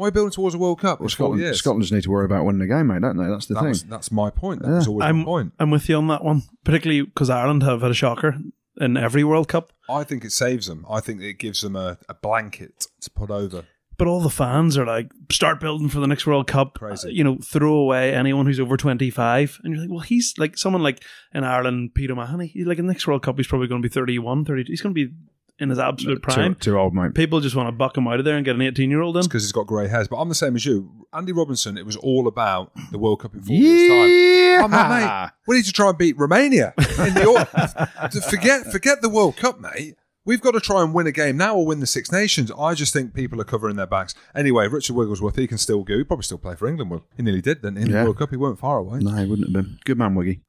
[0.00, 0.98] Why are we building towards a World Cup?
[0.98, 1.58] Well, Scotland, years?
[1.58, 3.26] Scotland just need to worry about winning the game, mate, don't they?
[3.26, 3.68] That's the That thing.
[3.68, 4.62] was, that's my point.
[4.62, 4.74] That Yeah.
[4.76, 5.52] was always I'm, my point.
[5.58, 8.38] I'm with you on that one, particularly because Ireland have had a shocker
[8.80, 9.74] in every World Cup.
[9.90, 10.86] I think it saves them.
[10.88, 13.64] I think it gives them a, a blanket to put over.
[13.98, 16.78] But all the fans are like, start building for the next World Cup.
[16.78, 17.08] Crazy.
[17.08, 19.60] Uh, You know, throw away anyone who's over 25.
[19.64, 22.46] And you're like, well, he's like someone like in Ireland, Peter Mahoney.
[22.46, 24.72] He's like in the next World Cup, he's probably going to be 31, 32.
[24.72, 25.12] He's going to be
[25.60, 26.54] in his absolute prime.
[26.56, 27.14] Too, too old, mate.
[27.14, 29.16] People just want to buck him out of there and get an 18 year old
[29.16, 29.22] in.
[29.24, 30.08] Because he's got grey hairs.
[30.08, 31.06] But I'm the same as you.
[31.12, 34.64] Andy Robinson, it was all about the World Cup in four years' time.
[34.64, 36.74] I'm like, mate, we need to try and beat Romania.
[36.78, 39.96] In the, au- forget, forget the World Cup, mate.
[40.26, 42.52] We we've got to try and win a game now or win the Six Nations.
[42.56, 44.14] I just think people are covering their backs.
[44.34, 45.96] Anyway, Richard Wigglesworth, he can still go.
[45.96, 46.90] He probably still play for England.
[46.90, 48.00] Well, he nearly did, then in Yeah.
[48.00, 48.30] the World Cup.
[48.30, 49.00] He weren't far away.
[49.00, 49.78] No, he wouldn't have been.
[49.84, 50.42] Good man, Wiggy.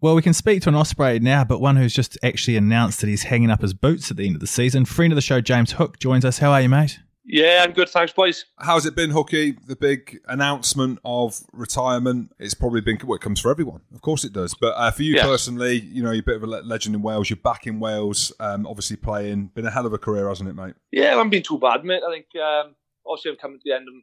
[0.00, 3.08] Well, we can speak to an Osprey now, but one who's just actually announced that
[3.08, 4.84] he's hanging up his boots at the end of the season.
[4.84, 6.38] Friend of the show, James Hook, joins us.
[6.38, 7.00] How are you, mate?
[7.24, 7.88] Yeah, I'm good.
[7.88, 8.46] Thanks, boys.
[8.60, 9.52] How's it been, Hooky?
[9.66, 12.30] The big announcement of retirement.
[12.38, 13.80] It's probably been well, it comes for everyone.
[13.92, 14.54] Of course it does.
[14.54, 15.24] But uh, for you Yeah.
[15.24, 17.28] personally, you know, you're a bit of a legend in Wales.
[17.28, 19.48] You're back in Wales, um, obviously playing.
[19.48, 20.74] Been a hell of a career, hasn't it, mate?
[20.92, 22.02] Yeah, I haven't been too bad, mate.
[22.06, 23.94] I think um, obviously I'm coming to the end of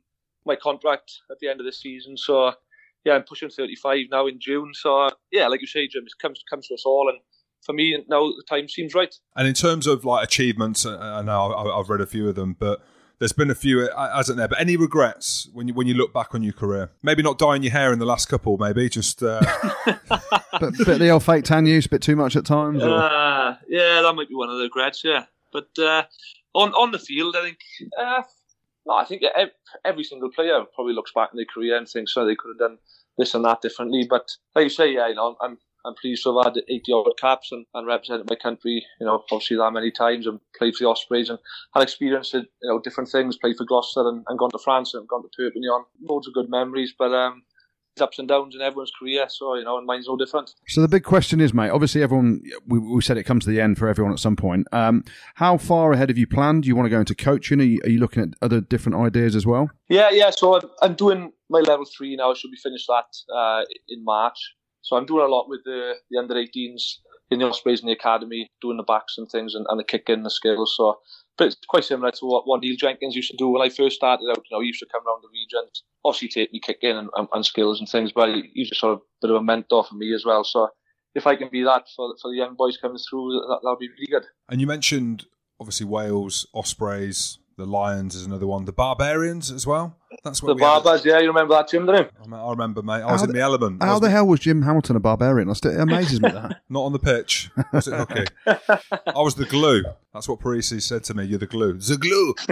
[0.46, 2.52] my contract at the end of this season, so
[3.06, 4.72] yeah, I'm pushing 35 now in June.
[4.74, 7.20] So yeah, like you say, Jim, it comes comes to us all, and
[7.66, 9.16] for me now the time seems right.
[9.36, 12.36] And in terms of like achievements, uh, I know I- I've read a few of
[12.36, 12.82] them, but
[13.20, 14.50] there's been a few, uh, hasn't there?
[14.50, 16.92] But any regrets when you when you look back on your career?
[17.02, 19.24] Maybe not dyeing your hair in the last couple, maybe just.
[19.24, 19.40] Uh,
[20.60, 22.82] But bit of the old fake tan use, a bit too much at times.
[22.82, 25.04] Uh, yeah, that might be one of the regrets.
[25.04, 26.04] Yeah, but uh,
[26.54, 27.58] on on the field, I think.
[28.00, 28.22] Uh,
[28.88, 29.24] no, I think
[29.84, 32.70] every single player probably looks back in their career and thinks, "So they could have
[32.70, 32.78] done
[33.18, 36.36] this and that differently." But like you say, yeah, you know, I'm I'm pleased to
[36.38, 38.86] have had 80 odd caps and, and represented my country.
[39.00, 41.40] You know, obviously that many times and played for the Ospreys and
[41.74, 43.38] had experienced you know different things.
[43.38, 45.86] Played for Gloucester and, and gone to France and gone to Perpignan.
[46.02, 47.44] Loads of good memories, but um,
[48.02, 49.26] ups and downs in everyone's career.
[49.30, 50.54] So you know, and mine's no different.
[50.68, 51.70] So the big question is, mate.
[51.70, 54.68] Obviously, everyone we, we said it comes to the end for everyone at some point.
[54.72, 55.04] Um,
[55.36, 56.64] how far ahead have you planned?
[56.64, 57.60] Do you want to go into coaching?
[57.60, 59.70] Are you, are you looking at other different ideas as well?
[59.90, 60.30] Yeah, yeah.
[60.30, 62.32] So I'm, I'm doing my level three now.
[62.32, 64.38] I should be finished that uh, in March.
[64.82, 66.98] So I'm doing a lot with the, the under 18s
[67.32, 70.24] in the Ospreys in the academy, doing the backs and things and, and the kicking,
[70.24, 70.76] the skills.
[70.78, 71.00] So,
[71.38, 73.98] but it's quite similar to what, what Neil Jenkins used to do when I first
[73.98, 74.44] started out.
[74.50, 77.28] You know, he used to come around the regions, obviously take me kicking and, and,
[77.34, 79.84] and skills and things, but he, he's just sort of a bit of a mentor
[79.84, 80.44] for me as well.
[80.44, 80.70] So
[81.14, 83.90] if I can be that for, for the young boys coming through, that, that'll be
[83.90, 84.26] really good.
[84.50, 85.26] and you mentioned
[85.60, 89.96] obviously Wales, Ospreys, the Lions is another one, the Barbarians as well.
[90.24, 92.36] That's what The we Barbers, yeah, you remember that, Jim, didn't you?
[92.36, 93.02] I remember, mate.
[93.02, 93.84] I was How in the- the element.
[93.84, 95.50] How was the hell was Jim Hamilton a barbarian?
[95.50, 96.62] I still- It amazes me that.
[96.70, 97.50] Not on the pitch.
[97.72, 98.26] Was it hooky?
[98.48, 99.84] I was the glue.
[100.14, 101.26] That's what Parisi said to me.
[101.26, 101.74] You're the glue.
[101.78, 102.34] The glue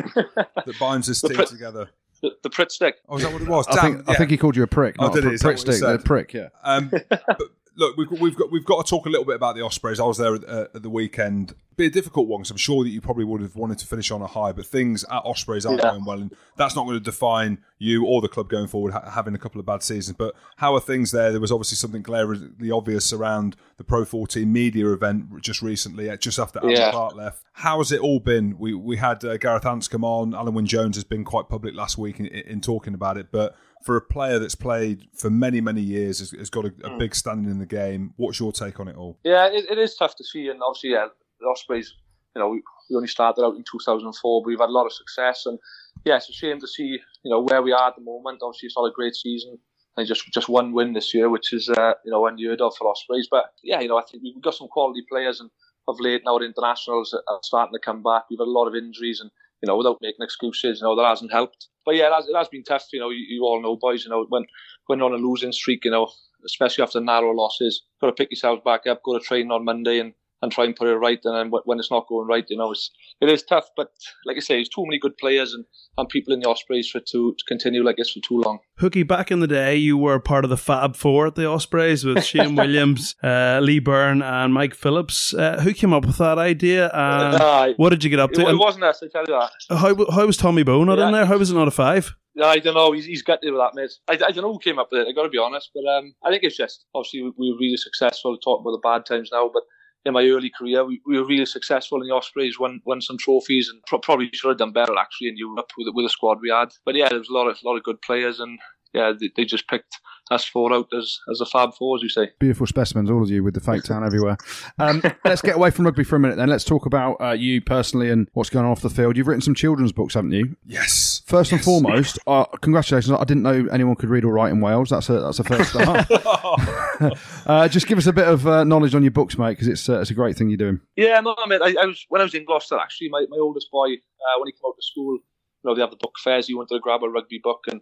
[0.66, 1.90] that binds this team pri- together.
[2.22, 2.96] The, the Pritt stick.
[3.10, 3.68] Oh, is that what it was?
[3.68, 4.96] I Damn, think I think he called you a prick.
[5.00, 5.34] Oh, not did a he?
[5.36, 6.34] Is that prick what he stick, a prick.
[6.34, 6.48] Yeah.
[6.64, 7.42] Um, but
[7.76, 10.00] look, we've got, we've got we've got to talk a little bit about the Ospreys.
[10.00, 11.56] I was there at, uh, at the weekend.
[11.76, 14.12] Be a difficult one because I'm sure that you probably would have wanted to finish
[14.12, 15.90] on a high, but things at Ospreys aren't Yeah.
[15.92, 18.94] going well, and that's not going to define you or the club going forward.
[18.94, 21.32] Ha- having a couple of bad seasons, but how are things there?
[21.32, 26.38] There was obviously something glaringly obvious around the Pro 14 media event just recently, just
[26.38, 26.92] after Allen Yeah.
[26.92, 27.44] Clarke left.
[27.54, 28.56] How has it all been?
[28.60, 30.34] We we had uh, Gareth Anscombe on.
[30.34, 33.56] Alun Wyn Jones has been quite public last week in, in talking about it, but
[33.84, 37.14] for a player that's played for many many years, has, has got a, a big
[37.14, 38.14] standing in the game.
[38.18, 39.20] What's your take on it all?
[39.24, 41.08] Yeah, it, it is tough to see, and obviously, yeah,
[41.40, 41.94] the Ospreys.
[42.36, 44.94] You know, we, we only started out in 2004, but we've had a lot of
[44.94, 45.60] success, and
[46.06, 48.40] yeah, it's a shame to see you know where we are at the moment.
[48.42, 49.60] Obviously, it's not a great season,
[49.98, 52.88] and just just one win this year, which is uh, you know unheard of for
[52.88, 53.28] Ospreys.
[53.30, 55.50] But yeah, you know, I think we've got some quality players, and
[55.88, 58.24] of late now the internationals are starting to come back.
[58.30, 59.30] We've had a lot of injuries, and
[59.64, 61.70] you know, without making excuses, you know, that hasn't helped.
[61.86, 62.84] But yeah, it has, it has been tough.
[62.92, 64.04] You know, you, you all know, boys.
[64.04, 64.46] You know, when
[64.88, 66.12] when you're on a losing streak, you know,
[66.46, 70.00] especially after narrow losses, got to pick yourselves back up, go to training on Monday,
[70.00, 70.14] and
[70.44, 71.20] and try and put it right.
[71.24, 72.92] And then when it's not going right, you know, it's
[73.22, 73.66] it is tough.
[73.76, 73.88] But
[74.26, 75.64] like I say, there's too many good players and,
[75.98, 78.60] and people in the Ospreys for it to, to continue like this for too long.
[78.80, 82.04] Hooky, back in the day, you were part of the Fab Four at the Ospreys
[82.04, 85.34] with Shane Williams, uh, Lee Byrne, and Mike Phillips.
[85.34, 86.88] Uh, who came up with that idea?
[86.94, 87.74] And Aye.
[87.78, 88.42] what did you get up to?
[88.42, 89.78] it And wasn't us, I tell you that.
[89.78, 91.26] how, how was Tommy Bowe not in there?
[91.26, 92.14] How was it not a five?
[92.42, 92.92] I don't know.
[92.92, 93.92] He's, he's gutted with that, mate.
[94.10, 95.08] I, I don't know who came up with it.
[95.08, 97.58] I got to be honest, but um, I think it's just obviously we, we were
[97.60, 98.38] really successful.
[98.38, 99.64] Talk about the bad times now, but
[100.06, 102.60] in my early career, we, we were really successful in the Ospreys.
[102.60, 105.88] Won won some trophies, and pro- probably should have done better actually in Europe with
[105.94, 106.74] with the squad we had.
[106.86, 108.60] But yeah, there was a lot of a lot of good players, and
[108.94, 110.00] yeah, they, they just picked
[110.32, 112.30] us four out as as a Fab Four, as you say.
[112.40, 114.38] Beautiful specimens, all of you, with the fake tan everywhere.
[114.80, 116.50] Um, let's get away from rugby for a minute then.
[116.50, 119.18] Let's talk about uh, you personally and what's going on off the field.
[119.18, 120.56] You've written some children's books, haven't you?
[120.66, 121.22] Yes.
[121.26, 123.16] First and foremost, uh, congratulations.
[123.20, 124.90] I didn't know anyone could read or write in Wales.
[124.90, 126.08] That's a, that's a first start.
[127.46, 129.90] uh, just give us a bit of uh, knowledge on your books, mate, because it's,
[129.90, 130.80] uh, it's a great thing you're doing.
[130.96, 131.62] Yeah, no, mate.
[131.62, 132.78] I, I was when I was in Gloucester.
[132.78, 135.82] Actually, my, my oldest boy, uh, when he came out to school, you know, they
[135.82, 136.48] have the book fairs.
[136.48, 137.82] He wanted to grab a rugby book, and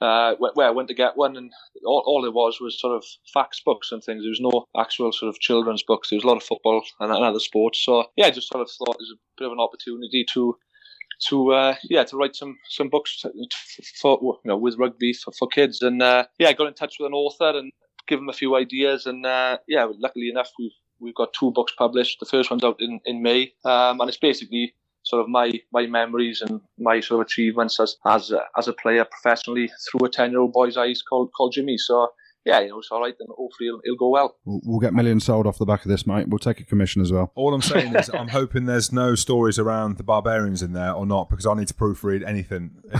[0.00, 1.50] uh, where I went to get one, and
[1.84, 4.22] all, all it was was sort of facts books and things.
[4.22, 6.10] There was no actual sort of children's books.
[6.10, 7.82] There was a lot of football and, and other sports.
[7.84, 10.56] So yeah, I just sort of thought it was a bit of an opportunity to.
[11.28, 13.24] To uh, yeah, to write some some books
[13.98, 16.96] for you know with rugby for, for kids, and uh, yeah, I got in touch
[17.00, 17.72] with an author and
[18.06, 21.72] give him a few ideas, and uh, yeah, luckily enough, we've we've got two books
[21.76, 22.20] published.
[22.20, 24.74] The first one's out in in May, um, and it's basically
[25.06, 28.72] sort of my my memories and my sort of achievements as as a, as a
[28.72, 31.78] player professionally through a ten year old boy's eyes called called Jimmy.
[31.78, 32.08] So
[32.44, 34.36] yeah, you know, it's all right, and hopefully it'll, it'll go well.
[34.44, 36.28] We'll, we'll get millions sold off the back of this, mate.
[36.28, 37.32] We'll take a commission as well.
[37.34, 41.06] All I'm saying is, I'm hoping there's no stories around the barbarians in there or
[41.06, 42.70] not, because I need to proofread anything.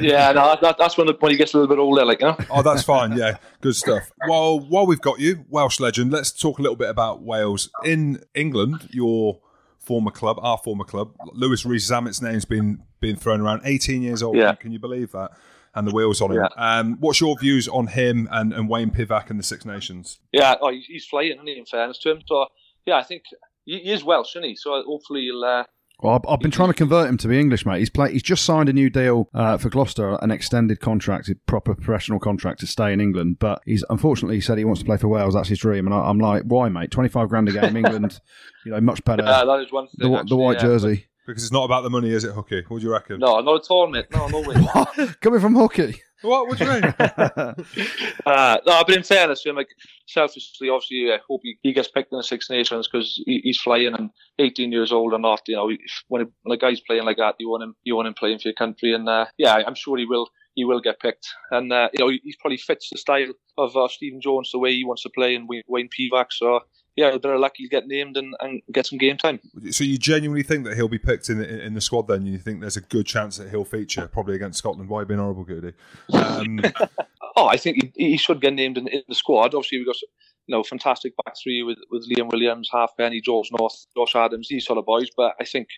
[0.00, 2.28] yeah, no, that, that's when the, when he gets a little bit older, like you
[2.28, 2.36] know.
[2.50, 3.12] Oh, that's fine.
[3.24, 4.10] Yeah, good stuff.
[4.26, 8.24] Well, while we've got you, Welsh legend, let's talk a little bit about Wales in
[8.34, 8.88] England.
[8.90, 9.40] Your
[9.84, 13.62] former club, our former club, Louis Rees-Zammit's name's been been thrown around.
[13.64, 14.36] 18 years old.
[14.36, 14.54] Yeah.
[14.54, 15.32] Can you believe that?
[15.74, 16.38] And the wheels on him.
[16.38, 16.48] Yeah.
[16.56, 20.20] Um, what's your views on him and, and Wayne Pivac and the Six Nations?
[20.32, 22.22] Yeah, oh, he's, he's flying, isn't he, in fairness to him.
[22.26, 22.46] So,
[22.86, 23.24] yeah, I think
[23.64, 24.56] he, he is Welsh, isn't he?
[24.56, 25.44] So hopefully he'll.
[25.44, 25.64] Uh,
[26.04, 27.78] Well, I've, I've been trying to convert him to be English, mate.
[27.78, 31.34] He's play, He's just signed a new deal uh, for Gloucester, an extended contract, a
[31.46, 33.38] proper professional contract to stay in England.
[33.38, 35.32] But he's unfortunately he said he wants to play for Wales.
[35.32, 36.90] That's his dream, and I, I'm like, why, mate?
[36.90, 38.20] Twenty five grand a game, England.
[38.66, 39.22] You know, much better.
[39.22, 40.12] uh, that is one the, thing.
[40.12, 40.62] the actually, white yeah.
[40.62, 41.06] jersey.
[41.26, 42.62] Because it's not about the money, is it, Hooky?
[42.66, 43.18] What do you reckon?
[43.18, 44.06] No, not at all, mate.
[44.10, 44.54] No, no way.
[45.20, 46.00] Coming from hockey.
[46.24, 46.48] What?
[46.48, 46.94] What do you mean?
[48.26, 49.68] Uh, no, but in fairness to him, like
[50.06, 53.60] selfishly, obviously, I hope he, he gets picked in the Six Nations because he, he's
[53.60, 54.08] flying and
[54.38, 55.42] 18 years old or not.
[55.46, 55.70] You know,
[56.08, 58.38] when, a, when a guy's playing like that, you want him, you want him playing
[58.38, 60.28] for your country, and uh, yeah, I'm sure he will.
[60.54, 63.76] He will get picked, and uh, you know, he, he probably fits the style of
[63.76, 66.26] uh, Stephen Jones, the way he wants to play, and Wayne Pivac.
[66.30, 66.60] So
[66.96, 69.40] yeah, a bit of luck he'll get named and, and get some game time.
[69.70, 72.26] so you genuinely think that he'll be picked in the, in the squad then?
[72.26, 74.88] You think there's a good chance that he'll feature, probably against Scotland?
[74.88, 75.72] Why being horrible, Goodey?
[76.12, 76.60] Um,
[77.36, 79.54] Oh, I think he, he should get named in, in the squad.
[79.54, 83.50] Obviously, we've got you know fantastic back three with, with Liam Williams, half Halfpenny, George
[83.58, 85.08] North, Josh Adams, these sort of boys.
[85.16, 85.68] But I think,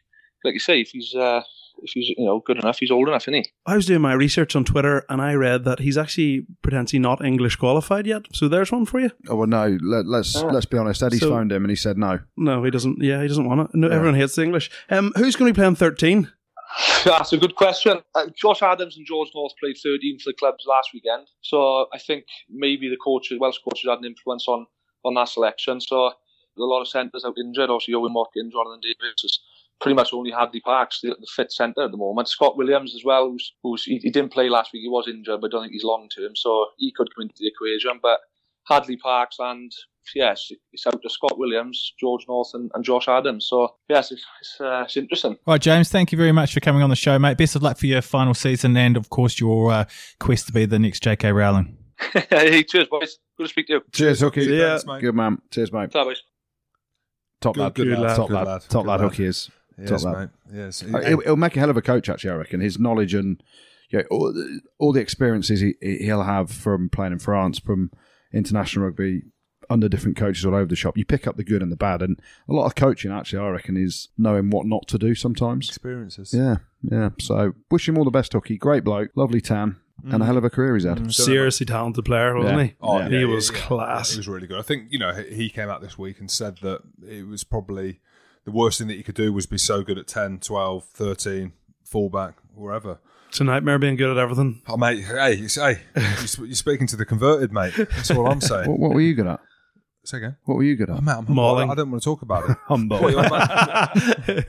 [0.45, 1.43] like you say, if he's uh,
[1.83, 3.47] if he's you know good enough, he's old enough, isn't he?
[3.67, 7.25] I was doing my research on Twitter and I read that he's actually potentially not
[7.25, 8.23] English qualified yet.
[8.33, 9.11] So there's one for you.
[9.29, 9.77] Oh well, no.
[9.83, 10.47] Let, let's Ah.
[10.49, 11.03] let's be honest.
[11.03, 12.21] Eddie's So- phoned him and he said no.
[12.37, 13.03] No, he doesn't.
[13.03, 13.77] Yeah, he doesn't want it.
[13.77, 14.71] No, Everyone hates the English.
[14.91, 16.31] Um, who's going to be playing 13?
[17.05, 18.01] That's a good question.
[18.15, 21.99] Uh, Josh Adams and George North played 13 for the clubs last weekend, so I
[21.99, 24.67] think maybe the coaches, Welsh coaches, had an influence on
[25.05, 25.81] on that selection.
[25.81, 26.11] So
[26.57, 27.71] there's a lot of centres out injured.
[27.71, 29.39] Obviously, Owen Watkins, Jonathan Davies is
[29.81, 32.29] pretty much only Hadleigh Parkes, the, the fit centre at the moment.
[32.29, 34.83] Scott Williams as well, who's, who's he, he didn't play last week.
[34.83, 37.35] He was injured, but I don't think he's long term, so he could come into
[37.39, 37.99] the equation.
[38.03, 38.21] But
[38.69, 39.71] Hadleigh Parkes and
[40.15, 43.47] yes, it's out to Scott Williams, George North, and, and Josh Adams.
[43.49, 45.37] So yes, it's it's, uh, it's interesting.
[45.47, 47.37] Right, James, thank you very much for coming on the show, mate.
[47.39, 49.85] Best of luck for your final season and, of course, your uh,
[50.21, 51.33] quest to be the next J.K.
[51.33, 51.77] Rowling.
[52.31, 53.19] hey, cheers, boys.
[53.37, 53.81] Good to speak to you.
[53.93, 54.45] Cheers, hooky.
[54.45, 54.71] Yeah.
[54.71, 55.01] Thanks, mate.
[55.01, 55.39] Good man.
[55.51, 55.91] Cheers, mate.
[55.93, 56.23] Bye, boys.
[57.41, 57.75] Top Good- lad.
[57.75, 58.47] good lad, Top good lad.
[58.47, 59.01] lad, Top good lad.
[59.01, 59.11] lad.
[59.11, 59.51] Hooky is.
[59.79, 60.31] Yes, Top lad.
[60.51, 60.59] mate.
[60.59, 60.83] Yes.
[60.83, 62.31] Uh, he'll, he'll make a hell of a coach, actually.
[62.31, 63.43] I reckon his knowledge and
[63.91, 67.91] you know, all, the, all the experiences he, he'll have from playing in France, from
[68.33, 69.23] international rugby,
[69.69, 70.97] under different coaches all over the shop.
[70.97, 73.49] You pick up the good and the bad, and a lot of coaching, actually, I
[73.49, 75.69] reckon, is knowing what not to do sometimes.
[75.69, 76.33] Experiences.
[76.33, 77.11] Yeah, yeah.
[77.21, 78.57] So wish him all the best, Hooky.
[78.57, 80.13] Great bloke, lovely tan, mm.
[80.13, 80.99] and a hell of a career he's had.
[80.99, 81.13] Mm.
[81.13, 82.65] Seriously talented player, wasn't Yeah.
[82.65, 82.75] he?
[82.81, 83.09] Oh, Yeah.
[83.09, 83.65] he yeah, was yeah, yeah.
[83.67, 84.13] class.
[84.13, 84.59] He was really good.
[84.59, 87.45] I think you know he he came out this week and said that it was
[87.45, 88.01] probably
[88.47, 91.53] the worst thing that you could do was be so good at 10, 12, 13,
[91.85, 92.99] fullback, wherever.
[93.29, 94.63] It's a nightmare being good at everything.
[94.69, 97.75] Oh mate, hey, you say you're speaking to the converted, mate.
[97.77, 98.71] That's all I'm saying.
[98.71, 99.41] What, what were you good at?
[100.05, 100.37] Say again.
[100.45, 101.03] What were you good Oh, at?
[101.03, 101.27] mate, I'm.
[101.29, 101.69] Mauling.
[101.71, 102.57] I don't want to talk about it.
[102.69, 102.99] Humble.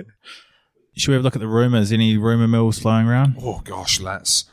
[0.95, 1.91] Should we have a look at the rumours?
[1.91, 3.37] Any rumour mills flying around?
[3.41, 4.45] oh gosh, let's.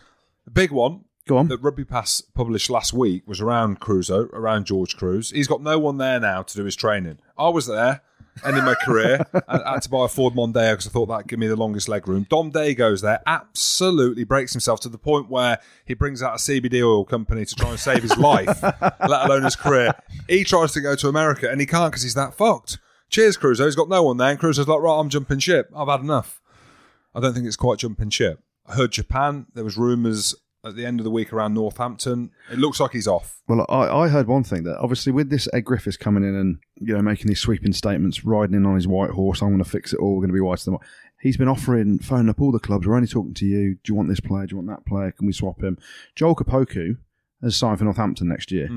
[0.47, 1.49] The big one Go on.
[1.49, 5.33] that Rugby Pass published last week was around Crusoe, around George Kruis.
[5.33, 7.19] He's got no one there now to do his training.
[7.39, 8.03] I was there,
[8.45, 11.29] ending my career, and I had to buy a Ford Mondeo because I thought that'd
[11.29, 12.27] give me the longest leg room.
[12.29, 16.39] Dom Day goes there, absolutely breaks himself to the point where he brings out a
[16.39, 19.95] CBD oil company to try and save his life, let alone his career.
[20.29, 22.79] He tries to go to America and he can't because he's that fucked.
[23.11, 23.67] Cheers, Crusoe.
[23.67, 25.71] He's got no one there, and Crusoe's like, right, I'm jumping ship.
[25.77, 26.41] I've had enough.
[27.15, 28.41] I don't think it's quite jumping ship.
[28.67, 29.47] I heard Japan.
[29.55, 30.35] There was rumours
[30.65, 32.31] at the end of the week around Northampton.
[32.51, 33.41] It looks like he's off.
[33.47, 36.59] Well, I, I heard one thing that obviously with this Ed Griffiths coming in and
[36.77, 39.69] you know making these sweeping statements, riding in on his white horse, I'm going to
[39.69, 40.15] fix it all.
[40.15, 40.87] We're going to be whiter than white.
[41.21, 42.87] He's been offering, phoning up all the clubs.
[42.87, 43.75] We're only talking to you.
[43.75, 44.47] Do you want this player?
[44.47, 45.11] Do you want that player?
[45.11, 45.79] Can we swap him?
[46.15, 46.99] Joel Kpoku
[47.43, 48.69] has signed for Northampton next year.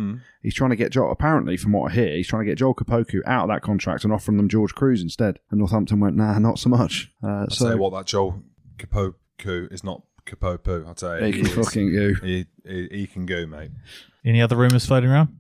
[0.42, 1.12] He's trying to get Joel.
[1.12, 4.04] Apparently, from what I hear, he's trying to get Joel Kpoku out of that contract
[4.06, 5.40] and offering them George Kruis instead.
[5.52, 7.12] And Northampton went, nah, not so much.
[7.22, 8.44] Uh, so what, that Joel
[8.78, 10.86] Kpoku is not Kapopu.
[10.88, 11.26] I'll tell you.
[11.26, 12.14] he He, can is- fucking go.
[12.26, 13.72] he, he, he can go, mate.
[14.26, 15.40] Any other rumours floating around?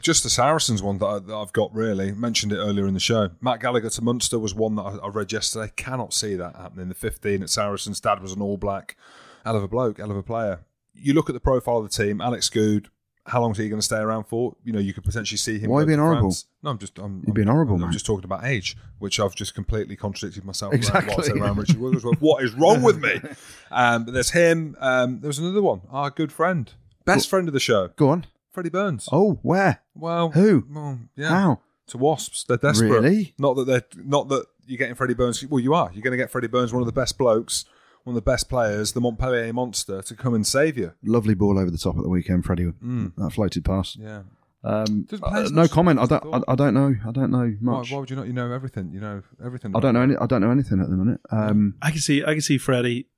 [0.00, 3.00] Just the Saracens one that, I, that I've got really mentioned it earlier in the
[3.00, 3.30] show.
[3.42, 5.70] Matt Gallagher to Munster was one that I, I read yesterday.
[5.76, 6.88] Cannot see that happening.
[6.88, 8.00] The 15 at Saracens.
[8.00, 8.96] Dad was an All Black.
[9.44, 10.60] Hell of a bloke, hell of a player.
[10.94, 12.20] You look at the profile of the team.
[12.22, 12.88] Alex Goode,
[13.26, 14.56] how long is he going to stay around for?
[14.64, 15.70] You know, you could potentially see him.
[15.70, 16.22] Why go being horrible?
[16.22, 16.46] France.
[16.62, 16.98] No, I'm just.
[16.98, 20.44] I'm, You're being horrible, I'm, I'm just talking about age, which I've just completely contradicted
[20.44, 20.74] myself.
[20.74, 21.12] Exactly.
[21.14, 22.20] Around what around Richard Wigglesworth.
[22.20, 23.20] what is wrong with me?
[23.74, 24.76] Um, but there's him.
[24.80, 25.80] Um, there was another one.
[25.90, 26.70] Our good friend,
[27.06, 28.26] best friend of the show, Go on.
[28.50, 29.08] Freddie Burns.
[29.10, 29.80] Oh, where?
[29.94, 30.66] Well, Who?
[30.70, 31.28] Well, yeah.
[31.30, 31.60] How?
[31.86, 32.90] To Wasps, they're desperate.
[32.90, 33.32] Really?
[33.38, 35.42] Not that they're not that you're getting Freddie Burns.
[35.46, 35.90] Well, you are.
[35.94, 37.64] You're going to get Freddie Burns, one of the best blokes,
[38.04, 40.92] one of the best players, the Montpellier monster, to come and save you.
[41.02, 42.72] Lovely ball over the top at the weekend, Freddie.
[43.16, 43.96] That floated past.
[43.96, 44.22] Yeah.
[44.64, 45.98] Um, uh, no comment.
[45.98, 46.34] I don't.
[46.34, 46.52] I.
[46.52, 46.94] I don't know.
[47.06, 47.90] I don't know Why, much.
[47.90, 48.26] why would you not?
[48.28, 48.92] You know everything.
[48.92, 49.74] You know everything.
[49.76, 50.02] I don't know.
[50.02, 51.20] Any, I don't know anything at the minute.
[51.30, 53.08] Um, I can see I can see Freddie.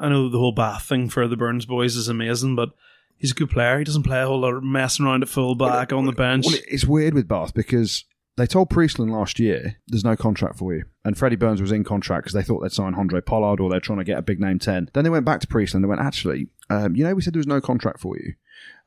[0.00, 2.70] I know the whole Bath thing for the Burns boys is amazing, but
[3.16, 3.78] he's a good player.
[3.78, 6.46] He doesn't play a whole lot of messing around at full back on the bench.
[6.46, 8.04] Well, it's weird with Bath because
[8.40, 11.84] they told Priestland last year there's no contract for you, and Freddie Burns was in
[11.84, 14.40] contract because they thought they'd sign Andre Pollard or they're trying to get a big
[14.40, 14.88] name ten.
[14.94, 17.38] Then they went back to Priestland and went, actually, um, you know, we said there
[17.40, 18.34] was no contract for you.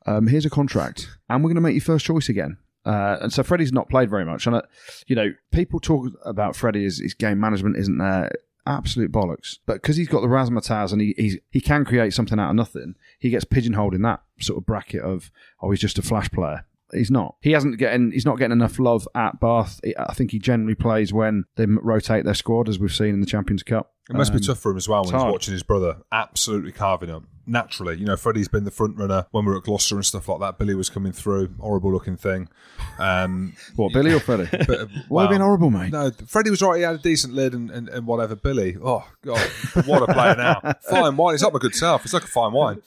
[0.06, 2.58] Um, here's a contract, and we're going to make you first choice again.
[2.84, 4.62] Uh, and so Freddie's not played very much, and uh,
[5.06, 8.30] you know, people talk about Freddie as his game management isn't there.
[8.66, 9.58] Absolute bollocks.
[9.66, 12.94] But because he's got the razzmatazz and he he can create something out of nothing,
[13.18, 16.64] he gets pigeonholed in that sort of bracket of oh he's just a flash player.
[16.94, 17.36] He's not.
[17.40, 18.12] He hasn't getting.
[18.12, 19.80] He's not getting enough love at Bath.
[19.98, 23.26] I think he generally plays when they rotate their squad, as we've seen in the
[23.26, 23.92] Champions Cup.
[24.10, 25.32] It must be Um, tough for him as well when he's hard.
[25.32, 27.26] watching his brother absolutely carving him.
[27.46, 30.28] Naturally, you know, Freddie's been the front runner when we were at Gloucester and stuff
[30.28, 30.58] like that.
[30.58, 32.48] Billy was coming through, horrible looking thing.
[32.98, 34.48] Um, What Billy or Freddie?
[34.66, 35.92] but, uh, Why well, being horrible, mate?
[35.92, 36.76] No, Freddie was right.
[36.76, 38.34] He had a decent lid and, and, and whatever.
[38.36, 39.40] Billy, oh god,
[39.86, 40.60] what a player now!
[40.88, 41.34] Fine wine.
[41.34, 42.04] It's not my good self.
[42.04, 42.82] It's like a fine wine.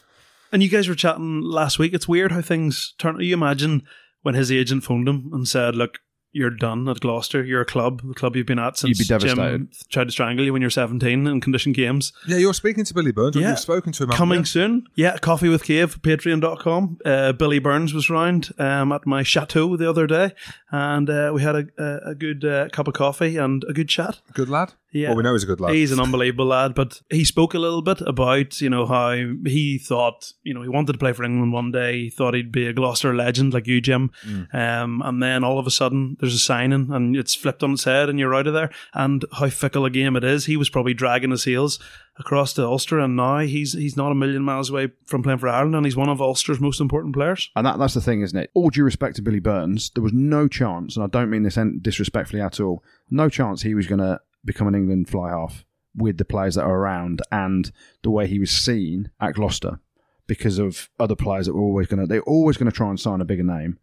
[0.52, 1.94] And you guys were chatting last week.
[1.94, 3.20] It's weird how things turn.
[3.20, 3.84] You imagine
[4.22, 6.00] when his agent phoned him and said, "Look,
[6.32, 7.44] you're done at Gloucester.
[7.44, 9.90] You're a club, the club you've been at since You'd be Jim devastated.
[9.90, 12.14] tried to strangle you when you're 17 in conditioned games.
[12.28, 13.36] Yeah, you're speaking to Billy Burns.
[13.36, 13.50] Yeah.
[13.50, 14.10] You've spoken to him.
[14.10, 14.46] haven't Coming you?
[14.46, 14.88] soon.
[14.96, 17.00] Yeah, Coffee with Cave, patreon.com.
[17.06, 20.34] Uh, Billy Burns was round um, at my chateau the other day,
[20.72, 23.90] and uh, we had a, a, a good uh, cup of coffee and a good
[23.90, 24.20] chat.
[24.34, 24.74] Good lad.
[24.92, 25.10] Yeah.
[25.10, 25.74] Well, we know he's a good lad.
[25.74, 29.12] He's an unbelievable lad, but he spoke a little bit about, you know, how
[29.46, 32.04] he thought, you know, he wanted to play for England one day.
[32.04, 34.12] He thought he'd be a Gloucester legend like you, Jim.
[34.26, 34.56] Mm.
[34.56, 37.84] Um, and then all of a sudden there's a signing and it's flipped on its
[37.84, 38.72] head and you're out of there.
[38.94, 40.46] And how fickle a game it is.
[40.46, 41.80] He was probably dragging his heels
[42.20, 45.50] across to Ulster and now he's he's not a million miles away from playing for
[45.50, 47.50] Ireland and he's one of Ulster's most important players.
[47.56, 48.50] And that, that's the thing, isn't it?
[48.54, 51.60] All due respect to Billy Burns, there was no chance, and I don't mean this
[51.82, 55.66] disrespectfully at all, no chance he was going to become an England fly half
[55.96, 57.72] with the players that are around and
[58.04, 59.80] the way he was seen at Gloucester
[60.28, 63.00] because of other players that were always going to, they're always going to try and
[63.00, 63.80] sign a bigger name.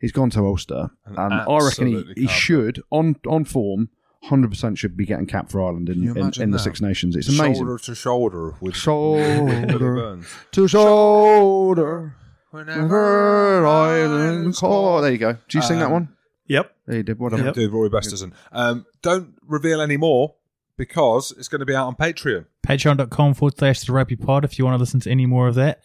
[0.00, 3.88] He's gone to Ulster, And and, I reckon he, he should, on, on form,
[4.30, 6.58] 100% should be getting capped for Ireland in, in, in the?
[6.58, 7.16] Six Nations.
[7.16, 7.54] It's amazing.
[7.64, 10.16] Shoulder to shoulder with Shoulder.
[10.16, 12.16] with To shoulder.
[12.50, 15.00] Whenever Whenever Ireland call.
[15.02, 15.32] There you go.
[15.48, 16.08] Do you sing that Um, one?
[16.48, 16.74] Yep.
[16.86, 17.18] There you did.
[17.18, 17.44] Whatever.
[17.46, 17.54] Yep.
[17.54, 18.32] Dude, Rory Best doesn't.
[18.52, 20.34] Um, don't reveal any more
[20.76, 22.46] because it's going to be out on Patreon.
[22.66, 25.54] Patreon.com forward slash the rugby pod if you want to listen to any more of
[25.56, 25.80] that.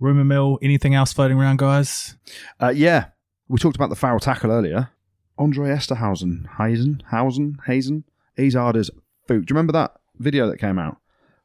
[0.00, 2.16] Rumour mill, anything else floating around, guys?
[2.60, 3.06] Uh, yeah,
[3.48, 4.90] we talked about the foul tackle earlier.
[5.38, 8.04] Andre Esterhuizen, Hazen, Hausen, Hazen.
[8.36, 8.90] He's hard as
[9.26, 9.46] food.
[9.46, 10.98] Do you remember that video that came out?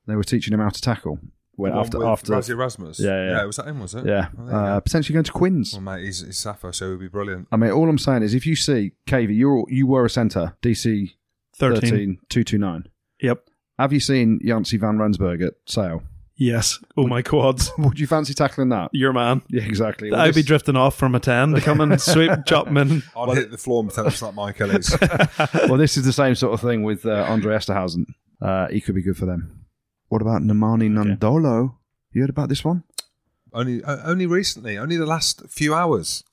[0.08, 1.20] They were teaching him how to tackle.
[1.56, 3.00] When The after after Rassie Erasmus.
[3.00, 3.32] Yeah, yeah.
[3.38, 3.46] yeah.
[3.46, 3.80] Was that him?
[3.80, 4.08] Was it?
[4.08, 5.74] yeah, Oh, there uh, potentially going to Quins.
[5.74, 7.48] Well, mate, he's, he's Sappho, so he'd be brilliant.
[7.52, 10.58] I mean, all I'm saying is, if you see KV, you're you were a centre,
[10.64, 11.14] DC
[11.58, 11.82] 13.
[11.82, 12.88] 13 229.
[13.22, 13.50] Yep.
[13.78, 16.02] Have you seen Janse van Rensburg at Sale?
[16.36, 16.80] Yes.
[16.98, 17.72] Oh my quads.
[17.78, 18.90] Would you fancy tackling that?
[18.94, 19.44] Your man.
[19.50, 20.12] Yeah, exactly.
[20.12, 23.04] Well, I'd be drifting off from a 10 to come and sweep, chop him in.
[23.16, 24.96] I'd hit the floor and pretend it's not Mike Ellis.
[25.68, 28.06] well, this is the same sort of thing with uh, Andre Esterhuizen.
[28.42, 29.66] Uh, he could be good for them.
[30.10, 31.76] What about Nemani Nadolo?
[32.12, 32.84] You heard about this one?
[33.54, 36.24] only, uh, only recently, only the last few hours.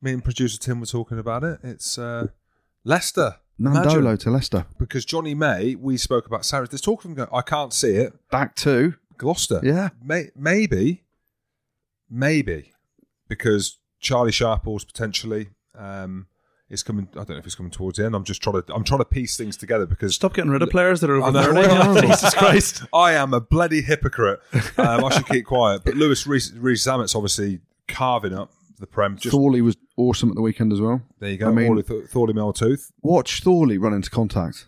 [0.00, 1.58] Me and producer Tim were talking about it.
[1.62, 2.28] It's uh,
[2.84, 3.36] Leicester.
[3.60, 4.18] Nandolo Imagine.
[4.18, 4.66] to Leicester.
[4.78, 6.68] Because Jonny May, we spoke about Sarah.
[6.68, 8.12] There's talk of him going, I can't see it.
[8.30, 9.60] Back to Gloucester.
[9.62, 9.90] Yeah.
[10.02, 11.04] May, maybe,
[12.10, 12.72] maybe,
[13.28, 16.26] because Charlie Sharples potentially um,
[16.70, 17.08] is coming.
[17.12, 18.14] I don't know if he's coming towards the end.
[18.14, 18.74] I'm just trying to.
[18.74, 21.28] I'm trying to piece things together because Stop getting rid of players that are I
[21.28, 21.52] over know.
[21.52, 21.68] 30.
[21.68, 22.82] Well, Jesus Christ.
[22.92, 24.40] I am a bloody hypocrite.
[24.76, 25.82] Um, I should keep quiet.
[25.84, 29.16] But Louis Rees-Zammit's obviously carving up the prem.
[29.16, 31.02] Just Thorley was awesome at the weekend as well.
[31.18, 31.48] there you go.
[31.48, 32.92] I mean- Orley Th- Thorley Tooth.
[33.02, 34.66] Watch Thorley run into contact.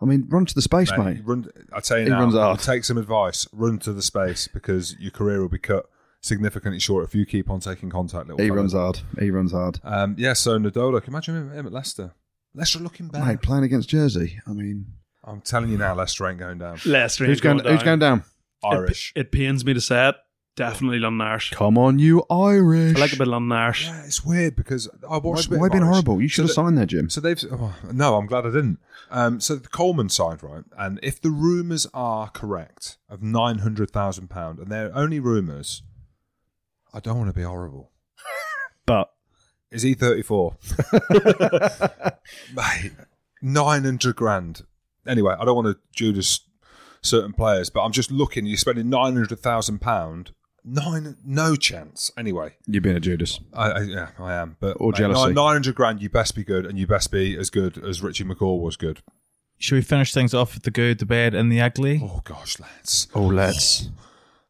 [0.00, 0.98] I mean, run to the space, mate.
[1.04, 2.60] Mate, run, I tell you He now, runs hard.
[2.60, 3.48] take some advice.
[3.52, 5.86] Run to the space because your career will be cut
[6.20, 8.26] significantly short if you keep on taking contact.
[8.28, 8.60] Little He fella.
[8.60, 9.00] runs hard.
[9.18, 9.80] He runs hard.
[9.84, 12.12] Um, yeah, so Nadolo, can you imagine him, him at Leicester?
[12.54, 13.24] Leicester looking bad.
[13.26, 14.38] Mate, playing against Jersey.
[14.46, 14.86] I mean,
[15.24, 16.78] I'm telling you now, Leicester ain't going down.
[16.84, 17.58] Leicester who's ain't going?
[17.58, 18.24] going Who's going down?
[18.64, 19.12] Irish.
[19.14, 20.16] It, it pains me to say it.
[20.56, 21.50] Definitely Londoners.
[21.50, 22.96] Come on, you Irish.
[22.96, 23.84] I like a bit of Londoners.
[23.84, 25.46] Yeah, it's weird because I Why, watched.
[25.48, 25.92] a bit why of being Irish.
[25.92, 26.22] horrible?
[26.22, 27.10] You should have So signed there, Jim.
[27.10, 28.78] So they've oh, no, I'm glad I didn't.
[29.10, 33.90] Um, so the Coleman signed right, and if the rumours are correct of nine hundred
[33.90, 35.82] thousand pound, and they're only rumours,
[36.94, 37.92] I don't want to be horrible.
[38.86, 39.10] But
[39.70, 40.56] Is he thirty four?
[42.54, 42.92] Mate,
[43.42, 44.62] nine hundred grand.
[45.06, 46.40] Anyway, I don't want to Judas
[47.02, 48.46] certain players, but I'm just looking.
[48.46, 50.32] You're spending nine hundred thousand pound.
[50.68, 52.10] Nine, no chance.
[52.18, 53.38] Anyway, you're being a Judas.
[53.54, 54.56] I, I yeah, I am.
[54.58, 55.32] But Or jealousy.
[55.32, 56.02] Nine hundred grand.
[56.02, 59.00] You best be good, and you best be as good as Richie McCaw was good.
[59.58, 62.00] Should we finish things off with the good, the bad, and the ugly?
[62.02, 63.06] Oh gosh, lads.
[63.14, 63.90] Oh, let's.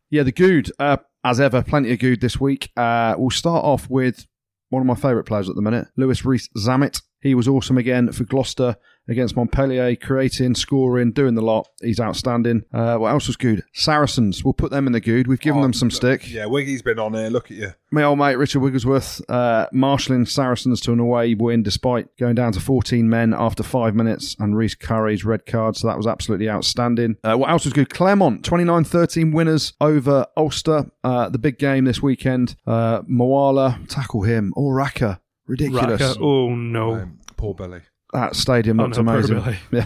[0.09, 0.73] Yeah, the good.
[0.79, 2.71] Uh, as ever, plenty of good this week.
[2.77, 4.27] Uh, we'll start off with
[4.71, 7.03] one of my favourite players at the minute, Louis Rees-Zammit.
[7.21, 8.77] He was awesome again for Gloucester
[9.09, 11.69] against Montpellier, creating, scoring, doing the lot.
[11.81, 12.65] He's outstanding.
[12.73, 13.62] Uh, what else was good?
[13.73, 14.43] Saracens.
[14.45, 15.27] We'll put them in the good.
[15.27, 16.31] We've given Oh, them some look, stick.
[16.31, 17.28] Yeah, Wiggy's been on here.
[17.28, 17.73] Look at you.
[17.93, 22.53] My old mate Richard Wigglesworth uh, marshalling Saracens to an away win despite going down
[22.53, 25.77] to 14 men after five minutes and Rhys Carré's red card.
[25.77, 27.16] So that was absolutely outstanding.
[27.23, 27.89] Uh, what else was good?
[27.91, 30.91] Clermont, 29 13 winners over Ulster.
[31.05, 32.57] Uh, the big game this weekend.
[32.66, 34.53] Uh, Moala, tackle him.
[34.57, 35.20] Or Raka.
[35.47, 36.01] Ridiculous.
[36.01, 36.19] Raka.
[36.20, 36.95] Oh no.
[36.95, 37.83] Um, poor Billy.
[38.17, 39.43] That stadium looked amazing.
[39.71, 39.85] Yeah,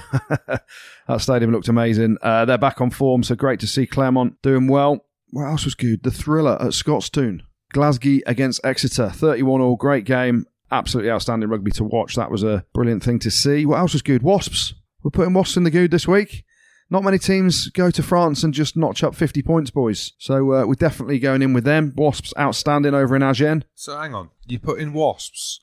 [1.08, 2.16] that stadium looked amazing.
[2.22, 5.04] Uh, they're back on form, so great to see Clermont doing well.
[5.30, 6.04] What else was good?
[6.04, 7.40] The thriller at Scotstoun,
[7.72, 9.74] Glasgow against Exeter, thirty-one all.
[9.74, 12.14] Great game, absolutely outstanding rugby to watch.
[12.14, 13.66] That was a brilliant thing to see.
[13.66, 14.22] What else was good?
[14.22, 14.74] Wasps.
[15.02, 16.44] We're putting Wasps in the good this week.
[16.88, 20.12] Not many teams go to France and just notch up 50 points, boys.
[20.18, 21.94] So uh, we're definitely going in with them.
[21.96, 23.64] Wasps outstanding over in Agen.
[23.74, 24.30] So hang on.
[24.46, 25.60] You put in wasps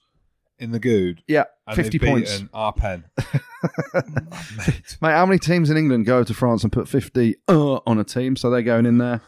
[0.59, 1.23] in the good.
[1.27, 2.31] Yeah, And 50 they've points.
[2.34, 3.03] beaten Our pen.
[5.01, 5.11] Mate.
[5.11, 8.35] How many teams in England go to France and put 50 uh, on a team?
[8.35, 9.21] So they're going in there.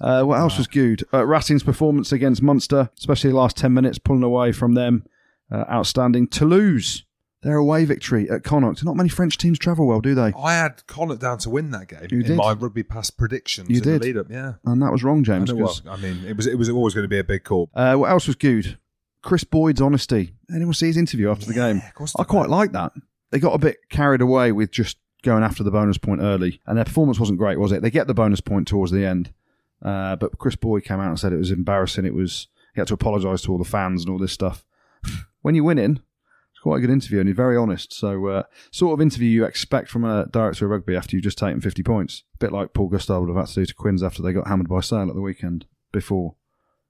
[0.00, 1.04] Uh, what else was good?
[1.12, 5.04] Uh, Racing's performance against Munster, especially the last 10 minutes, pulling away from them.
[5.50, 6.26] Uh, outstanding.
[6.28, 7.04] Toulouse,
[7.42, 8.82] their away victory at Connacht.
[8.84, 10.32] Not many French teams travel well, do they?
[10.36, 12.36] I had Connacht down to win that game You in did.
[12.36, 14.00] my rugby pass predictions You in did.
[14.00, 14.26] the lead up.
[14.30, 14.54] Yeah.
[14.64, 15.52] And that was wrong, I, James.
[15.52, 17.44] know 'cause- what, I mean, it was it was always going to be a big
[17.44, 17.70] call.
[17.74, 18.78] Uh, what else was good?
[19.22, 20.34] Chris Boyd's honesty.
[20.54, 21.80] Anyone see his interview after the game?
[22.18, 22.92] I quite like that.
[23.30, 26.76] They got a bit carried away with just going after the bonus point early, and
[26.76, 27.80] their performance wasn't great, was it?
[27.80, 29.32] They get the bonus point towards the end,
[29.80, 32.04] uh, but Chris Boyd came out and said it was embarrassing.
[32.04, 34.64] It was he had to apologise to all the fans and all this stuff.
[35.42, 36.02] when you're winning,
[36.50, 37.92] it's quite a good interview, and he's very honest.
[37.92, 41.38] So, uh, sort of interview you expect from a director of rugby after you've just
[41.38, 42.24] taken 50 points.
[42.34, 44.48] A bit like Paul Gustard would have had to do to Quins after they got
[44.48, 46.34] hammered by Sale at the weekend before.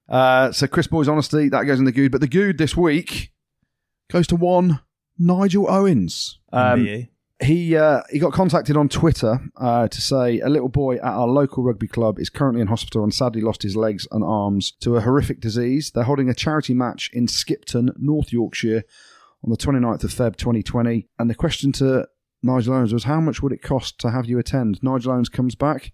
[0.08, 3.32] Uh, so Chris Boyd's honesty that goes in the good, but the good this week
[4.10, 4.80] goes to one
[5.18, 6.38] Nigel Owens.
[6.52, 6.84] Um,
[7.42, 11.26] he uh, he got contacted on Twitter uh, to say a little boy at our
[11.26, 14.96] local rugby club is currently in hospital and sadly lost his legs and arms to
[14.96, 15.90] a horrific disease.
[15.90, 18.84] They're holding a charity match in Skipton, North Yorkshire,
[19.44, 21.08] on the 29th of Feb 2020.
[21.18, 22.06] And the question to
[22.42, 24.82] Nigel Owens was, how much would it cost to have you attend?
[24.82, 25.92] Nigel Owens comes back.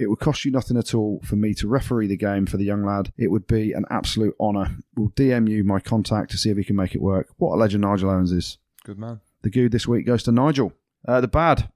[0.00, 2.64] It would cost you nothing at all for me to referee the game for the
[2.64, 3.12] young lad.
[3.18, 4.78] It would be an absolute honour.
[4.96, 7.28] We'll DM you my contact to see if we can make it work.
[7.36, 8.56] What a legend Nigel Owens is.
[8.82, 9.20] Good man.
[9.42, 10.72] The good this week goes to Nigel.
[11.06, 11.70] Uh, the bad.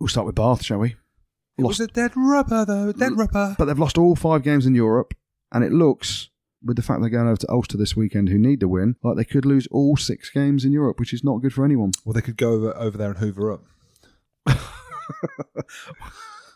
[0.00, 0.96] We'll start with Bath, shall we?
[1.58, 2.92] It was a dead rubber though.
[2.92, 3.54] Dead rubber.
[3.58, 5.12] But they've lost all five games in Europe,
[5.52, 6.30] and it looks,
[6.62, 9.18] with the fact they're going over to Ulster this weekend, who need the win, like
[9.18, 11.92] they could lose all six games in Europe, which is not good for anyone.
[12.06, 13.64] Well, they could go over, over there and hoover up.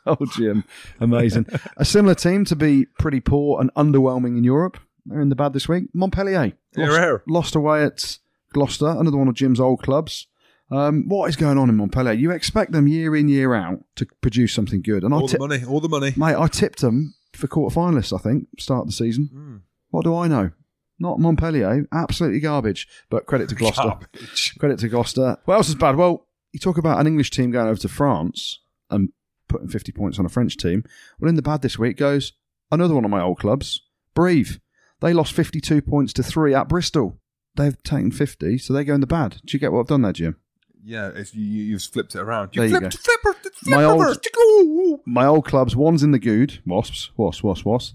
[0.06, 0.64] Oh, Jim,
[0.98, 1.46] amazing.
[1.76, 4.78] a similar team to be pretty poor and underwhelming in Europe.
[5.04, 5.84] They're in the bad this week.
[5.94, 7.22] Montpellier lost, here.
[7.28, 8.18] lost away at
[8.52, 10.26] Gloucester, another one of Jim's old clubs.
[10.70, 12.12] Um, what is going on in Montpellier?
[12.12, 15.38] You expect them year in year out to produce something good, and I All the
[15.38, 15.64] money.
[15.64, 16.14] All the money.
[16.16, 18.12] mate, I tipped them for quarter finalists.
[18.16, 19.28] I think start of the season.
[19.32, 19.56] Hmm.
[19.90, 20.52] What do I know?
[21.00, 22.86] Not Montpellier, absolutely garbage.
[23.08, 23.82] But credit to Gloucester.
[23.82, 24.54] Garbage.
[24.58, 25.38] Credit to Gloucester.
[25.46, 25.96] What else is bad?
[25.96, 28.60] Well, you talk about an English team going over to France
[28.90, 29.08] and
[29.50, 30.84] putting 50 points on a French team.
[31.18, 32.32] Well, in the bad this week goes
[32.72, 33.82] another one of my old clubs,
[34.14, 34.58] Brive.
[35.00, 37.18] They lost 52 points to three at Bristol.
[37.56, 39.32] They've taken 50, so they go in the bad.
[39.44, 40.36] Do you get what I've done there, Jim?
[40.82, 42.50] Yeah, it's, you, you- you've flipped it around.
[42.54, 43.02] There you flipped, go.
[43.02, 47.64] flip, flip, flip My old- My old clubs, one's in the good, Wasps, Wasps, Wasps,
[47.64, 47.94] Wasps,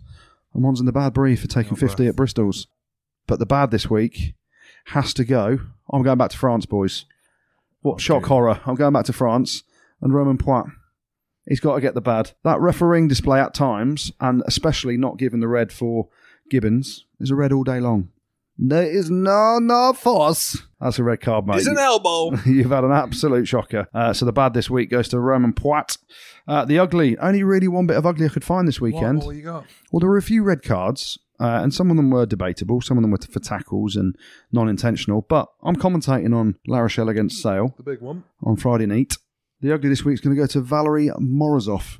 [0.53, 2.09] and one's in the bad Brive for taking Oh, 50 breath.
[2.09, 2.67] at Bristol's.
[3.27, 4.35] But the bad this week
[4.87, 5.59] has to go.
[5.91, 7.05] I'm going back to France, boys.
[7.81, 8.29] What oh, shock dear.
[8.29, 8.59] horror.
[8.65, 9.63] I'm going back to France
[10.01, 10.71] and Romain Poite.
[11.47, 12.31] He's got to get the bad.
[12.43, 16.07] That refereeing display at times, and especially not giving the red for
[16.51, 18.09] Gibbins, is a red all day long.
[18.57, 20.63] There is no no force.
[20.79, 21.57] That's a red card, mate.
[21.57, 22.35] It's an elbow.
[22.45, 23.87] You've had an absolute shocker.
[23.93, 25.97] Uh, so the bad this week goes to Romain Poite.
[26.47, 29.17] Uh, the ugly, only really one bit of ugly I could find this weekend.
[29.19, 29.65] What, what you got?
[29.91, 32.79] Well, there were a few red cards, uh, and some of them were debatable.
[32.81, 34.15] Some of them were for tackles and
[34.53, 35.23] non-intentional.
[35.23, 38.23] But I'm commentating on La Rochelle against Sale The big one.
[38.41, 39.17] on Friday night.
[39.65, 41.99] The ugly this week is going to go to Valery Morozov.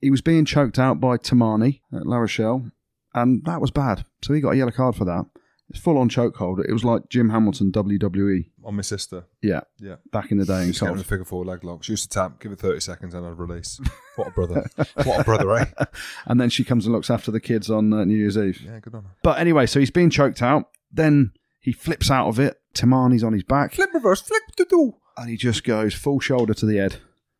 [0.00, 2.70] He was being choked out by Tamani at La Rochelle,
[3.12, 4.04] and that was bad.
[4.22, 5.26] So he got a yellow card for that.
[5.68, 6.64] It's full on chokehold.
[6.64, 8.44] It was like Jim Hamilton WWE.
[8.64, 9.24] On my sister.
[9.42, 9.96] Yeah, Yeah.
[10.12, 11.00] back in the day get him Colts.
[11.02, 11.82] a figure four leg lock.
[11.82, 13.80] She used to tap, give it 30 seconds and I'd release.
[14.14, 14.70] What a brother.
[15.02, 15.64] what a brother, eh?
[16.26, 18.60] And then she comes and looks after the kids on uh, New Year's Eve.
[18.60, 19.10] Yeah, good on her.
[19.24, 20.68] But anyway, so he's being choked out.
[20.92, 22.58] Then he flips out of it.
[22.74, 23.74] Tamani's on his back.
[23.74, 24.94] Flip reverse, flip to do.
[25.16, 26.96] And he just goes full shoulder to the head.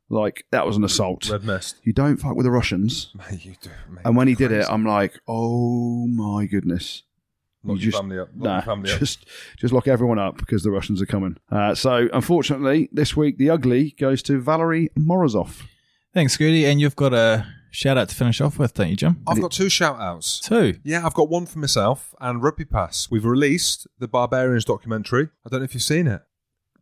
[0.08, 1.30] Like, that was an assault.
[1.30, 1.76] Red mist.
[1.84, 3.12] You don't fuck with the Russians.
[3.30, 3.70] Mate, you do.
[3.90, 4.70] Mate, And when he did it, crazy.
[4.70, 7.04] I'm like, oh my goodness.
[7.64, 8.28] Lock you your just- family up.
[8.34, 8.98] Lock Nah, your family up.
[8.98, 9.24] just
[9.56, 11.36] just lock everyone up because the Russians are coming.
[11.50, 15.62] Uh, so unfortunately, this week the ugly goes to Valery Morozov.
[16.12, 16.64] Thanks, Scooty.
[16.70, 19.22] And you've got a shout out to finish off with, don't you, Jim?
[19.26, 20.40] I've got two shout outs.
[20.40, 20.74] Two.
[20.84, 23.08] Yeah, I've got one for myself and Rugby Pass.
[23.10, 25.28] We've released the Barbarians documentary.
[25.46, 26.20] I don't know if you've seen it.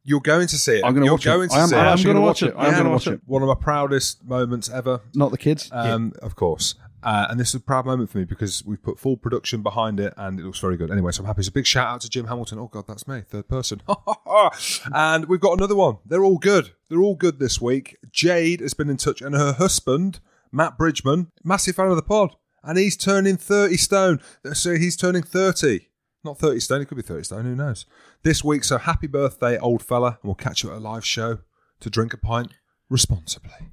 [0.05, 0.85] You're going to see it.
[0.85, 1.31] I'm going to watch it.
[1.31, 2.55] I am, I'm gonna watch watch it.
[2.56, 3.20] I'm going to watch it.
[3.27, 5.01] One of my proudest moments ever.
[5.14, 5.68] Not the kids.
[5.72, 6.74] Um, Of course.
[7.02, 9.98] Uh, and this is a proud moment for me because we've put full production behind
[9.98, 10.90] it and it looks very good.
[10.90, 11.43] Anyway, so I'm happy.
[11.43, 12.59] So big shout out to Jim Hamilton.
[12.59, 13.81] Oh, God, that's me, third person.
[14.94, 15.97] and we've got another one.
[16.05, 16.72] They're all good.
[16.89, 17.97] They're all good this week.
[18.10, 20.20] Jade has been in touch and her husband,
[20.52, 22.36] Matt Bridgman, massive fan of the pod.
[22.62, 24.20] And he's turning 30 stone.
[24.52, 25.89] So he's turning 30.
[26.22, 27.86] Not 30 stone, it could be 30 stone, who knows?
[28.22, 30.18] This week, so happy birthday, old fella.
[30.22, 31.38] And we'll catch you at a live show
[31.80, 32.52] to drink a pint
[32.90, 33.70] responsibly.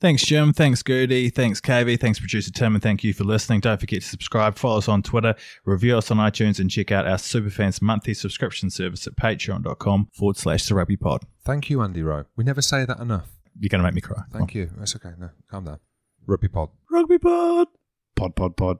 [0.00, 0.52] Thanks, Jim.
[0.52, 1.30] Thanks, Goodey.
[1.30, 2.00] Thanks, KV.
[2.00, 2.74] Thanks, producer Tim.
[2.74, 3.60] And thank you for listening.
[3.60, 7.06] Don't forget to subscribe, follow us on Twitter, review us on iTunes, and check out
[7.06, 11.22] our Superfans monthly subscription service at patreon.com forward slash the rugby pod.
[11.44, 12.24] Thank you, Andy Rowe.
[12.34, 13.28] We never say that enough.
[13.60, 14.22] You're going to make me cry.
[14.32, 14.70] Thank you.
[14.76, 15.12] That's okay.
[15.18, 15.78] No, calm down.
[16.26, 16.70] Rugby pod.
[16.90, 17.68] Rugby pod.
[18.16, 18.78] Pod, pod, pod.